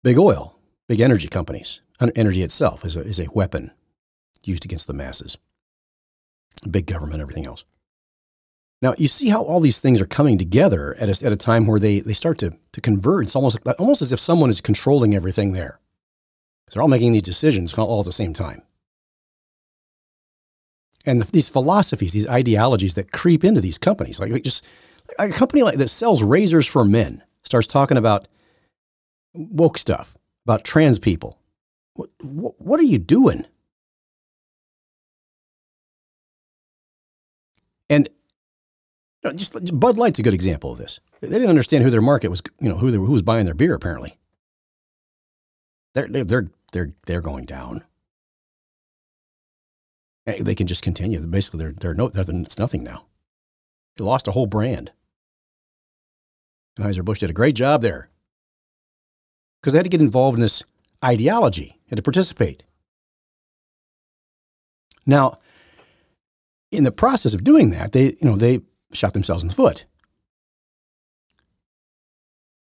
Big 0.01 0.17
oil, 0.17 0.57
big 0.87 1.01
energy 1.01 1.27
companies. 1.27 1.81
Energy 2.15 2.41
itself 2.41 2.85
is 2.85 2.95
a, 2.95 3.01
is 3.01 3.19
a 3.19 3.27
weapon 3.33 3.71
used 4.43 4.63
against 4.63 4.87
the 4.87 4.93
masses. 4.93 5.37
Big 6.71 6.85
government, 6.85 7.21
everything 7.21 7.45
else. 7.45 7.65
Now, 8.81 8.93
you 8.97 9.09
see 9.09 9.27
how 9.27 9.43
all 9.43 9.59
these 9.59 9.81
things 9.81 9.99
are 9.99 10.05
coming 10.05 10.37
together 10.37 10.95
at 10.97 11.09
a, 11.09 11.25
at 11.25 11.33
a 11.33 11.37
time 11.37 11.67
where 11.67 11.81
they, 11.81 11.99
they 11.99 12.13
start 12.13 12.37
to, 12.37 12.53
to 12.71 12.79
converge. 12.79 13.25
It's 13.25 13.35
almost, 13.35 13.59
almost 13.77 14.01
as 14.01 14.13
if 14.13 14.19
someone 14.19 14.49
is 14.49 14.61
controlling 14.61 15.13
everything 15.13 15.51
there. 15.51 15.81
They're 16.71 16.81
all 16.81 16.87
making 16.87 17.11
these 17.11 17.21
decisions 17.21 17.73
all 17.73 17.99
at 17.99 18.05
the 18.05 18.13
same 18.13 18.33
time. 18.33 18.61
And 21.05 21.21
the, 21.21 21.31
these 21.31 21.49
philosophies, 21.49 22.13
these 22.13 22.27
ideologies 22.27 22.95
that 22.95 23.11
creep 23.11 23.43
into 23.43 23.61
these 23.61 23.77
companies, 23.77 24.19
like 24.19 24.43
just 24.43 24.65
a 25.17 25.29
company 25.29 25.63
like 25.63 25.77
that 25.77 25.87
sells 25.89 26.21
razors 26.21 26.67
for 26.67 26.85
men 26.85 27.23
starts 27.43 27.67
talking 27.67 27.97
about 27.97 28.27
woke 29.33 29.77
stuff, 29.77 30.17
about 30.45 30.63
trans 30.63 30.99
people. 30.99 31.39
What, 31.95 32.09
what, 32.21 32.61
what 32.61 32.79
are 32.79 32.83
you 32.83 32.99
doing? 32.99 33.45
And 37.89 38.07
you 39.23 39.31
know, 39.31 39.35
just, 39.35 39.53
just, 39.53 39.79
Bud 39.79 39.97
Light's 39.97 40.19
a 40.19 40.23
good 40.23 40.33
example 40.33 40.71
of 40.71 40.77
this. 40.77 40.99
They 41.21 41.27
didn't 41.27 41.49
understand 41.49 41.83
who 41.83 41.89
their 41.89 42.01
market 42.01 42.29
was, 42.29 42.41
you 42.59 42.69
know, 42.69 42.77
who, 42.77 42.91
who 42.91 43.11
was 43.11 43.21
buying 43.21 43.45
their 43.45 43.55
beer. 43.55 43.73
Apparently, 43.73 44.17
they're 45.93 46.07
they're 46.07 46.47
they're 46.71 46.93
they're 47.05 47.21
going 47.21 47.45
down. 47.45 47.83
Eh, 50.29 50.43
they 50.43 50.55
can 50.55 50.67
just 50.67 50.83
continue. 50.83 51.19
Basically, 51.19 51.59
they're 51.59 51.73
they're 51.73 51.93
no, 51.93 52.09
they're, 52.09 52.23
it's 52.27 52.59
nothing 52.59 52.83
now. 52.83 53.05
They 53.97 54.03
lost 54.03 54.27
a 54.27 54.31
whole 54.31 54.45
brand. 54.45 54.91
Anheuser 56.77 57.03
Busch 57.03 57.19
did 57.19 57.29
a 57.29 57.33
great 57.33 57.55
job 57.55 57.81
there 57.81 58.09
because 59.59 59.73
they 59.73 59.79
had 59.79 59.83
to 59.83 59.89
get 59.89 60.01
involved 60.01 60.37
in 60.37 60.41
this 60.41 60.63
ideology, 61.03 61.79
had 61.89 61.97
to 61.97 62.03
participate. 62.03 62.63
Now, 65.05 65.39
in 66.71 66.83
the 66.83 66.91
process 66.91 67.33
of 67.33 67.43
doing 67.43 67.71
that, 67.71 67.91
they, 67.91 68.05
you 68.05 68.17
know, 68.21 68.35
they 68.35 68.61
shot 68.93 69.13
themselves 69.13 69.43
in 69.43 69.49
the 69.49 69.55
foot. 69.55 69.85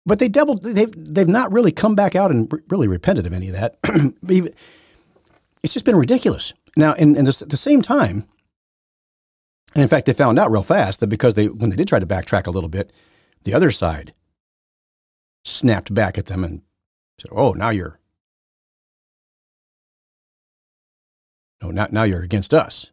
But 0.06 0.20
they 0.20 0.28
doubled, 0.28 0.64
they've, 0.64 0.92
they've 0.96 1.28
not 1.28 1.54
really 1.54 1.72
come 1.72 1.96
back 1.96 2.14
out 2.14 2.30
and 2.30 2.52
really 2.70 2.90
repented 2.90 3.26
of 3.26 3.34
any 3.34 3.48
of 3.48 3.54
that. 3.54 3.78
it's 5.64 5.74
just 5.74 5.86
been 5.86 5.96
ridiculous. 5.96 6.54
Now, 6.76 6.94
in, 6.94 7.16
in 7.16 7.28
at 7.28 7.50
the 7.50 7.58
same 7.58 7.82
time, 7.82 8.26
and 9.76 9.82
in 9.82 9.88
fact, 9.88 10.06
they 10.06 10.14
found 10.14 10.40
out 10.40 10.52
real 10.52 10.64
fast 10.64 11.00
that 11.00 11.08
because 11.08 11.34
they, 11.34 11.48
when 11.48 11.70
they 11.70 11.76
did 11.76 11.88
try 11.88 12.00
to 12.00 12.06
backtrack 12.06 12.48
a 12.48 12.52
little 12.52 12.70
bit, 12.70 12.92
the 13.44 13.54
other 13.54 13.72
side 13.72 14.14
snapped 15.44 15.94
back 15.94 16.18
at 16.18 16.28
them 16.28 16.44
and 16.44 16.62
said, 17.20 17.32
"Oh, 17.32 17.52
now 17.54 17.70
you're, 17.70 18.00
no, 21.62 21.72
now, 21.72 21.88
now 21.92 22.04
you're 22.04 22.24
against 22.24 22.54
us." 22.54 22.92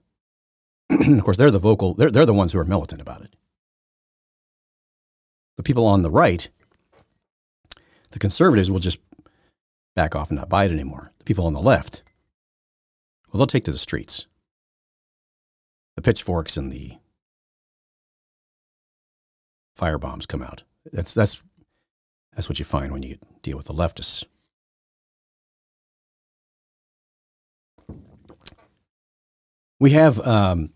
of 0.91 1.23
course, 1.23 1.37
they're 1.37 1.51
the 1.51 1.59
vocal, 1.59 1.95
they're, 1.95 2.11
they're 2.11 2.27
the 2.27 2.35
ones 2.35 2.53
who 2.53 2.59
are 2.59 2.65
militant 2.65 3.01
about 3.01 3.23
it. 3.23 3.37
The 5.57 5.63
people 5.63 5.87
on 5.87 6.03
the 6.03 6.11
right, 6.11 6.49
the 8.11 8.19
conservatives 8.19 8.71
will 8.71 8.81
just 8.81 8.99
back 9.95 10.17
off 10.17 10.31
and 10.31 10.39
not 10.39 10.49
buy 10.49 10.65
it 10.65 10.73
anymore. 10.73 11.13
The 11.19 11.25
people 11.25 11.47
on 11.47 11.53
the 11.53 11.61
left, 11.61 12.03
well, 13.31 13.39
they'll 13.39 13.47
take 13.47 13.65
to 13.65 13.73
the 13.73 13.79
streets. 13.79 14.27
The 15.97 16.03
pitchforks 16.03 16.57
and 16.57 16.73
the 16.73 16.93
fire 19.77 19.99
bombs 19.99 20.27
come 20.27 20.43
out. 20.43 20.65
That's, 20.93 21.15
that's, 21.15 21.43
that's 22.35 22.49
what 22.49 22.59
you 22.59 22.65
find 22.65 22.93
when 22.93 23.03
you 23.03 23.19
deal 23.43 23.57
with 23.57 23.67
the 23.67 23.75
leftists. 23.75 24.25
We 29.79 29.93
have 29.93 30.21
um, 30.27 30.71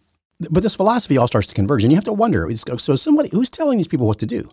but 0.51 0.63
this 0.63 0.75
philosophy 0.75 1.17
all 1.17 1.27
starts 1.27 1.47
to 1.49 1.55
converge, 1.55 1.85
and 1.85 1.93
you 1.93 1.97
have 1.97 2.05
to 2.05 2.13
wonder. 2.13 2.51
So, 2.57 2.97
somebody 2.97 3.29
who's 3.31 3.51
telling 3.51 3.77
these 3.77 3.89
people 3.89 4.07
what 4.07 4.19
to 4.21 4.27
do? 4.27 4.51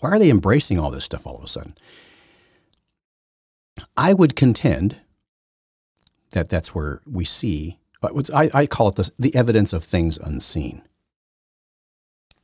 Why 0.00 0.10
are 0.10 0.18
they 0.18 0.30
embracing 0.30 0.78
all 0.78 0.90
this 0.90 1.04
stuff 1.04 1.26
all 1.26 1.36
of 1.36 1.44
a 1.44 1.48
sudden? 1.48 1.74
I 3.96 4.12
would 4.12 4.36
contend 4.36 4.96
that 6.34 6.48
that's 6.48 6.74
where 6.74 7.00
we 7.10 7.24
see. 7.24 7.78
I, 8.32 8.50
I 8.52 8.66
call 8.66 8.88
it 8.88 8.96
the, 8.96 9.10
the 9.18 9.34
evidence 9.34 9.72
of 9.72 9.82
things 9.82 10.18
unseen. 10.18 10.82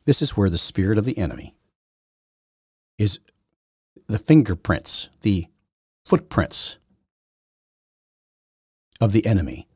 This 0.07 0.23
is 0.23 0.37
where 0.37 0.51
the 0.51 0.59
spirit 0.59 0.99
of 0.99 1.05
the 1.05 1.19
enemy 1.19 1.55
is 2.99 3.21
the 4.09 4.19
fingerprints, 4.19 5.11
the 5.21 5.47
footprints 6.05 6.79
of 9.01 9.13
the 9.13 9.25
enemy 9.27 9.69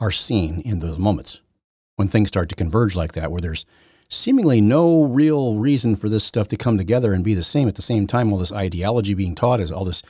are 0.00 0.10
seen 0.10 0.60
in 0.60 0.80
those 0.80 0.98
moments 0.98 1.40
when 1.96 2.08
things 2.08 2.28
start 2.28 2.48
to 2.50 2.54
converge 2.54 2.94
like 2.94 3.12
that, 3.12 3.30
where 3.30 3.40
there's 3.40 3.64
seemingly 4.08 4.60
no 4.60 5.02
real 5.02 5.56
reason 5.56 5.96
for 5.96 6.08
this 6.08 6.24
stuff 6.24 6.48
to 6.48 6.56
come 6.56 6.78
together 6.78 7.12
and 7.12 7.24
be 7.24 7.34
the 7.34 7.42
same 7.42 7.66
at 7.66 7.74
the 7.74 7.82
same 7.82 8.06
time. 8.06 8.32
All 8.32 8.38
this 8.38 8.52
ideology 8.52 9.14
being 9.14 9.34
taught 9.34 9.60
is 9.60 9.72
all 9.72 9.84
this, 9.84 10.02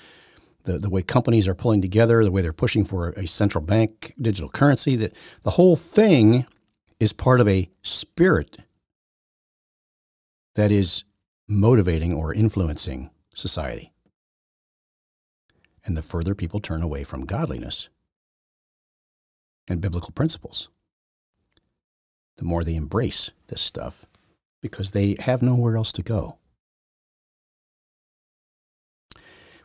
the, 0.66 0.78
the 0.78 0.90
way 0.90 1.02
companies 1.02 1.48
are 1.48 1.54
pulling 1.54 1.80
together, 1.80 2.22
the 2.22 2.30
way 2.30 2.42
they're 2.42 2.52
pushing 2.52 2.84
for 2.84 3.10
a 3.10 3.26
central 3.26 3.64
bank 3.64 4.12
digital 4.20 4.50
currency, 4.50 4.94
that 4.96 5.14
the 5.42 5.52
whole 5.52 5.76
thing 5.76 6.44
is 7.00 7.12
part 7.12 7.40
of 7.40 7.48
a 7.48 7.68
spirit 7.82 8.58
that 10.54 10.70
is 10.70 11.04
motivating 11.48 12.12
or 12.12 12.34
influencing 12.34 13.10
society. 13.34 13.92
And 15.84 15.96
the 15.96 16.02
further 16.02 16.34
people 16.34 16.60
turn 16.60 16.82
away 16.82 17.04
from 17.04 17.24
godliness, 17.24 17.88
and 19.68 19.80
biblical 19.80 20.10
principles. 20.12 20.68
The 22.38 22.44
more 22.44 22.64
they 22.64 22.74
embrace 22.74 23.32
this 23.48 23.60
stuff 23.60 24.06
because 24.60 24.90
they 24.90 25.16
have 25.20 25.42
nowhere 25.42 25.76
else 25.76 25.92
to 25.94 26.02
go. 26.02 26.38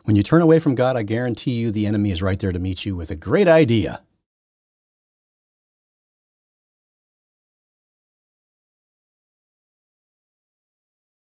When 0.04 0.16
you 0.16 0.22
turn 0.22 0.42
away 0.42 0.58
from 0.58 0.74
God, 0.74 0.96
I 0.96 1.02
guarantee 1.02 1.52
you 1.52 1.70
the 1.70 1.86
enemy 1.86 2.10
is 2.10 2.22
right 2.22 2.38
there 2.38 2.52
to 2.52 2.58
meet 2.58 2.84
you 2.84 2.96
with 2.96 3.10
a 3.10 3.16
great 3.16 3.48
idea. 3.48 4.02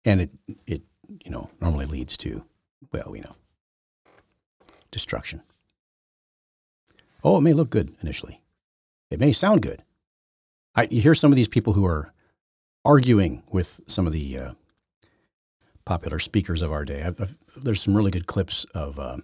And 0.06 0.22
it, 0.22 0.30
it 0.66 0.82
you 1.08 1.32
know, 1.32 1.50
normally 1.60 1.86
leads 1.86 2.18
to, 2.18 2.46
well, 2.94 3.10
we 3.10 3.20
know, 3.20 3.36
destruction. 4.92 5.42
Oh, 7.24 7.38
it 7.38 7.42
may 7.42 7.54
look 7.54 7.70
good 7.70 7.92
initially. 8.02 8.42
It 9.10 9.20
may 9.20 9.32
sound 9.32 9.62
good. 9.62 9.82
I, 10.76 10.88
you 10.92 11.02
hear 11.02 11.16
some 11.16 11.32
of 11.32 11.36
these 11.36 11.48
people 11.48 11.74
who 11.74 11.86
are 11.86 12.14
arguing 12.86 13.44
with 13.52 13.82
some 13.88 14.08
of 14.08 14.14
the 14.14 14.38
uh, 14.38 14.52
popular 15.88 16.20
speakers 16.20 16.62
of 16.62 16.72
our 16.72 16.84
day. 16.84 17.02
I've, 17.02 17.20
I've, 17.20 17.38
there's 17.56 17.82
some 17.82 17.96
really 17.96 18.12
good 18.12 18.28
clips 18.28 18.66
of 18.76 19.00
uh, 19.00 19.18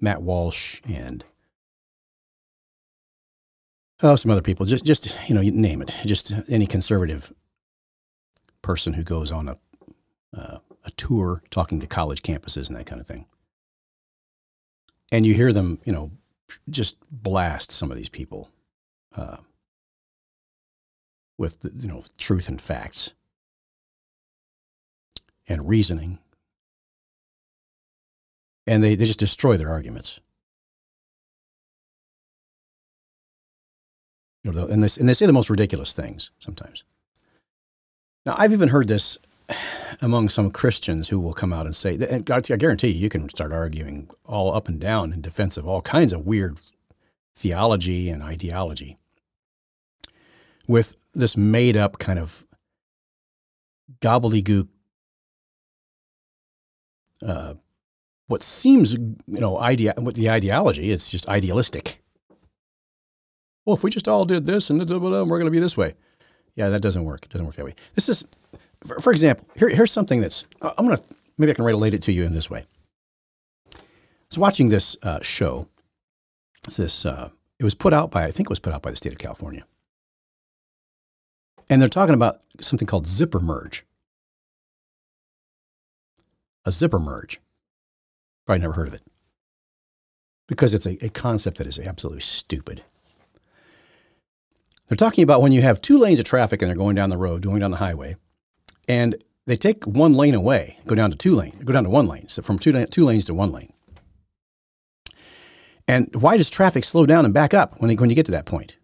Matt 0.00 0.22
Walsh 0.22 0.80
and 0.88 1.24
oh, 4.02 4.14
some 4.14 4.30
other 4.30 4.42
people. 4.42 4.66
Just, 4.66 4.84
just 4.84 5.28
you 5.28 5.34
know, 5.34 5.40
you 5.40 5.50
name 5.50 5.80
it. 5.80 5.96
Just 6.04 6.32
any 6.48 6.66
conservative 6.66 7.32
person 8.60 8.92
who 8.92 9.02
goes 9.02 9.32
on 9.32 9.48
a 9.48 9.56
uh, 10.36 10.58
a 10.84 10.90
tour 10.92 11.42
talking 11.50 11.80
to 11.80 11.86
college 11.86 12.22
campuses 12.22 12.68
and 12.68 12.76
that 12.76 12.86
kind 12.86 13.00
of 13.00 13.06
thing. 13.06 13.26
And 15.10 15.24
you 15.24 15.32
hear 15.32 15.52
them, 15.52 15.78
you 15.84 15.92
know, 15.92 16.10
just 16.68 16.96
blast 17.10 17.72
some 17.72 17.90
of 17.90 17.96
these 17.96 18.10
people 18.10 18.50
uh, 19.16 19.38
with 21.38 21.60
the, 21.60 21.70
you 21.74 21.88
know 21.88 22.02
truth 22.18 22.48
and 22.48 22.60
facts 22.60 23.14
and 25.48 25.68
reasoning, 25.68 26.18
and 28.66 28.82
they, 28.82 28.94
they 28.94 29.04
just 29.04 29.18
destroy 29.18 29.56
their 29.56 29.70
arguments. 29.70 30.20
You 34.44 34.52
know, 34.52 34.66
and, 34.66 34.82
this, 34.82 34.96
and 34.96 35.08
they 35.08 35.14
say 35.14 35.26
the 35.26 35.32
most 35.32 35.50
ridiculous 35.50 35.92
things 35.92 36.30
sometimes. 36.38 36.84
Now, 38.24 38.34
I've 38.38 38.52
even 38.52 38.68
heard 38.68 38.88
this 38.88 39.18
among 40.02 40.28
some 40.28 40.50
Christians 40.50 41.08
who 41.08 41.18
will 41.18 41.32
come 41.32 41.52
out 41.52 41.66
and 41.66 41.74
say, 41.74 41.94
and 41.94 42.30
I 42.30 42.40
guarantee 42.40 42.88
you, 42.88 43.00
you 43.00 43.08
can 43.08 43.28
start 43.28 43.52
arguing 43.52 44.08
all 44.26 44.54
up 44.54 44.68
and 44.68 44.80
down 44.80 45.12
in 45.12 45.20
defense 45.20 45.56
of 45.56 45.66
all 45.66 45.82
kinds 45.82 46.12
of 46.12 46.26
weird 46.26 46.60
theology 47.34 48.10
and 48.10 48.22
ideology 48.22 48.98
with 50.68 51.12
this 51.14 51.36
made 51.36 51.76
up 51.76 51.98
kind 51.98 52.18
of 52.18 52.44
gobbledygook, 54.00 54.68
uh, 57.26 57.54
what 58.26 58.42
seems, 58.42 58.94
you 58.94 59.16
know, 59.26 59.58
idea, 59.58 59.94
what 59.96 60.14
the 60.14 60.30
ideology 60.30 60.90
is 60.90 61.10
just 61.10 61.28
idealistic. 61.28 62.02
Well, 63.64 63.76
if 63.76 63.84
we 63.84 63.90
just 63.90 64.08
all 64.08 64.24
did 64.24 64.46
this 64.46 64.70
and 64.70 64.80
we're 64.80 65.24
going 65.24 65.44
to 65.44 65.50
be 65.50 65.58
this 65.58 65.76
way. 65.76 65.94
Yeah, 66.54 66.70
that 66.70 66.80
doesn't 66.80 67.04
work. 67.04 67.24
It 67.24 67.30
doesn't 67.30 67.46
work 67.46 67.56
that 67.56 67.64
way. 67.64 67.74
This 67.94 68.08
is, 68.08 68.24
for, 68.82 69.00
for 69.00 69.12
example, 69.12 69.46
here, 69.56 69.68
here's 69.68 69.92
something 69.92 70.20
that's, 70.20 70.44
I'm 70.60 70.86
going 70.86 70.96
to, 70.96 71.02
maybe 71.36 71.52
I 71.52 71.54
can 71.54 71.64
relate 71.64 71.94
it 71.94 72.02
to 72.02 72.12
you 72.12 72.24
in 72.24 72.34
this 72.34 72.50
way. 72.50 72.64
I 73.74 73.78
was 74.30 74.38
watching 74.38 74.68
this 74.68 74.96
uh, 75.02 75.20
show. 75.22 75.68
It's 76.66 76.76
this, 76.76 77.06
uh, 77.06 77.30
it 77.58 77.64
was 77.64 77.74
put 77.74 77.92
out 77.92 78.10
by, 78.10 78.24
I 78.24 78.30
think 78.30 78.48
it 78.48 78.50
was 78.50 78.58
put 78.58 78.74
out 78.74 78.82
by 78.82 78.90
the 78.90 78.96
state 78.96 79.12
of 79.12 79.18
California. 79.18 79.64
And 81.70 81.80
they're 81.80 81.88
talking 81.88 82.14
about 82.14 82.42
something 82.60 82.86
called 82.86 83.06
zipper 83.06 83.40
merge. 83.40 83.84
A 86.68 86.70
zipper 86.70 86.98
merge. 86.98 87.40
Probably 88.44 88.60
never 88.60 88.74
heard 88.74 88.88
of 88.88 88.92
it. 88.92 89.00
Because 90.46 90.74
it's 90.74 90.84
a, 90.84 91.02
a 91.02 91.08
concept 91.08 91.56
that 91.56 91.66
is 91.66 91.78
absolutely 91.78 92.20
stupid. 92.20 92.84
They're 94.86 94.96
talking 94.96 95.24
about 95.24 95.40
when 95.40 95.52
you 95.52 95.62
have 95.62 95.80
two 95.80 95.96
lanes 95.96 96.18
of 96.18 96.26
traffic 96.26 96.60
and 96.60 96.68
they're 96.68 96.76
going 96.76 96.94
down 96.94 97.08
the 97.08 97.16
road, 97.16 97.40
going 97.40 97.60
down 97.60 97.70
the 97.70 97.78
highway, 97.78 98.16
and 98.86 99.14
they 99.46 99.56
take 99.56 99.86
one 99.86 100.12
lane 100.12 100.34
away, 100.34 100.76
go 100.86 100.94
down 100.94 101.10
to 101.10 101.16
two 101.16 101.34
lanes, 101.34 101.56
go 101.64 101.72
down 101.72 101.84
to 101.84 101.90
one 101.90 102.06
lane, 102.06 102.28
so 102.28 102.42
from 102.42 102.58
two, 102.58 102.84
two 102.84 103.04
lanes 103.04 103.24
to 103.24 103.34
one 103.34 103.50
lane. 103.50 103.70
And 105.86 106.10
why 106.14 106.36
does 106.36 106.50
traffic 106.50 106.84
slow 106.84 107.06
down 107.06 107.24
and 107.24 107.32
back 107.32 107.54
up 107.54 107.80
when, 107.80 107.88
they, 107.88 107.94
when 107.94 108.10
you 108.10 108.16
get 108.16 108.26
to 108.26 108.32
that 108.32 108.44
point? 108.44 108.76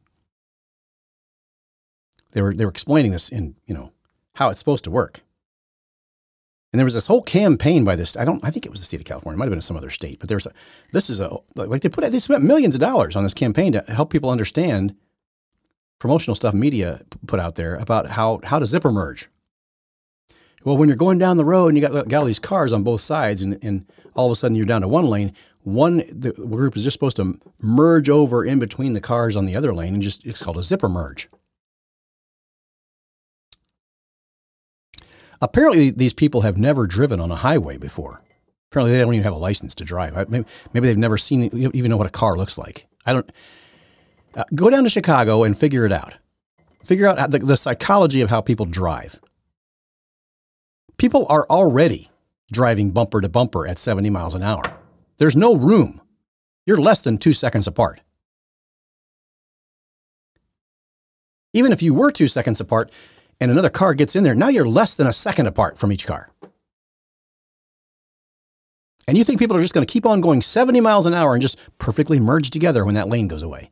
They 2.32 2.40
were, 2.40 2.54
they 2.54 2.64
were 2.64 2.70
explaining 2.70 3.12
this 3.12 3.28
in, 3.28 3.56
you 3.66 3.74
know, 3.74 3.92
how 4.36 4.48
it's 4.48 4.58
supposed 4.58 4.84
to 4.84 4.90
work. 4.90 5.23
And 6.74 6.80
there 6.80 6.84
was 6.84 6.94
this 6.94 7.06
whole 7.06 7.22
campaign 7.22 7.84
by 7.84 7.94
this. 7.94 8.16
I 8.16 8.24
don't. 8.24 8.42
I 8.42 8.50
think 8.50 8.66
it 8.66 8.72
was 8.72 8.80
the 8.80 8.86
state 8.86 8.98
of 8.98 9.06
California. 9.06 9.36
It 9.36 9.38
might 9.38 9.44
have 9.44 9.52
been 9.52 9.60
some 9.60 9.76
other 9.76 9.90
state. 9.90 10.18
But 10.18 10.28
there's 10.28 10.44
a. 10.44 10.52
This 10.90 11.08
is 11.08 11.20
a 11.20 11.30
like 11.54 11.82
they 11.82 11.88
put. 11.88 12.10
They 12.10 12.18
spent 12.18 12.42
millions 12.42 12.74
of 12.74 12.80
dollars 12.80 13.14
on 13.14 13.22
this 13.22 13.32
campaign 13.32 13.74
to 13.74 13.80
help 13.82 14.10
people 14.10 14.28
understand 14.28 14.96
promotional 16.00 16.34
stuff 16.34 16.52
media 16.52 17.02
put 17.28 17.38
out 17.38 17.54
there 17.54 17.76
about 17.76 18.08
how 18.08 18.40
how 18.42 18.58
to 18.58 18.66
zipper 18.66 18.90
merge. 18.90 19.28
Well, 20.64 20.76
when 20.76 20.88
you're 20.88 20.96
going 20.96 21.20
down 21.20 21.36
the 21.36 21.44
road 21.44 21.68
and 21.68 21.78
you 21.78 21.88
got, 21.88 22.08
got 22.08 22.18
all 22.18 22.24
these 22.24 22.40
cars 22.40 22.72
on 22.72 22.82
both 22.82 23.02
sides, 23.02 23.40
and, 23.40 23.56
and 23.62 23.86
all 24.14 24.26
of 24.26 24.32
a 24.32 24.34
sudden 24.34 24.56
you're 24.56 24.66
down 24.66 24.80
to 24.80 24.88
one 24.88 25.06
lane, 25.06 25.32
one 25.60 25.98
the 26.10 26.32
group 26.32 26.76
is 26.76 26.82
just 26.82 26.94
supposed 26.94 27.18
to 27.18 27.38
merge 27.60 28.10
over 28.10 28.44
in 28.44 28.58
between 28.58 28.94
the 28.94 29.00
cars 29.00 29.36
on 29.36 29.44
the 29.44 29.54
other 29.54 29.72
lane, 29.72 29.94
and 29.94 30.02
just 30.02 30.26
it's 30.26 30.42
called 30.42 30.58
a 30.58 30.62
zipper 30.64 30.88
merge. 30.88 31.28
Apparently, 35.44 35.90
these 35.90 36.14
people 36.14 36.40
have 36.40 36.56
never 36.56 36.86
driven 36.86 37.20
on 37.20 37.30
a 37.30 37.36
highway 37.36 37.76
before. 37.76 38.22
Apparently, 38.70 38.92
they 38.92 39.04
don't 39.04 39.12
even 39.12 39.24
have 39.24 39.34
a 39.34 39.38
license 39.38 39.74
to 39.74 39.84
drive. 39.84 40.14
Maybe, 40.30 40.46
maybe 40.72 40.88
they've 40.88 40.96
never 40.96 41.18
seen, 41.18 41.50
even 41.52 41.90
know 41.90 41.98
what 41.98 42.06
a 42.06 42.10
car 42.10 42.34
looks 42.34 42.56
like. 42.56 42.86
I 43.04 43.12
don't. 43.12 43.30
Uh, 44.34 44.44
go 44.54 44.70
down 44.70 44.84
to 44.84 44.90
Chicago 44.90 45.44
and 45.44 45.56
figure 45.56 45.84
it 45.84 45.92
out. 45.92 46.14
Figure 46.82 47.06
out 47.06 47.30
the, 47.30 47.40
the 47.40 47.58
psychology 47.58 48.22
of 48.22 48.30
how 48.30 48.40
people 48.40 48.64
drive. 48.64 49.20
People 50.96 51.26
are 51.28 51.46
already 51.50 52.08
driving 52.50 52.90
bumper 52.90 53.20
to 53.20 53.28
bumper 53.28 53.66
at 53.66 53.78
70 53.78 54.08
miles 54.08 54.34
an 54.34 54.42
hour. 54.42 54.62
There's 55.18 55.36
no 55.36 55.56
room. 55.56 56.00
You're 56.64 56.80
less 56.80 57.02
than 57.02 57.18
two 57.18 57.34
seconds 57.34 57.66
apart. 57.66 58.00
Even 61.52 61.70
if 61.70 61.82
you 61.82 61.92
were 61.92 62.10
two 62.10 62.28
seconds 62.28 62.62
apart, 62.62 62.90
and 63.44 63.52
another 63.52 63.68
car 63.68 63.92
gets 63.92 64.16
in 64.16 64.24
there, 64.24 64.34
now 64.34 64.48
you're 64.48 64.66
less 64.66 64.94
than 64.94 65.06
a 65.06 65.12
second 65.12 65.46
apart 65.46 65.76
from 65.76 65.92
each 65.92 66.06
car. 66.06 66.30
And 69.06 69.18
you 69.18 69.22
think 69.22 69.38
people 69.38 69.54
are 69.54 69.60
just 69.60 69.74
going 69.74 69.86
to 69.86 69.92
keep 69.92 70.06
on 70.06 70.22
going 70.22 70.40
70 70.40 70.80
miles 70.80 71.04
an 71.04 71.12
hour 71.12 71.34
and 71.34 71.42
just 71.42 71.58
perfectly 71.76 72.18
merge 72.18 72.48
together 72.48 72.86
when 72.86 72.94
that 72.94 73.06
lane 73.06 73.28
goes 73.28 73.42
away. 73.42 73.70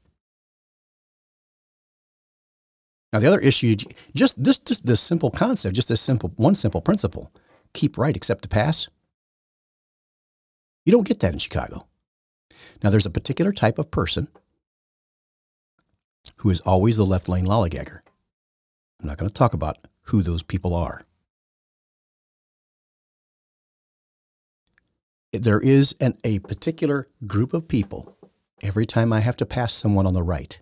Now, 3.14 3.20
the 3.20 3.28
other 3.28 3.40
issue, 3.40 3.74
just 4.14 4.44
this, 4.44 4.58
just 4.58 4.84
this 4.84 5.00
simple 5.00 5.30
concept, 5.30 5.74
just 5.74 5.88
this 5.88 6.02
simple, 6.02 6.32
one 6.36 6.54
simple 6.54 6.82
principle 6.82 7.32
keep 7.72 7.96
right 7.96 8.14
except 8.14 8.42
to 8.42 8.50
pass. 8.50 8.88
You 10.84 10.92
don't 10.92 11.06
get 11.06 11.20
that 11.20 11.32
in 11.32 11.38
Chicago. 11.38 11.86
Now, 12.82 12.90
there's 12.90 13.06
a 13.06 13.10
particular 13.10 13.52
type 13.52 13.78
of 13.78 13.90
person 13.90 14.28
who 16.40 16.50
is 16.50 16.60
always 16.60 16.98
the 16.98 17.06
left 17.06 17.30
lane 17.30 17.46
lollygagger. 17.46 18.00
I'm 19.02 19.08
not 19.08 19.18
going 19.18 19.28
to 19.28 19.34
talk 19.34 19.52
about 19.52 19.78
who 20.02 20.22
those 20.22 20.42
people 20.42 20.74
are. 20.74 21.00
There 25.32 25.60
is 25.60 25.96
an, 26.00 26.14
a 26.22 26.38
particular 26.40 27.08
group 27.26 27.52
of 27.52 27.66
people 27.66 28.16
every 28.62 28.86
time 28.86 29.12
I 29.12 29.20
have 29.20 29.36
to 29.38 29.46
pass 29.46 29.72
someone 29.72 30.06
on 30.06 30.14
the 30.14 30.22
right. 30.22 30.60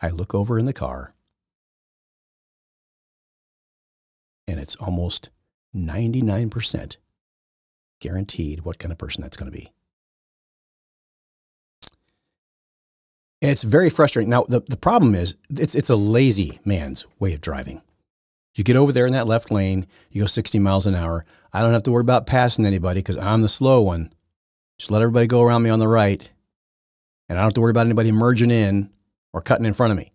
I 0.00 0.10
look 0.10 0.34
over 0.34 0.58
in 0.58 0.66
the 0.66 0.72
car 0.72 1.14
and 4.48 4.60
it's 4.60 4.76
almost 4.76 5.30
99% 5.74 6.96
guaranteed 8.00 8.62
what 8.62 8.78
kind 8.78 8.92
of 8.92 8.98
person 8.98 9.22
that's 9.22 9.36
going 9.36 9.50
to 9.50 9.56
be. 9.56 9.72
It's 13.50 13.64
very 13.64 13.90
frustrating. 13.90 14.30
Now, 14.30 14.44
the, 14.48 14.60
the 14.60 14.76
problem 14.76 15.14
is 15.14 15.36
it's, 15.50 15.74
it's 15.74 15.90
a 15.90 15.96
lazy 15.96 16.60
man's 16.64 17.06
way 17.18 17.34
of 17.34 17.40
driving. 17.40 17.82
You 18.54 18.64
get 18.64 18.76
over 18.76 18.92
there 18.92 19.06
in 19.06 19.14
that 19.14 19.26
left 19.26 19.50
lane, 19.50 19.86
you 20.10 20.22
go 20.22 20.26
60 20.26 20.58
miles 20.58 20.86
an 20.86 20.94
hour. 20.94 21.24
I 21.52 21.60
don't 21.60 21.72
have 21.72 21.82
to 21.84 21.90
worry 21.90 22.02
about 22.02 22.26
passing 22.26 22.66
anybody 22.66 23.00
because 23.00 23.18
I'm 23.18 23.40
the 23.40 23.48
slow 23.48 23.82
one. 23.82 24.12
Just 24.78 24.90
let 24.90 25.02
everybody 25.02 25.26
go 25.26 25.42
around 25.42 25.62
me 25.62 25.70
on 25.70 25.78
the 25.78 25.88
right. 25.88 26.30
And 27.28 27.38
I 27.38 27.42
don't 27.42 27.46
have 27.46 27.54
to 27.54 27.60
worry 27.60 27.70
about 27.70 27.86
anybody 27.86 28.12
merging 28.12 28.50
in 28.50 28.90
or 29.32 29.40
cutting 29.40 29.66
in 29.66 29.72
front 29.72 29.90
of 29.90 29.96
me. 29.96 30.12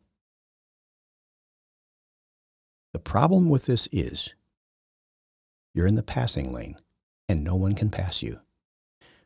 The 2.93 2.99
problem 2.99 3.49
with 3.49 3.65
this 3.65 3.87
is 3.91 4.33
you're 5.73 5.87
in 5.87 5.95
the 5.95 6.03
passing 6.03 6.53
lane 6.53 6.77
and 7.27 7.43
no 7.43 7.55
one 7.55 7.73
can 7.73 7.89
pass 7.89 8.23
you. 8.23 8.39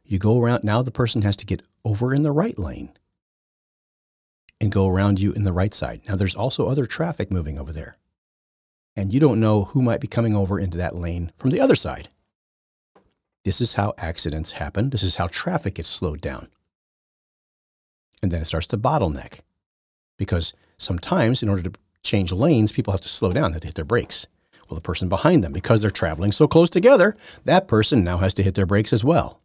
You 0.03 0.19
go 0.19 0.41
around, 0.41 0.63
now 0.63 0.81
the 0.81 0.91
person 0.91 1.21
has 1.21 1.35
to 1.37 1.45
get 1.45 1.61
over 1.85 2.13
in 2.13 2.23
the 2.23 2.31
right 2.31 2.57
lane 2.57 2.93
and 4.61 4.71
go 4.71 4.87
around 4.87 5.19
you 5.19 5.33
in 5.33 5.43
the 5.43 5.51
right 5.51 5.73
side. 5.73 6.01
Now, 6.07 6.15
there's 6.15 6.35
also 6.35 6.67
other 6.67 6.85
traffic 6.85 7.31
moving 7.31 7.57
over 7.57 7.73
there, 7.73 7.97
and 8.95 9.11
you 9.11 9.19
don't 9.19 9.39
know 9.39 9.63
who 9.63 9.81
might 9.81 9.99
be 9.99 10.07
coming 10.07 10.35
over 10.35 10.59
into 10.59 10.77
that 10.77 10.95
lane 10.95 11.31
from 11.35 11.49
the 11.49 11.59
other 11.59 11.75
side. 11.75 12.09
This 13.43 13.59
is 13.59 13.73
how 13.73 13.95
accidents 13.97 14.51
happen. 14.51 14.91
This 14.91 15.01
is 15.01 15.15
how 15.15 15.27
traffic 15.27 15.75
gets 15.75 15.89
slowed 15.89 16.21
down. 16.21 16.47
And 18.21 18.31
then 18.31 18.41
it 18.41 18.45
starts 18.45 18.67
to 18.67 18.77
bottleneck 18.77 19.39
because 20.17 20.53
sometimes, 20.77 21.41
in 21.41 21.49
order 21.49 21.63
to 21.63 21.73
change 22.03 22.31
lanes, 22.31 22.71
people 22.71 22.93
have 22.93 23.01
to 23.01 23.07
slow 23.07 23.33
down, 23.33 23.51
they 23.51 23.55
have 23.55 23.61
to 23.61 23.67
hit 23.69 23.75
their 23.75 23.83
brakes. 23.83 24.27
Well, 24.69 24.75
the 24.75 24.81
person 24.81 25.09
behind 25.09 25.43
them, 25.43 25.53
because 25.53 25.81
they're 25.81 25.89
traveling 25.89 26.31
so 26.31 26.47
close 26.47 26.69
together, 26.69 27.17
that 27.45 27.67
person 27.67 28.03
now 28.03 28.19
has 28.19 28.35
to 28.35 28.43
hit 28.43 28.53
their 28.53 28.67
brakes 28.67 28.93
as 28.93 29.03
well 29.03 29.41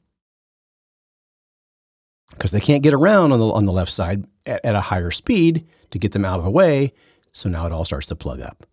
because 2.30 2.50
they 2.50 2.60
can't 2.60 2.82
get 2.82 2.94
around 2.94 3.32
on 3.32 3.38
the, 3.38 3.46
on 3.46 3.66
the 3.66 3.72
left 3.72 3.90
side 3.90 4.24
at, 4.44 4.64
at 4.64 4.74
a 4.74 4.80
higher 4.80 5.10
speed 5.10 5.66
to 5.90 5.98
get 5.98 6.12
them 6.12 6.24
out 6.24 6.38
of 6.38 6.44
the 6.44 6.50
way. 6.50 6.92
So 7.32 7.48
now 7.48 7.66
it 7.66 7.72
all 7.72 7.84
starts 7.84 8.06
to 8.06 8.16
plug 8.16 8.40
up. 8.40 8.64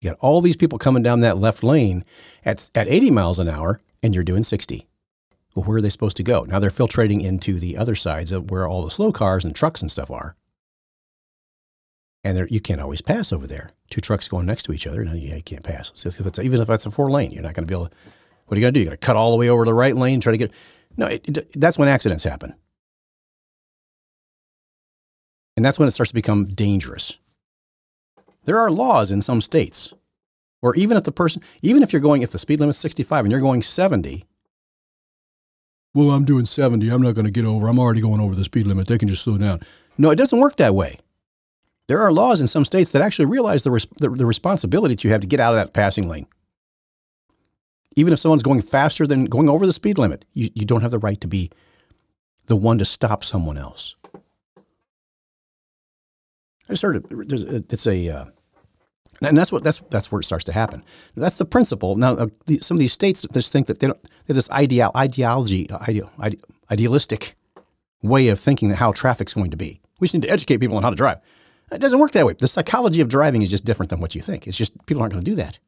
You 0.00 0.10
got 0.10 0.18
all 0.20 0.40
these 0.40 0.56
people 0.56 0.78
coming 0.78 1.02
down 1.02 1.20
that 1.20 1.38
left 1.38 1.62
lane 1.62 2.04
at, 2.44 2.70
at 2.74 2.88
80 2.88 3.10
miles 3.10 3.38
an 3.38 3.48
hour, 3.48 3.80
and 4.02 4.14
you're 4.14 4.24
doing 4.24 4.42
60. 4.42 4.86
Well, 5.54 5.64
where 5.64 5.78
are 5.78 5.80
they 5.80 5.88
supposed 5.90 6.16
to 6.18 6.22
go? 6.22 6.44
Now 6.44 6.58
they're 6.58 6.70
filtrating 6.70 7.22
into 7.22 7.58
the 7.58 7.76
other 7.76 7.94
sides 7.94 8.32
of 8.32 8.50
where 8.50 8.66
all 8.66 8.82
the 8.82 8.90
slow 8.90 9.12
cars 9.12 9.44
and 9.44 9.54
trucks 9.54 9.80
and 9.80 9.90
stuff 9.90 10.10
are. 10.10 10.36
And 12.22 12.50
you 12.50 12.60
can't 12.60 12.80
always 12.80 13.02
pass 13.02 13.32
over 13.32 13.46
there. 13.46 13.70
Two 13.90 14.00
trucks 14.00 14.28
going 14.28 14.46
next 14.46 14.64
to 14.64 14.72
each 14.72 14.86
other, 14.86 15.04
no, 15.04 15.12
you, 15.12 15.34
you 15.34 15.42
can't 15.42 15.62
pass. 15.62 15.92
If 16.04 16.38
even 16.38 16.60
if 16.60 16.70
it's 16.70 16.86
a 16.86 16.90
four 16.90 17.10
lane, 17.10 17.30
you're 17.32 17.42
not 17.42 17.54
going 17.54 17.66
to 17.66 17.70
be 17.70 17.74
able 17.74 17.86
to. 17.86 17.96
What 18.46 18.56
are 18.56 18.60
you 18.60 18.64
going 18.64 18.74
to 18.74 18.78
do? 18.78 18.80
You're 18.80 18.90
going 18.90 18.98
to 18.98 19.06
cut 19.06 19.16
all 19.16 19.30
the 19.30 19.36
way 19.36 19.48
over 19.48 19.64
to 19.64 19.68
the 19.70 19.74
right 19.74 19.94
lane, 19.94 20.20
try 20.20 20.32
to 20.32 20.38
get. 20.38 20.52
No, 20.96 21.06
it, 21.06 21.26
it, 21.26 21.60
that's 21.60 21.78
when 21.78 21.88
accidents 21.88 22.24
happen. 22.24 22.54
And 25.56 25.64
that's 25.64 25.78
when 25.78 25.88
it 25.88 25.92
starts 25.92 26.10
to 26.10 26.14
become 26.14 26.46
dangerous. 26.46 27.18
There 28.44 28.58
are 28.58 28.70
laws 28.70 29.10
in 29.10 29.22
some 29.22 29.40
states 29.40 29.94
where 30.60 30.74
even 30.74 30.96
if 30.96 31.04
the 31.04 31.12
person, 31.12 31.42
even 31.62 31.82
if 31.82 31.92
you're 31.92 32.00
going, 32.00 32.22
if 32.22 32.32
the 32.32 32.38
speed 32.38 32.60
limit's 32.60 32.78
65 32.78 33.24
and 33.24 33.32
you're 33.32 33.40
going 33.40 33.62
70, 33.62 34.24
well, 35.94 36.10
I'm 36.10 36.24
doing 36.24 36.44
70. 36.44 36.88
I'm 36.88 37.02
not 37.02 37.14
going 37.14 37.24
to 37.24 37.30
get 37.30 37.44
over. 37.44 37.68
I'm 37.68 37.78
already 37.78 38.00
going 38.00 38.20
over 38.20 38.34
the 38.34 38.44
speed 38.44 38.66
limit. 38.66 38.88
They 38.88 38.98
can 38.98 39.08
just 39.08 39.22
slow 39.22 39.38
down. 39.38 39.60
No, 39.96 40.10
it 40.10 40.16
doesn't 40.16 40.40
work 40.40 40.56
that 40.56 40.74
way. 40.74 40.98
There 41.86 42.00
are 42.00 42.12
laws 42.12 42.40
in 42.40 42.48
some 42.48 42.64
states 42.64 42.90
that 42.90 43.02
actually 43.02 43.26
realize 43.26 43.62
the, 43.62 43.70
res- 43.70 43.86
the, 43.98 44.08
the 44.08 44.26
responsibility 44.26 44.94
that 44.94 45.04
you 45.04 45.10
have 45.10 45.20
to 45.20 45.26
get 45.26 45.38
out 45.38 45.54
of 45.54 45.56
that 45.56 45.72
passing 45.72 46.08
lane 46.08 46.26
even 47.96 48.12
if 48.12 48.18
someone's 48.18 48.42
going 48.42 48.62
faster 48.62 49.06
than 49.06 49.26
going 49.26 49.48
over 49.48 49.66
the 49.66 49.72
speed 49.72 49.98
limit, 49.98 50.26
you, 50.32 50.50
you 50.54 50.64
don't 50.64 50.82
have 50.82 50.90
the 50.90 50.98
right 50.98 51.20
to 51.20 51.28
be 51.28 51.50
the 52.46 52.56
one 52.56 52.78
to 52.78 52.84
stop 52.84 53.24
someone 53.24 53.56
else. 53.56 53.96
I 56.68 56.72
just 56.72 56.82
heard 56.82 56.96
it. 56.96 57.28
There's, 57.28 57.42
it's 57.42 57.86
a, 57.86 58.08
uh, 58.08 58.24
and 59.22 59.36
that's 59.36 59.52
what 59.52 59.62
that's 59.62 59.80
that's 59.90 60.10
where 60.10 60.20
it 60.20 60.24
starts 60.24 60.44
to 60.44 60.52
happen. 60.52 60.82
That's 61.14 61.36
the 61.36 61.44
principle. 61.44 61.94
Now, 61.94 62.14
uh, 62.14 62.26
the, 62.46 62.58
some 62.58 62.76
of 62.76 62.78
these 62.78 62.92
states 62.92 63.24
just 63.32 63.52
think 63.52 63.66
that 63.66 63.78
they 63.78 63.86
don't. 63.86 64.02
They 64.02 64.10
have 64.28 64.36
this 64.36 64.50
ideal 64.50 64.90
ideology, 64.96 65.68
uh, 65.70 65.78
ideal, 65.88 66.10
ide, 66.18 66.40
idealistic 66.70 67.36
way 68.02 68.28
of 68.28 68.40
thinking 68.40 68.70
that 68.70 68.76
how 68.76 68.92
traffic's 68.92 69.34
going 69.34 69.50
to 69.50 69.56
be. 69.56 69.80
We 70.00 70.06
just 70.06 70.14
need 70.14 70.22
to 70.24 70.30
educate 70.30 70.58
people 70.58 70.76
on 70.76 70.82
how 70.82 70.90
to 70.90 70.96
drive. 70.96 71.18
It 71.72 71.80
doesn't 71.80 71.98
work 71.98 72.12
that 72.12 72.26
way. 72.26 72.34
The 72.38 72.48
psychology 72.48 73.00
of 73.00 73.08
driving 73.08 73.42
is 73.42 73.50
just 73.50 73.64
different 73.64 73.90
than 73.90 74.00
what 74.00 74.14
you 74.14 74.20
think. 74.20 74.46
It's 74.46 74.56
just 74.56 74.72
people 74.86 75.02
aren't 75.02 75.12
going 75.12 75.24
to 75.24 75.30
do 75.30 75.36
that. 75.36 75.58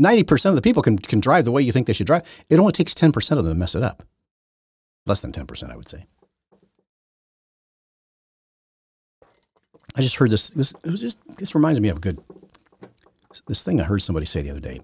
90% 0.00 0.50
of 0.50 0.54
the 0.54 0.62
people 0.62 0.82
can, 0.82 0.98
can 0.98 1.20
drive 1.20 1.44
the 1.44 1.52
way 1.52 1.62
you 1.62 1.72
think 1.72 1.86
they 1.86 1.92
should 1.92 2.06
drive. 2.06 2.22
It 2.48 2.58
only 2.58 2.72
takes 2.72 2.94
10% 2.94 3.38
of 3.38 3.44
them 3.44 3.54
to 3.54 3.58
mess 3.58 3.74
it 3.74 3.82
up. 3.82 4.02
Less 5.06 5.22
than 5.22 5.32
10%, 5.32 5.70
I 5.70 5.76
would 5.76 5.88
say. 5.88 6.06
I 9.96 10.02
just 10.02 10.16
heard 10.16 10.30
this. 10.30 10.50
This 10.50 10.74
it 10.84 10.90
was 10.90 11.00
just 11.00 11.18
this 11.38 11.54
reminds 11.54 11.80
me 11.80 11.88
of 11.88 11.96
a 11.96 12.00
good 12.00 12.18
this 13.46 13.62
thing 13.62 13.80
I 13.80 13.84
heard 13.84 14.02
somebody 14.02 14.26
say 14.26 14.42
the 14.42 14.50
other 14.50 14.60
day. 14.60 14.80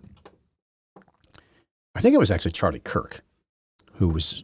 I 1.95 2.01
think 2.01 2.15
it 2.15 2.19
was 2.19 2.31
actually 2.31 2.53
Charlie 2.53 2.81
Kirk, 2.81 3.21
who 3.95 4.09
was 4.09 4.43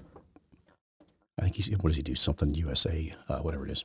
I 1.38 1.42
think 1.42 1.54
he's 1.54 1.70
what 1.70 1.84
does 1.86 1.96
he 1.96 2.02
do? 2.02 2.14
Something 2.14 2.52
USA, 2.54 3.14
uh, 3.28 3.38
whatever 3.38 3.64
it 3.64 3.70
is, 3.70 3.84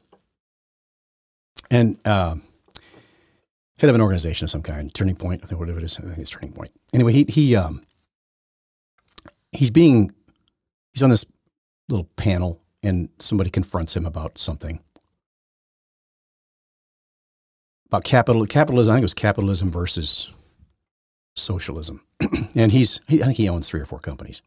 and 1.71 1.97
uh, 2.03 2.35
head 3.79 3.89
of 3.89 3.95
an 3.95 4.01
organization 4.01 4.45
of 4.45 4.51
some 4.51 4.61
kind, 4.61 4.93
Turning 4.93 5.15
Point. 5.15 5.41
I 5.43 5.47
think 5.47 5.59
whatever 5.59 5.79
it 5.79 5.83
is, 5.85 5.97
I 5.97 6.03
think 6.03 6.17
it's 6.17 6.29
Turning 6.29 6.53
Point. 6.53 6.69
Anyway, 6.93 7.13
he 7.13 7.23
he 7.23 7.55
um, 7.55 7.83
he's 9.51 9.71
being 9.71 10.11
he's 10.91 11.03
on 11.03 11.09
this 11.09 11.25
little 11.89 12.09
panel, 12.15 12.59
and 12.81 13.09
somebody 13.19 13.49
confronts 13.49 13.95
him 13.95 14.05
about 14.05 14.37
something 14.37 14.79
about 17.87 18.03
capital 18.03 18.45
capitalism. 18.45 18.91
I 18.91 18.95
think 18.95 19.03
it 19.03 19.05
was 19.05 19.13
capitalism 19.13 19.71
versus 19.71 20.31
socialism, 21.35 22.05
and 22.55 22.71
he's 22.71 23.01
he, 23.07 23.21
I 23.21 23.25
think 23.25 23.37
he 23.37 23.49
owns 23.49 23.69
three 23.69 23.81
or 23.81 23.85
four 23.85 23.99
companies. 23.99 24.41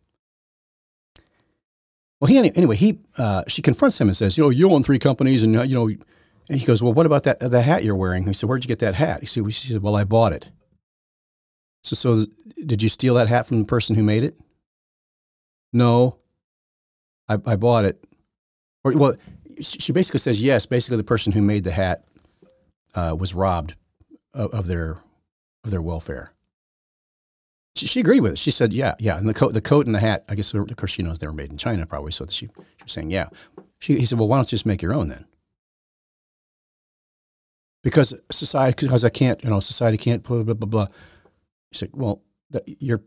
Well, 2.21 2.29
he 2.29 2.39
anyway 2.39 2.77
he 2.77 2.99
uh, 3.19 3.45
she 3.47 3.63
confronts 3.63 4.01
him 4.01 4.09
and 4.09 4.17
says, 4.17 4.39
you 4.39 4.45
know, 4.45 4.51
you 4.51 4.71
own 4.71 4.83
three 4.83 4.99
companies, 4.99 5.43
and 5.43 5.57
uh, 5.57 5.63
you 5.63 5.75
know, 5.75 5.91
and 6.49 6.59
he 6.59 6.67
goes, 6.67 6.83
well, 6.83 6.93
what 6.93 7.07
about 7.07 7.25
that 7.25 7.41
the 7.41 7.63
hat 7.63 7.85
you're 7.85 7.97
wearing? 7.97 8.27
He 8.27 8.33
said, 8.33 8.49
where'd 8.49 8.65
you 8.65 8.69
get 8.69 8.79
that 8.81 8.95
hat? 8.95 9.21
He 9.21 9.27
said, 9.27 9.53
she 9.53 9.73
said, 9.73 9.83
well, 9.83 9.97
I 9.97 10.05
bought 10.05 10.33
it. 10.33 10.51
So, 11.83 11.95
so 11.95 12.27
did 12.65 12.83
you 12.83 12.89
steal 12.89 13.15
that 13.15 13.29
hat 13.29 13.47
from 13.47 13.61
the 13.61 13.65
person 13.65 13.97
who 13.97 14.03
made 14.03 14.25
it? 14.25 14.37
No, 15.73 16.19
I, 17.29 17.39
I 17.47 17.57
bought 17.57 17.85
it. 17.85 18.05
Or 18.85 18.97
well, 18.97 19.15
she 19.61 19.93
basically 19.93 20.19
says 20.19 20.43
yes. 20.43 20.67
Basically, 20.67 20.97
the 20.97 21.05
person 21.05 21.33
who 21.33 21.43
made 21.43 21.65
the 21.65 21.73
hat 21.73 22.05
uh, 22.95 23.15
was 23.19 23.35
robbed 23.35 23.75
of, 24.35 24.53
of, 24.53 24.67
their 24.67 24.99
of 25.65 25.71
their 25.71 25.83
welfare. 25.83 26.33
She, 27.75 27.87
she, 27.87 28.01
agreed 28.01 28.21
with 28.21 28.33
it. 28.33 28.39
She 28.39 28.51
said, 28.51 28.73
"Yeah, 28.73 28.95
yeah." 28.99 29.19
And 29.19 29.29
the 29.29 29.35
coat, 29.35 29.55
the 29.55 29.61
coat 29.61 29.87
and 29.87 29.95
the 29.95 30.01
hat. 30.01 30.25
I 30.29 30.35
guess 30.35 30.55
of 30.55 30.77
course 30.77 30.93
she 30.93 31.03
knows 31.03 31.19
they 31.19 31.27
were 31.27 31.33
made 31.33 31.51
in 31.51 31.59
China, 31.59 31.87
probably. 31.87 32.13
So 32.13 32.27
she, 32.27 32.47
she 32.47 32.85
was 32.85 32.93
saying, 32.93 33.11
"Yeah." 33.11 33.29
She, 33.79 33.99
he 33.99 34.07
said, 34.07 34.19
"Well, 34.19 34.29
why 34.29 34.39
don't 34.39 34.51
you 34.51 34.57
just 34.57 34.67
make 34.67 34.83
your 34.83 34.95
own 34.95 35.09
then?" 35.09 35.27
Because 37.87 38.13
society, 38.33 38.85
because 38.85 39.05
I 39.05 39.11
can't, 39.11 39.41
you 39.45 39.49
know, 39.49 39.61
society 39.61 39.97
can't 39.97 40.21
blah 40.25 40.43
blah 40.43 40.55
blah 40.55 40.67
blah. 40.67 40.87
He 41.71 41.79
said, 41.79 41.91
"Well, 41.93 42.21
that, 42.51 42.65
you're 42.67 43.05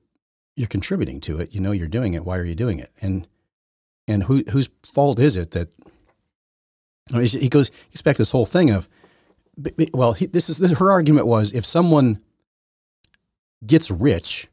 you're 0.55 0.69
contributing 0.69 1.19
to 1.19 1.41
it. 1.41 1.53
You 1.53 1.59
know, 1.59 1.73
you're 1.73 1.89
doing 1.89 2.13
it. 2.13 2.23
Why 2.23 2.37
are 2.37 2.45
you 2.45 2.55
doing 2.55 2.79
it?" 2.79 2.89
And 3.01 3.27
and 4.07 4.23
who 4.23 4.45
whose 4.49 4.69
fault 4.87 5.19
is 5.19 5.35
it 5.35 5.51
that? 5.51 5.67
He 7.11 7.49
goes, 7.49 7.67
he 7.67 7.91
expects 7.91 8.19
this 8.19 8.31
whole 8.31 8.45
thing 8.45 8.69
of 8.69 8.87
well, 9.93 10.13
he, 10.13 10.27
this 10.27 10.47
is 10.47 10.71
her 10.71 10.91
argument 10.91 11.27
was 11.27 11.51
if 11.51 11.65
someone 11.65 12.19
gets 13.65 13.91
rich, 13.91 14.47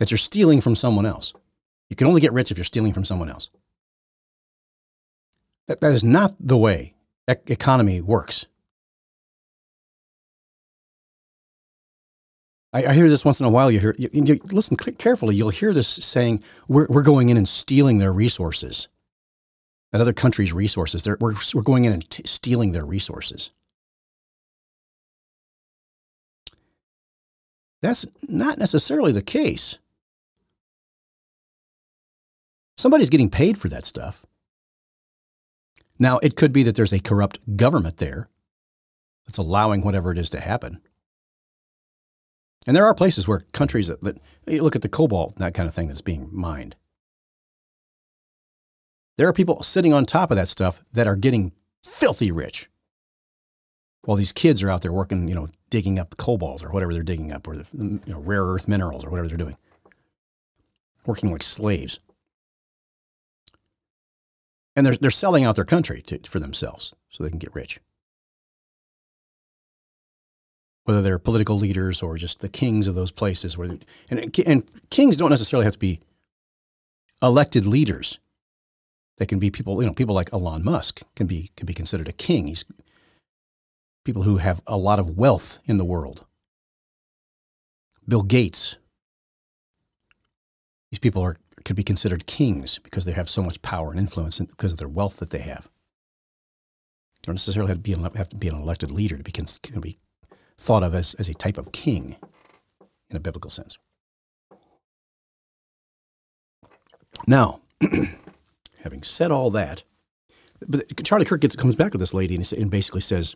that 0.00 0.10
you're 0.10 0.18
stealing 0.18 0.60
from 0.60 0.74
someone 0.74 1.06
else. 1.06 1.32
You 1.88 1.94
can 1.94 2.08
only 2.08 2.20
get 2.20 2.32
rich 2.32 2.50
if 2.50 2.58
you're 2.58 2.64
stealing 2.64 2.92
from 2.92 3.04
someone 3.04 3.28
else. 3.28 3.50
That, 5.68 5.80
that 5.80 5.92
is 5.92 6.02
not 6.02 6.34
the 6.40 6.56
way 6.56 6.94
economy 7.46 8.00
works. 8.00 8.46
I, 12.72 12.86
I, 12.86 12.94
hear 12.94 13.08
this 13.08 13.24
once 13.24 13.40
in 13.40 13.46
a 13.46 13.50
while. 13.50 13.70
You 13.70 13.80
hear, 13.80 13.94
you, 13.98 14.08
you, 14.12 14.40
listen 14.52 14.76
carefully. 14.76 15.34
You'll 15.34 15.50
hear 15.50 15.72
this 15.72 15.88
saying, 15.88 16.42
we're, 16.68 16.86
we're 16.88 17.02
going 17.02 17.28
in 17.28 17.36
and 17.36 17.48
stealing 17.48 17.98
their 17.98 18.12
resources 18.12 18.88
that 19.92 20.00
other 20.00 20.12
countries' 20.12 20.52
resources. 20.52 21.02
They're, 21.02 21.16
we're, 21.20 21.34
we're 21.54 21.62
going 21.62 21.84
in 21.84 21.92
and 21.92 22.08
t- 22.08 22.22
stealing 22.26 22.72
their 22.72 22.84
resources. 22.84 23.50
That's 27.82 28.06
not 28.28 28.58
necessarily 28.58 29.10
the 29.10 29.22
case. 29.22 29.78
Somebody's 32.76 33.10
getting 33.10 33.30
paid 33.30 33.58
for 33.58 33.68
that 33.68 33.84
stuff. 33.84 34.24
Now, 36.00 36.18
it 36.18 36.34
could 36.34 36.52
be 36.52 36.62
that 36.62 36.74
there's 36.74 36.94
a 36.94 36.98
corrupt 36.98 37.56
government 37.56 37.98
there 37.98 38.30
that's 39.26 39.38
allowing 39.38 39.82
whatever 39.82 40.10
it 40.10 40.18
is 40.18 40.30
to 40.30 40.40
happen. 40.40 40.80
And 42.66 42.74
there 42.74 42.86
are 42.86 42.94
places 42.94 43.28
where 43.28 43.42
countries 43.52 43.88
that, 43.88 44.00
that 44.00 44.18
look 44.46 44.74
at 44.74 44.82
the 44.82 44.88
cobalt, 44.88 45.36
that 45.36 45.54
kind 45.54 45.68
of 45.68 45.74
thing 45.74 45.88
that's 45.88 46.00
being 46.00 46.30
mined. 46.32 46.74
There 49.18 49.28
are 49.28 49.34
people 49.34 49.62
sitting 49.62 49.92
on 49.92 50.06
top 50.06 50.30
of 50.30 50.38
that 50.38 50.48
stuff 50.48 50.84
that 50.94 51.06
are 51.06 51.16
getting 51.16 51.52
filthy 51.84 52.32
rich. 52.32 52.70
While 54.02 54.16
these 54.16 54.32
kids 54.32 54.62
are 54.62 54.70
out 54.70 54.80
there 54.80 54.92
working, 54.92 55.28
you 55.28 55.34
know, 55.34 55.48
digging 55.68 55.98
up 55.98 56.16
cobalt 56.16 56.64
or 56.64 56.70
whatever 56.70 56.94
they're 56.94 57.02
digging 57.02 57.30
up, 57.30 57.46
or 57.46 57.56
the, 57.56 57.68
you 57.74 58.00
know, 58.06 58.20
rare 58.20 58.44
earth 58.44 58.66
minerals 58.66 59.04
or 59.04 59.10
whatever 59.10 59.28
they're 59.28 59.36
doing, 59.36 59.58
working 61.04 61.30
like 61.30 61.42
slaves. 61.42 61.98
And 64.80 64.86
they're, 64.86 64.96
they're 64.96 65.10
selling 65.10 65.44
out 65.44 65.56
their 65.56 65.66
country 65.66 66.00
to, 66.06 66.18
for 66.26 66.38
themselves 66.38 66.94
so 67.10 67.22
they 67.22 67.28
can 67.28 67.38
get 67.38 67.54
rich. 67.54 67.80
Whether 70.84 71.02
they're 71.02 71.18
political 71.18 71.58
leaders 71.58 72.02
or 72.02 72.16
just 72.16 72.40
the 72.40 72.48
kings 72.48 72.88
of 72.88 72.94
those 72.94 73.10
places, 73.10 73.58
where 73.58 73.68
and, 74.08 74.40
and 74.46 74.70
kings 74.88 75.18
don't 75.18 75.28
necessarily 75.28 75.64
have 75.64 75.74
to 75.74 75.78
be 75.78 76.00
elected 77.20 77.66
leaders. 77.66 78.20
They 79.18 79.26
can 79.26 79.38
be 79.38 79.50
people, 79.50 79.82
you 79.82 79.86
know, 79.86 79.92
people 79.92 80.14
like 80.14 80.32
Elon 80.32 80.64
Musk 80.64 81.02
can 81.14 81.26
be 81.26 81.50
can 81.58 81.66
be 81.66 81.74
considered 81.74 82.08
a 82.08 82.12
king. 82.12 82.46
He's 82.46 82.64
people 84.06 84.22
who 84.22 84.38
have 84.38 84.62
a 84.66 84.78
lot 84.78 84.98
of 84.98 85.18
wealth 85.18 85.58
in 85.66 85.76
the 85.76 85.84
world. 85.84 86.24
Bill 88.08 88.22
Gates. 88.22 88.78
These 90.90 91.00
people 91.00 91.20
are 91.20 91.36
could 91.64 91.76
be 91.76 91.82
considered 91.82 92.26
kings 92.26 92.78
because 92.78 93.04
they 93.04 93.12
have 93.12 93.28
so 93.28 93.42
much 93.42 93.62
power 93.62 93.90
and 93.90 93.98
influence 93.98 94.38
because 94.38 94.72
of 94.72 94.78
their 94.78 94.88
wealth 94.88 95.18
that 95.18 95.30
they 95.30 95.40
have. 95.40 95.64
They 97.22 97.26
don't 97.26 97.34
necessarily 97.34 97.70
have 97.70 97.82
to 97.82 97.82
be, 97.82 97.92
have 98.16 98.28
to 98.30 98.36
be 98.36 98.48
an 98.48 98.54
elected 98.54 98.90
leader 98.90 99.16
to 99.16 99.22
be, 99.22 99.32
to 99.32 99.80
be 99.80 99.98
thought 100.56 100.82
of 100.82 100.94
as, 100.94 101.14
as 101.14 101.28
a 101.28 101.34
type 101.34 101.58
of 101.58 101.72
king 101.72 102.16
in 103.10 103.16
a 103.16 103.20
biblical 103.20 103.50
sense. 103.50 103.78
Now, 107.26 107.60
having 108.82 109.02
said 109.02 109.30
all 109.30 109.50
that, 109.50 109.84
but 110.66 111.04
Charlie 111.04 111.24
Kirk 111.24 111.40
gets, 111.40 111.56
comes 111.56 111.76
back 111.76 111.92
with 111.92 112.00
this 112.00 112.14
lady 112.14 112.34
and, 112.34 112.52
and 112.52 112.70
basically 112.70 113.00
says, 113.00 113.34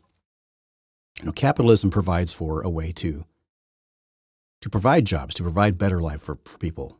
you 1.20 1.26
know, 1.26 1.32
capitalism 1.32 1.90
provides 1.90 2.32
for 2.32 2.62
a 2.62 2.70
way 2.70 2.92
to 2.92 3.24
to 4.64 4.70
provide 4.70 5.04
jobs, 5.04 5.34
to 5.34 5.42
provide 5.42 5.76
better 5.76 6.00
life 6.00 6.22
for, 6.22 6.38
for 6.46 6.56
people. 6.56 6.98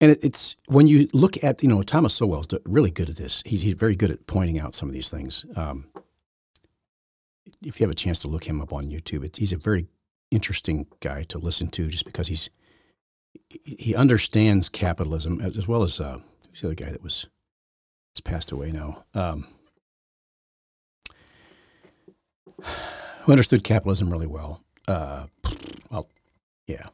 And 0.00 0.12
it, 0.12 0.18
it's 0.22 0.56
when 0.66 0.86
you 0.86 1.08
look 1.12 1.42
at, 1.44 1.62
you 1.62 1.68
know, 1.68 1.82
Thomas 1.82 2.14
Sowell's 2.14 2.48
really 2.64 2.90
good 2.90 3.10
at 3.10 3.16
this. 3.16 3.42
He's, 3.44 3.62
he's 3.62 3.74
very 3.74 3.96
good 3.96 4.10
at 4.10 4.26
pointing 4.26 4.58
out 4.58 4.74
some 4.74 4.88
of 4.88 4.94
these 4.94 5.10
things. 5.10 5.44
Um, 5.56 5.90
if 7.62 7.78
you 7.78 7.84
have 7.84 7.92
a 7.92 7.94
chance 7.94 8.20
to 8.20 8.28
look 8.28 8.44
him 8.44 8.60
up 8.60 8.72
on 8.72 8.84
YouTube, 8.84 9.36
he's 9.36 9.52
a 9.52 9.58
very 9.58 9.86
interesting 10.30 10.86
guy 11.00 11.24
to 11.24 11.38
listen 11.38 11.68
to 11.68 11.88
just 11.88 12.04
because 12.04 12.28
he's 12.28 12.50
he 13.48 13.94
understands 13.94 14.68
capitalism 14.68 15.40
as, 15.40 15.56
as 15.56 15.68
well 15.68 15.82
as 15.82 16.00
uh, 16.00 16.18
who's 16.48 16.60
the 16.60 16.68
other 16.68 16.74
guy 16.74 16.90
that 16.90 17.02
was 17.02 17.26
has 18.14 18.20
passed 18.20 18.52
away 18.52 18.70
now. 18.70 19.04
Um, 19.14 19.46
who 23.22 23.32
understood 23.32 23.64
capitalism 23.64 24.10
really 24.10 24.26
well. 24.26 24.62
Uh, 24.88 25.26
well, 25.90 26.08
yeah, 26.66 26.88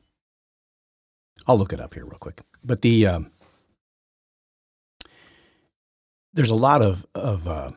I'll 1.47 1.59
look 1.59 1.73
it 1.73 1.81
up 1.81 1.95
here 1.95 2.05
real 2.05 2.19
quick. 2.19 2.41
But 2.65 2.83
the 2.83 3.07
um, 3.07 3.31
there's 6.33 6.51
a 6.51 6.55
lot 6.55 6.83
of 6.83 7.07
of 7.15 7.47
uh, 7.47 7.71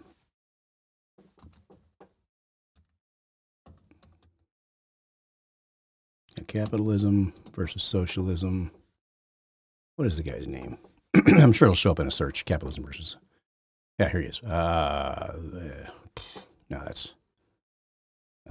capitalism 6.48 7.34
versus 7.54 7.84
socialism. 7.84 8.72
what 9.96 10.08
is 10.08 10.18
the 10.18 10.24
guy's 10.24 10.48
name? 10.48 10.78
I'm 11.38 11.52
sure 11.52 11.68
it'll 11.68 11.76
show 11.76 11.92
up 11.92 12.00
in 12.00 12.08
a 12.08 12.12
search. 12.12 12.46
Capitalism 12.46 12.84
versus. 12.84 13.18
Yeah, 14.00 14.10
here 14.10 14.22
he 14.22 14.28
is. 14.28 14.42
Uh, 14.42 15.38
no, 16.70 16.80
that's 16.80 17.16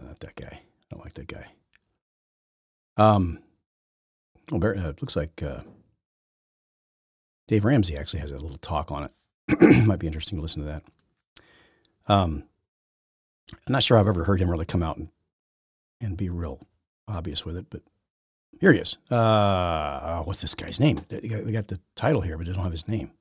not 0.01 0.21
that 0.21 0.37
guy. 0.37 0.61
I 0.61 0.61
don't 0.91 1.05
like 1.05 1.15
that 1.15 1.27
guy. 1.27 1.47
Um, 2.97 3.41
well, 4.51 4.65
uh, 4.65 4.89
it 4.89 5.03
looks 5.03 5.17
like 5.17 5.43
uh, 5.43 5.61
Dave 7.47 7.65
Ramsey 7.65 7.97
actually 7.97 8.21
has 8.21 8.31
a 8.31 8.39
little 8.39 8.59
talk 8.59 8.91
on 8.91 9.05
it. 9.05 9.87
Might 9.87 9.99
be 9.99 10.07
interesting 10.07 10.39
to 10.39 10.43
listen 10.43 10.63
to 10.63 10.69
that. 10.69 10.83
Um, 12.07 12.45
I'm 13.53 13.73
not 13.73 13.83
sure 13.83 13.99
I've 13.99 14.09
ever 14.09 14.25
heard 14.25 14.41
him 14.41 14.51
really 14.51 14.67
come 14.67 14.83
out 14.83 14.97
and, 14.97 15.09
and 16.01 16.17
be 16.17 16.29
real 16.29 16.61
obvious 17.07 17.45
with 17.45 17.57
it, 17.57 17.67
but 17.71 17.83
here 18.61 18.73
he 18.73 18.79
is. 18.79 18.99
Uh, 19.11 20.23
what's 20.23 20.43
this 20.43 20.55
guy's 20.55 20.81
name? 20.81 21.01
They 21.09 21.29
got, 21.29 21.45
they 21.45 21.53
got 21.53 21.69
the 21.69 21.81
title 21.95 22.21
here, 22.21 22.37
but 22.37 22.47
they 22.47 22.53
don't 22.53 22.63
have 22.63 22.73
his 22.73 22.89
name. 22.89 23.13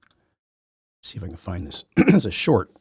Let's 1.00 1.10
see 1.10 1.18
if 1.18 1.24
I 1.24 1.28
can 1.28 1.38
find 1.38 1.66
this. 1.66 1.86
it's 1.98 2.26
a 2.26 2.32
short. 2.32 2.72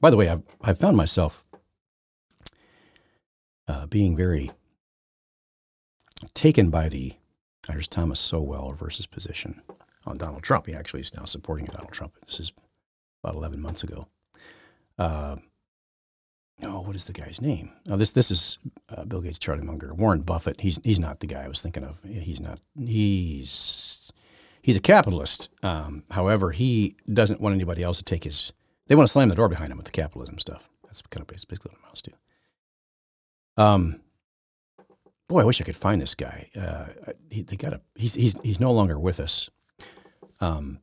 By 0.00 0.10
the 0.10 0.16
way, 0.16 0.28
I've, 0.28 0.42
I've 0.60 0.78
found 0.78 0.96
myself 0.96 1.46
uh, 3.68 3.86
being 3.86 4.16
very 4.16 4.50
taken 6.34 6.70
by 6.70 6.88
the 6.88 7.14
Iris 7.68 7.88
Thomas 7.88 8.20
Sowell 8.20 8.72
versus 8.72 9.06
position 9.06 9.62
on 10.06 10.18
Donald 10.18 10.42
Trump. 10.42 10.66
He 10.66 10.74
actually 10.74 11.00
is 11.00 11.14
now 11.14 11.24
supporting 11.24 11.66
Donald 11.66 11.92
Trump. 11.92 12.14
This 12.26 12.40
is 12.40 12.52
about 13.22 13.36
11 13.36 13.60
months 13.60 13.82
ago. 13.82 14.06
Uh, 14.98 15.36
oh, 16.62 16.80
what 16.82 16.96
is 16.96 17.06
the 17.06 17.12
guy's 17.12 17.40
name? 17.40 17.72
Oh, 17.88 17.96
this 17.96 18.12
this 18.12 18.30
is 18.30 18.58
uh, 18.90 19.04
Bill 19.04 19.20
Gates, 19.20 19.38
Charlie 19.38 19.64
Munger, 19.64 19.94
Warren 19.94 20.22
Buffett. 20.22 20.60
He's 20.60 20.80
he's 20.84 21.00
not 21.00 21.20
the 21.20 21.26
guy 21.26 21.42
I 21.42 21.48
was 21.48 21.62
thinking 21.62 21.84
of. 21.84 22.02
He's 22.04 22.40
not. 22.40 22.60
He's 22.78 24.12
he's 24.62 24.76
a 24.76 24.80
capitalist. 24.80 25.48
Um, 25.62 26.04
however, 26.10 26.52
he 26.52 26.96
doesn't 27.12 27.40
want 27.40 27.54
anybody 27.54 27.82
else 27.82 27.98
to 27.98 28.04
take 28.04 28.24
his. 28.24 28.52
They 28.86 28.94
want 28.94 29.08
to 29.08 29.12
slam 29.12 29.30
the 29.30 29.34
door 29.34 29.48
behind 29.48 29.72
him 29.72 29.78
with 29.78 29.86
the 29.86 29.92
capitalism 29.92 30.38
stuff. 30.38 30.68
That's 30.84 31.02
kind 31.02 31.22
of 31.22 31.26
basically 31.26 31.58
what 31.58 31.72
it 31.72 31.78
amounts 31.82 32.02
to. 32.02 32.12
Um, 33.56 34.00
boy, 35.34 35.40
I 35.40 35.44
wish 35.44 35.60
I 35.60 35.64
could 35.64 35.74
find 35.74 36.00
this 36.00 36.14
guy. 36.14 36.48
Uh, 36.56 37.12
he, 37.28 37.42
they 37.42 37.56
got 37.56 37.72
a. 37.72 37.80
He's 37.96 38.14
he's 38.14 38.40
he's 38.42 38.60
no 38.60 38.72
longer 38.72 38.96
with 38.96 39.18
us. 39.18 39.50
Um, 40.40 40.78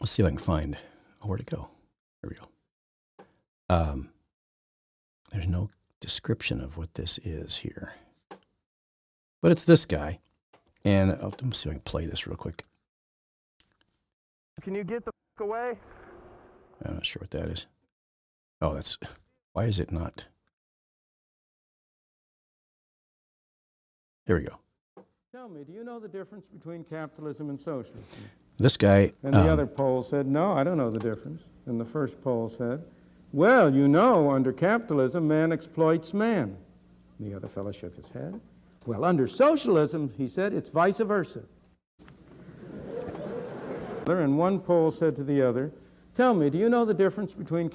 let's 0.00 0.10
see 0.10 0.24
if 0.24 0.26
I 0.26 0.30
can 0.30 0.38
find. 0.38 0.76
Oh, 1.22 1.28
where'd 1.28 1.42
it 1.42 1.46
go? 1.46 1.70
There 2.20 2.28
we 2.30 2.34
go. 2.34 2.48
Um, 3.68 4.10
there's 5.30 5.46
no 5.46 5.70
description 6.00 6.60
of 6.60 6.76
what 6.76 6.94
this 6.94 7.18
is 7.18 7.58
here, 7.58 7.94
but 9.40 9.52
it's 9.52 9.62
this 9.62 9.86
guy. 9.86 10.18
And 10.84 11.12
oh, 11.12 11.26
let 11.26 11.44
me 11.44 11.52
see 11.52 11.68
if 11.68 11.74
I 11.74 11.78
can 11.78 11.82
play 11.82 12.06
this 12.06 12.26
real 12.26 12.36
quick. 12.36 12.64
Can 14.60 14.74
you 14.74 14.82
get 14.82 15.04
the 15.04 15.12
away? 15.38 15.78
I'm 16.84 16.94
not 16.94 17.06
sure 17.06 17.20
what 17.20 17.30
that 17.30 17.48
is. 17.48 17.66
Oh, 18.60 18.74
that's 18.74 18.98
why 19.52 19.66
is 19.66 19.78
it 19.78 19.92
not? 19.92 20.26
Here 24.26 24.36
we 24.36 24.42
go. 24.42 24.58
Tell 25.32 25.48
me, 25.48 25.64
do 25.64 25.72
you 25.72 25.84
know 25.84 26.00
the 26.00 26.08
difference 26.08 26.44
between 26.46 26.82
capitalism 26.84 27.50
and 27.50 27.60
socialism? 27.60 28.24
This 28.58 28.76
guy. 28.76 29.12
And 29.22 29.34
the 29.34 29.40
um, 29.40 29.48
other 29.48 29.66
Pole 29.66 30.02
said, 30.02 30.26
No, 30.26 30.52
I 30.52 30.64
don't 30.64 30.78
know 30.78 30.90
the 30.90 30.98
difference. 30.98 31.42
And 31.66 31.80
the 31.80 31.84
first 31.84 32.20
Pole 32.22 32.48
said, 32.48 32.82
Well, 33.32 33.72
you 33.74 33.86
know, 33.86 34.30
under 34.30 34.52
capitalism, 34.52 35.28
man 35.28 35.52
exploits 35.52 36.14
man. 36.14 36.56
The 37.20 37.34
other 37.34 37.48
fellow 37.48 37.70
shook 37.72 37.96
his 37.96 38.08
head. 38.08 38.40
Well, 38.86 39.04
under 39.04 39.26
socialism, 39.26 40.12
he 40.16 40.28
said, 40.28 40.52
it's 40.52 40.70
vice 40.70 40.98
versa. 40.98 41.42
and 44.06 44.38
one 44.38 44.60
Pole 44.60 44.90
said 44.90 45.16
to 45.16 45.24
the 45.24 45.42
other, 45.42 45.72
Tell 46.14 46.34
me, 46.34 46.50
do 46.50 46.58
you 46.58 46.68
know 46.68 46.84
the 46.84 46.94
difference 46.94 47.34
between 47.34 47.70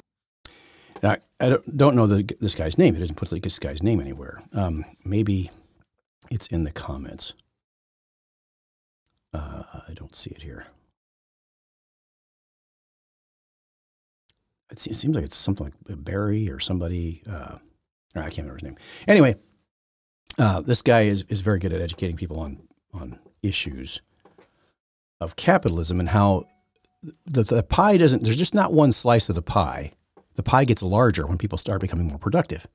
I, 1.04 1.18
I 1.40 1.50
don't- 1.50 1.78
don't 1.78 1.96
know 1.96 2.08
the, 2.08 2.24
this 2.40 2.56
guy's 2.56 2.78
name. 2.78 2.96
It 2.96 3.00
doesn't 3.00 3.16
put 3.16 3.30
this 3.30 3.60
guy's 3.60 3.84
name 3.84 4.00
anywhere. 4.00 4.42
Um, 4.54 4.86
maybe 5.04 5.50
it's 6.32 6.48
in 6.48 6.64
the 6.64 6.72
comments. 6.72 7.36
Uh, 9.34 9.64
I 9.88 9.94
don't 9.94 10.16
see 10.16 10.32
it 10.32 10.42
here. 10.42 10.66
It 14.72 14.80
seems, 14.80 15.14
like 15.14 15.26
it's 15.26 15.36
something 15.36 15.74
like 15.88 16.04
Barry 16.04 16.50
or 16.50 16.60
somebody. 16.62 17.22
Uh, 17.30 17.58
I 18.16 18.22
can't 18.22 18.38
remember 18.38 18.56
his 18.56 18.64
name. 18.64 18.78
Anyway, 19.06 19.36
uh, 20.40 20.62
this 20.62 20.82
guy 20.82 21.02
is, 21.02 21.24
is 21.24 21.42
very 21.42 21.60
good 21.60 21.74
at 21.74 21.82
educating 21.82 22.16
people 22.16 22.40
on, 22.40 22.62
on 22.94 23.20
issues 23.44 24.02
of 25.20 25.36
capitalism 25.36 26.00
and 26.00 26.08
how 26.08 26.46
the, 27.26 27.44
the 27.44 27.64
pie 27.64 27.98
doesn't, 27.98 28.24
there's 28.24 28.38
just 28.38 28.56
not 28.56 28.74
one 28.74 28.94
slice 28.94 29.28
of 29.28 29.36
the 29.36 29.42
pie. 29.42 29.92
The 30.36 30.44
pie 30.44 30.64
gets 30.64 30.82
larger 30.82 31.28
when 31.28 31.38
people 31.38 31.58
start 31.58 31.82
becoming 31.82 32.08
more 32.08 32.18
productive. 32.18 32.66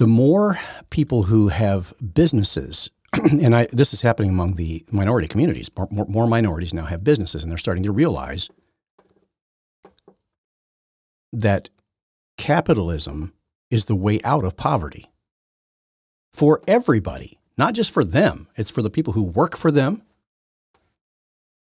The 0.00 0.06
more 0.06 0.58
people 0.88 1.24
who 1.24 1.48
have 1.48 1.92
businesses, 2.14 2.88
and 3.30 3.54
I, 3.54 3.66
this 3.70 3.92
is 3.92 4.00
happening 4.00 4.30
among 4.30 4.54
the 4.54 4.82
minority 4.90 5.28
communities, 5.28 5.70
more, 5.76 6.06
more, 6.08 6.26
minorities 6.26 6.72
now 6.72 6.86
have 6.86 7.04
businesses, 7.04 7.42
and 7.42 7.50
they're 7.50 7.58
starting 7.58 7.84
to 7.84 7.92
realize 7.92 8.48
that 11.34 11.68
capitalism 12.38 13.34
is 13.70 13.84
the 13.84 13.94
way 13.94 14.20
out 14.24 14.42
of 14.42 14.56
poverty 14.56 15.04
for 16.32 16.62
everybody, 16.66 17.38
not 17.58 17.74
just 17.74 17.90
for 17.90 18.02
them. 18.02 18.48
It's 18.56 18.70
for 18.70 18.80
the 18.80 18.88
people 18.88 19.12
who 19.12 19.24
work 19.24 19.54
for 19.54 19.70
them, 19.70 20.00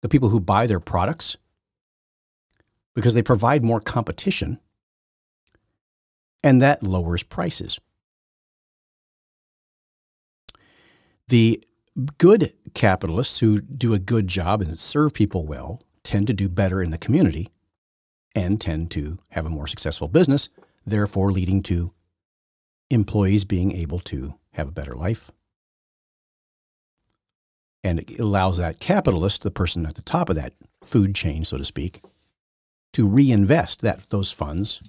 the 0.01 0.07
people 0.07 0.29
who 0.29 0.39
buy 0.39 0.65
their 0.65 0.79
products, 0.79 1.35
because 2.95 3.13
they 3.13 3.21
provide 3.21 3.65
more 3.65 3.81
competition, 3.81 4.61
and 6.41 6.61
that 6.61 6.81
lowers 6.81 7.21
prices. 7.21 7.81
The 11.29 11.63
good 12.17 12.53
capitalists 12.73 13.39
who 13.39 13.61
do 13.61 13.93
a 13.93 13.99
good 13.99 14.27
job 14.27 14.61
and 14.61 14.79
serve 14.79 15.13
people 15.13 15.45
well 15.45 15.83
tend 16.03 16.25
to 16.25 16.33
do 16.33 16.49
better 16.49 16.81
in 16.81 16.89
the 16.89 16.97
community 16.97 17.49
and 18.33 18.59
tend 18.59 18.89
to 18.91 19.19
have 19.29 19.45
a 19.45 19.49
more 19.49 19.67
successful 19.67 20.07
business, 20.07 20.49
therefore 20.87 21.31
leading 21.31 21.61
to 21.63 21.93
employees 22.89 23.43
being 23.43 23.73
able 23.73 23.99
to 23.99 24.33
have 24.53 24.67
a 24.69 24.71
better 24.71 24.95
life. 24.95 25.29
And 27.83 27.99
it 27.99 28.19
allows 28.19 28.57
that 28.57 28.79
capitalist, 28.79 29.43
the 29.43 29.51
person 29.51 29.85
at 29.85 29.93
the 29.93 30.01
top 30.01 30.29
of 30.29 30.35
that 30.35 30.53
food 30.83 31.13
chain, 31.13 31.45
so 31.45 31.59
to 31.59 31.65
speak, 31.65 32.01
to 32.93 33.07
reinvest 33.07 33.81
that 33.81 34.09
those 34.09 34.31
funds 34.31 34.81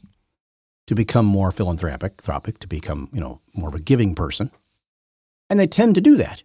to 0.87 0.95
become 0.95 1.27
more 1.27 1.53
philanthropic, 1.53 2.17
to 2.61 2.67
become, 2.67 3.11
you 3.13 3.21
know, 3.21 3.43
more 3.55 3.69
of 3.69 3.75
a 3.75 3.81
giving 3.81 4.15
person. 4.15 4.51
And 5.51 5.59
they 5.59 5.67
tend 5.67 5.97
to 5.97 6.01
do 6.01 6.17
that. 6.17 6.45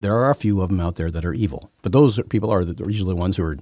There 0.00 0.14
are 0.14 0.30
a 0.30 0.34
few 0.34 0.62
of 0.62 0.70
them 0.70 0.80
out 0.80 0.96
there 0.96 1.10
that 1.10 1.26
are 1.26 1.34
evil, 1.34 1.70
but 1.82 1.92
those 1.92 2.18
people 2.30 2.50
are 2.50 2.64
the, 2.64 2.84
usually 2.86 3.14
the 3.14 3.20
ones 3.20 3.36
who 3.36 3.44
are 3.44 3.58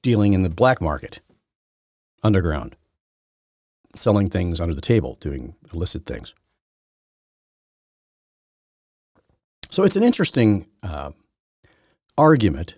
dealing 0.00 0.32
in 0.32 0.40
the 0.40 0.48
black 0.48 0.80
market, 0.80 1.20
underground, 2.22 2.74
selling 3.94 4.30
things 4.30 4.58
under 4.58 4.74
the 4.74 4.80
table, 4.80 5.18
doing 5.20 5.54
illicit 5.74 6.06
things. 6.06 6.32
So 9.70 9.84
it's 9.84 9.96
an 9.96 10.02
interesting 10.02 10.66
uh, 10.82 11.12
argument, 12.16 12.76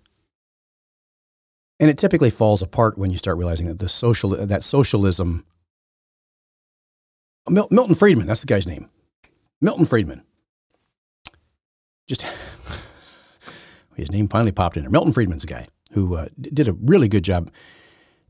and 1.79 1.89
it 1.89 1.99
typically 1.99 2.31
falls 2.31 2.63
apart 2.63 2.99
when 2.99 3.13
you 3.13 3.19
start 3.19 3.39
realizing 3.39 3.69
that 3.69 3.79
the 3.79 3.89
social 3.89 4.31
that 4.31 4.65
socialism. 4.65 5.45
Mil- 7.49 7.69
Milton 7.71 7.95
Friedman, 7.95 8.27
that's 8.27 8.41
the 8.41 8.47
guy's 8.47 8.67
name. 8.67 8.89
Milton 9.61 9.87
Friedman. 9.87 10.23
Just 12.07 12.23
his 13.97 14.11
name 14.11 14.29
finally 14.29 14.53
popped 14.53 14.77
in 14.77 14.83
there. 14.83 14.91
Milton 14.91 15.13
Friedman's 15.13 15.45
a 15.45 15.49
guy 15.49 15.67
who 15.93 16.17
uh, 16.17 16.27
did 16.41 16.69
a 16.69 16.73
really 16.73 17.09
good 17.09 17.25
job 17.25 17.51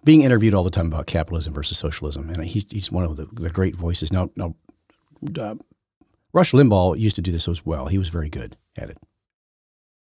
being 0.04 0.22
interviewed 0.22 0.54
all 0.54 0.64
the 0.64 0.70
time 0.70 0.86
about 0.86 1.06
capitalism 1.06 1.52
versus 1.52 1.78
socialism, 1.78 2.28
and 2.28 2.44
he's 2.44 2.70
he's 2.70 2.92
one 2.92 3.04
of 3.04 3.16
the, 3.16 3.26
the 3.32 3.50
great 3.50 3.74
voices. 3.74 4.12
Now, 4.12 4.28
now, 4.36 4.54
uh, 5.40 5.54
Rush 6.32 6.52
Limbaugh 6.52 6.98
used 6.98 7.16
to 7.16 7.22
do 7.22 7.32
this 7.32 7.48
as 7.48 7.64
well. 7.64 7.86
He 7.86 7.98
was 7.98 8.08
very 8.08 8.28
good 8.28 8.56
at 8.76 8.90
it. 8.90 8.98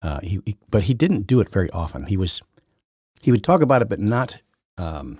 Uh, 0.02 0.20
he, 0.22 0.40
he, 0.44 0.56
but 0.68 0.84
he 0.84 0.94
didn't 0.94 1.26
do 1.26 1.40
it 1.40 1.50
very 1.50 1.70
often. 1.70 2.04
He 2.06 2.16
was 2.16 2.42
he 3.22 3.32
would 3.32 3.42
talk 3.42 3.62
about 3.62 3.80
it, 3.80 3.88
but 3.88 3.98
not 3.98 4.36
um, 4.76 5.18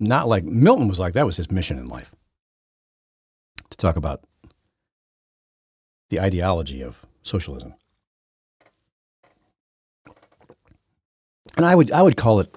not 0.00 0.28
like 0.28 0.44
Milton 0.44 0.88
was 0.88 0.98
like 0.98 1.14
that 1.14 1.26
was 1.26 1.36
his 1.36 1.50
mission 1.50 1.78
in 1.78 1.88
life 1.88 2.14
talk 3.80 3.96
about 3.96 4.24
the 6.10 6.20
ideology 6.20 6.82
of 6.82 7.06
socialism. 7.22 7.74
And 11.56 11.66
I 11.66 11.74
would 11.74 11.90
I 11.90 12.02
would 12.02 12.16
call 12.16 12.40
it 12.40 12.54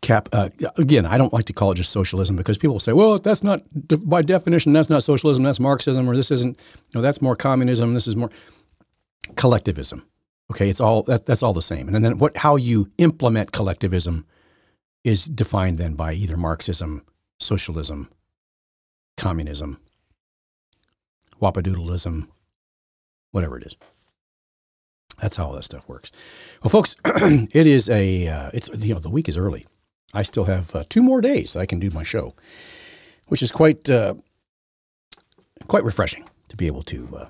cap. 0.00 0.28
Uh, 0.32 0.48
again, 0.76 1.06
I 1.06 1.18
don't 1.18 1.32
like 1.32 1.46
to 1.46 1.52
call 1.52 1.72
it 1.72 1.76
just 1.76 1.92
socialism 1.92 2.36
because 2.36 2.58
people 2.58 2.80
say, 2.80 2.92
"Well, 2.92 3.18
that's 3.18 3.42
not 3.42 3.62
by 4.04 4.22
definition. 4.22 4.72
That's 4.72 4.90
not 4.90 5.02
socialism. 5.02 5.42
That's 5.42 5.60
Marxism, 5.60 6.08
or 6.08 6.16
this 6.16 6.30
isn't. 6.30 6.58
You 6.58 6.90
know, 6.94 7.00
that's 7.00 7.22
more 7.22 7.36
communism. 7.36 7.94
This 7.94 8.06
is 8.06 8.16
more 8.16 8.30
collectivism." 9.36 10.06
Okay, 10.50 10.68
it's 10.68 10.80
all 10.80 11.02
that, 11.04 11.26
that's 11.26 11.42
all 11.42 11.52
the 11.52 11.62
same. 11.62 11.88
And 11.88 12.04
then 12.04 12.18
what 12.18 12.36
how 12.36 12.56
you 12.56 12.90
implement 12.98 13.52
collectivism 13.52 14.26
is 15.04 15.26
defined 15.26 15.78
then 15.78 15.94
by 15.94 16.12
either 16.12 16.36
Marxism, 16.36 17.02
socialism, 17.38 18.08
communism, 19.20 19.78
whapadoodleism, 21.40 22.26
whatever 23.32 23.58
it 23.58 23.64
is. 23.64 23.76
That's 25.20 25.36
how 25.36 25.46
all 25.46 25.52
that 25.52 25.64
stuff 25.64 25.86
works. 25.86 26.10
Well, 26.62 26.70
folks, 26.70 26.96
it 27.04 27.66
is 27.66 27.90
a 27.90 28.28
uh, 28.28 28.50
it's 28.54 28.70
you 28.82 28.94
know 28.94 29.00
the 29.00 29.10
week 29.10 29.28
is 29.28 29.36
early. 29.36 29.66
I 30.14 30.22
still 30.22 30.44
have 30.44 30.74
uh, 30.74 30.84
two 30.88 31.02
more 31.02 31.20
days 31.20 31.52
that 31.52 31.60
I 31.60 31.66
can 31.66 31.78
do 31.78 31.90
my 31.90 32.02
show, 32.02 32.34
which 33.28 33.42
is 33.42 33.52
quite 33.52 33.90
uh, 33.90 34.14
quite 35.68 35.84
refreshing 35.84 36.28
to 36.48 36.56
be 36.56 36.66
able 36.66 36.82
to 36.84 37.08
uh, 37.16 37.26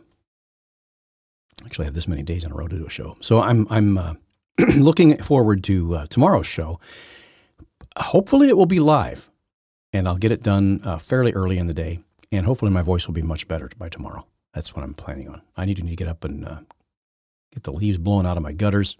actually 1.66 1.86
have 1.86 1.95
this 1.95 2.09
many 2.09 2.22
days 2.22 2.45
in 2.45 2.53
a 2.53 2.55
row 2.55 2.68
to 2.68 2.78
do 2.78 2.86
a 2.86 2.91
show. 2.91 3.16
So 3.20 3.41
I'm 3.41 3.66
I'm 3.70 3.99
uh, 3.99 4.14
looking 4.76 5.16
forward 5.18 5.64
to 5.64 5.95
uh, 5.95 6.07
tomorrow's 6.07 6.47
show. 6.47 6.78
Hopefully, 7.97 8.49
it 8.49 8.57
will 8.57 8.66
be 8.66 8.78
live, 8.78 9.30
and 9.93 10.07
I'll 10.09 10.16
get 10.16 10.32
it 10.32 10.43
done 10.43 10.80
uh, 10.84 10.99
fairly 10.99 11.32
early 11.32 11.59
in 11.59 11.66
the 11.66 11.74
day, 11.74 12.01
and 12.32 12.47
hopefully, 12.47 12.70
my 12.70 12.82
voice 12.82 13.07
will 13.07 13.14
be 13.14 13.22
much 13.22 13.49
better 13.49 13.68
by 13.78 13.88
tomorrow. 13.88 14.26
That's 14.55 14.74
what 14.74 14.84
I'm 14.84 14.95
planning 14.95 15.28
on. 15.28 15.43
I 15.57 15.64
need 15.64 15.76
to, 15.76 15.82
need 15.82 15.91
to 15.91 15.97
get 15.97 16.09
up 16.09 16.24
and 16.24 16.45
uh, 16.45 16.61
get 17.53 17.62
the 17.62 17.72
leaves 17.72 17.99
blown 17.99 18.26
out 18.26 18.36
of 18.36 18.43
my 18.43 18.53
gutters 18.53 18.97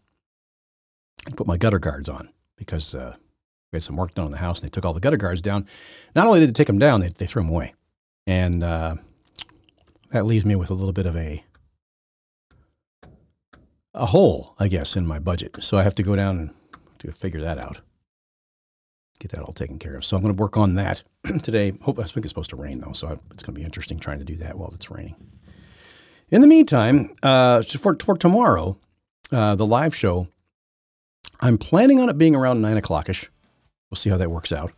and 1.27 1.37
put 1.37 1.47
my 1.47 1.57
gutter 1.57 1.79
guards 1.79 2.09
on 2.09 2.29
because 2.57 2.95
uh, 2.95 3.17
we 3.73 3.77
had 3.77 3.83
some 3.83 3.97
work 3.97 4.15
done 4.15 4.27
on 4.27 4.31
the 4.31 4.39
house 4.39 4.61
and 4.61 4.69
they 4.69 4.73
took 4.73 4.85
all 4.85 4.93
the 4.93 5.01
gutter 5.01 5.17
guards 5.17 5.41
down. 5.41 5.67
Not 6.15 6.27
only 6.27 6.41
did 6.41 6.51
they 6.51 6.53
take 6.53 6.67
them 6.67 6.79
down, 6.79 7.01
they, 7.01 7.09
they 7.09 7.27
threw 7.27 7.43
them 7.43 7.51
away. 7.51 7.75
And 8.27 8.63
uh, 8.63 8.97
that 10.13 10.27
leaves 10.27 10.45
me 10.45 10.57
with 10.57 10.71
a 10.71 10.75
little 10.75 10.93
bit 10.93 11.07
of 11.07 11.17
a 11.17 11.45
a 13.93 14.07
hole, 14.07 14.55
I 14.61 14.69
guess, 14.69 14.95
in 14.95 15.05
my 15.05 15.19
budget. 15.19 15.57
So 15.61 15.77
I 15.77 15.83
have 15.83 15.97
to 15.97 16.05
go 16.05 16.15
down 16.15 16.39
and 16.39 16.55
to 17.01 17.11
figure 17.11 17.41
that 17.41 17.59
out. 17.59 17.81
Get 19.21 19.31
that 19.33 19.43
all 19.43 19.53
taken 19.53 19.79
care 19.79 19.95
of. 19.95 20.05
So 20.05 20.17
I'm 20.17 20.23
going 20.23 20.35
to 20.35 20.41
work 20.41 20.57
on 20.57 20.75
that 20.75 21.05
today. 21.43 21.73
Hope 21.83 21.99
I 21.99 22.03
think 22.03 22.25
it's 22.25 22.31
supposed 22.31 22.51
to 22.51 22.57
rain 22.57 22.81
though, 22.81 22.93
so 22.93 23.21
it's 23.31 23.43
going 23.43 23.55
to 23.55 23.61
be 23.61 23.65
interesting 23.65 24.01
trying 24.01 24.19
to 24.19 24.25
do 24.25 24.35
that 24.37 24.59
while 24.59 24.71
it's 24.75 24.91
raining. 24.91 25.15
In 26.31 26.41
the 26.41 26.47
meantime, 26.47 27.11
uh, 27.23 27.63
for 27.63 27.97
for 28.03 28.17
tomorrow, 28.17 28.79
uh, 29.31 29.55
the 29.55 29.67
live 29.67 29.95
show, 29.95 30.29
I'm 31.41 31.59
planning 31.59 32.01
on 32.01 32.09
it 32.09 32.19
being 32.19 32.35
around 32.35 32.61
nine 32.63 32.81
o'clockish. 32.81 33.29
We'll 33.91 33.97
see 33.97 34.11
how 34.11 34.17
that 34.17 34.31
works 34.31 34.53
out. 34.53 34.73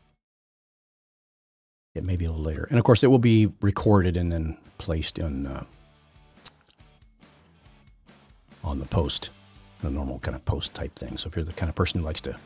It 1.95 2.05
may 2.05 2.16
be 2.16 2.24
a 2.24 2.30
little 2.30 2.45
later, 2.45 2.66
and 2.70 2.78
of 2.78 2.84
course, 2.84 3.05
it 3.05 3.09
will 3.09 3.18
be 3.18 3.53
recorded 3.61 4.16
and 4.16 4.32
then 4.32 4.59
placed 4.78 5.18
in. 5.18 5.47
Uh, 5.47 5.64
on 8.64 8.78
the 8.78 8.86
post, 8.86 9.30
the 9.80 9.90
normal 9.90 10.18
kind 10.20 10.34
of 10.34 10.45
post 10.45 10.74
type 10.74 10.95
thing. 10.95 11.16
So 11.16 11.28
if 11.28 11.36
you're 11.36 11.45
the 11.45 11.53
kind 11.53 11.68
of 11.68 11.74
person 11.74 12.01
who 12.01 12.07
likes 12.07 12.20
to 12.22 12.36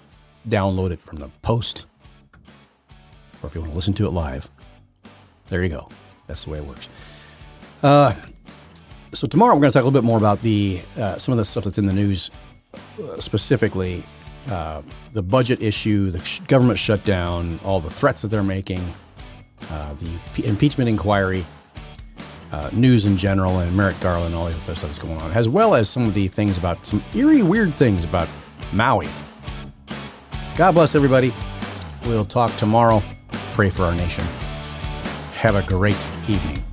download 0.48 0.90
it 0.90 1.00
from 1.00 1.18
the 1.18 1.28
post, 1.42 1.86
or 3.42 3.46
if 3.46 3.54
you 3.54 3.60
want 3.60 3.72
to 3.72 3.76
listen 3.76 3.94
to 3.94 4.06
it 4.06 4.10
live, 4.10 4.48
there 5.48 5.62
you 5.62 5.68
go. 5.68 5.88
That's 6.26 6.44
the 6.44 6.50
way 6.50 6.58
it 6.58 6.64
works. 6.64 6.88
Uh, 7.82 8.14
so 9.12 9.26
tomorrow 9.26 9.54
we're 9.54 9.60
going 9.60 9.72
to 9.72 9.78
talk 9.78 9.82
a 9.82 9.86
little 9.86 10.00
bit 10.00 10.04
more 10.06 10.18
about 10.18 10.42
the 10.42 10.82
uh, 10.98 11.16
some 11.18 11.32
of 11.32 11.38
the 11.38 11.44
stuff 11.44 11.64
that's 11.64 11.78
in 11.78 11.86
the 11.86 11.92
news, 11.92 12.30
uh, 12.74 13.20
specifically 13.20 14.02
uh, 14.48 14.82
the 15.12 15.22
budget 15.22 15.62
issue, 15.62 16.10
the 16.10 16.22
sh- 16.24 16.40
government 16.40 16.78
shutdown, 16.78 17.58
all 17.64 17.80
the 17.80 17.90
threats 17.90 18.22
that 18.22 18.28
they're 18.28 18.42
making, 18.42 18.82
uh, 19.70 19.94
the 19.94 20.18
p- 20.34 20.44
impeachment 20.44 20.88
inquiry, 20.88 21.44
uh, 22.52 22.70
news 22.72 23.04
in 23.06 23.16
general 23.16 23.58
and 23.58 23.76
Merrick 23.76 23.98
Garland, 24.00 24.34
all 24.34 24.46
the 24.46 24.52
other 24.52 24.60
stuff 24.60 24.82
that's 24.82 24.98
going 24.98 25.20
on, 25.20 25.32
as 25.32 25.48
well 25.48 25.74
as 25.74 25.88
some 25.88 26.04
of 26.04 26.14
the 26.14 26.28
things 26.28 26.58
about 26.58 26.84
some 26.86 27.02
eerie, 27.14 27.42
weird 27.42 27.74
things 27.74 28.04
about 28.04 28.28
Maui. 28.72 29.08
God 30.56 30.72
bless 30.72 30.94
everybody. 30.94 31.34
We'll 32.06 32.24
talk 32.24 32.54
tomorrow. 32.56 33.02
Pray 33.52 33.68
for 33.68 33.82
our 33.82 33.94
nation. 33.94 34.24
Have 35.32 35.54
a 35.54 35.62
great 35.62 36.08
evening. 36.28 36.65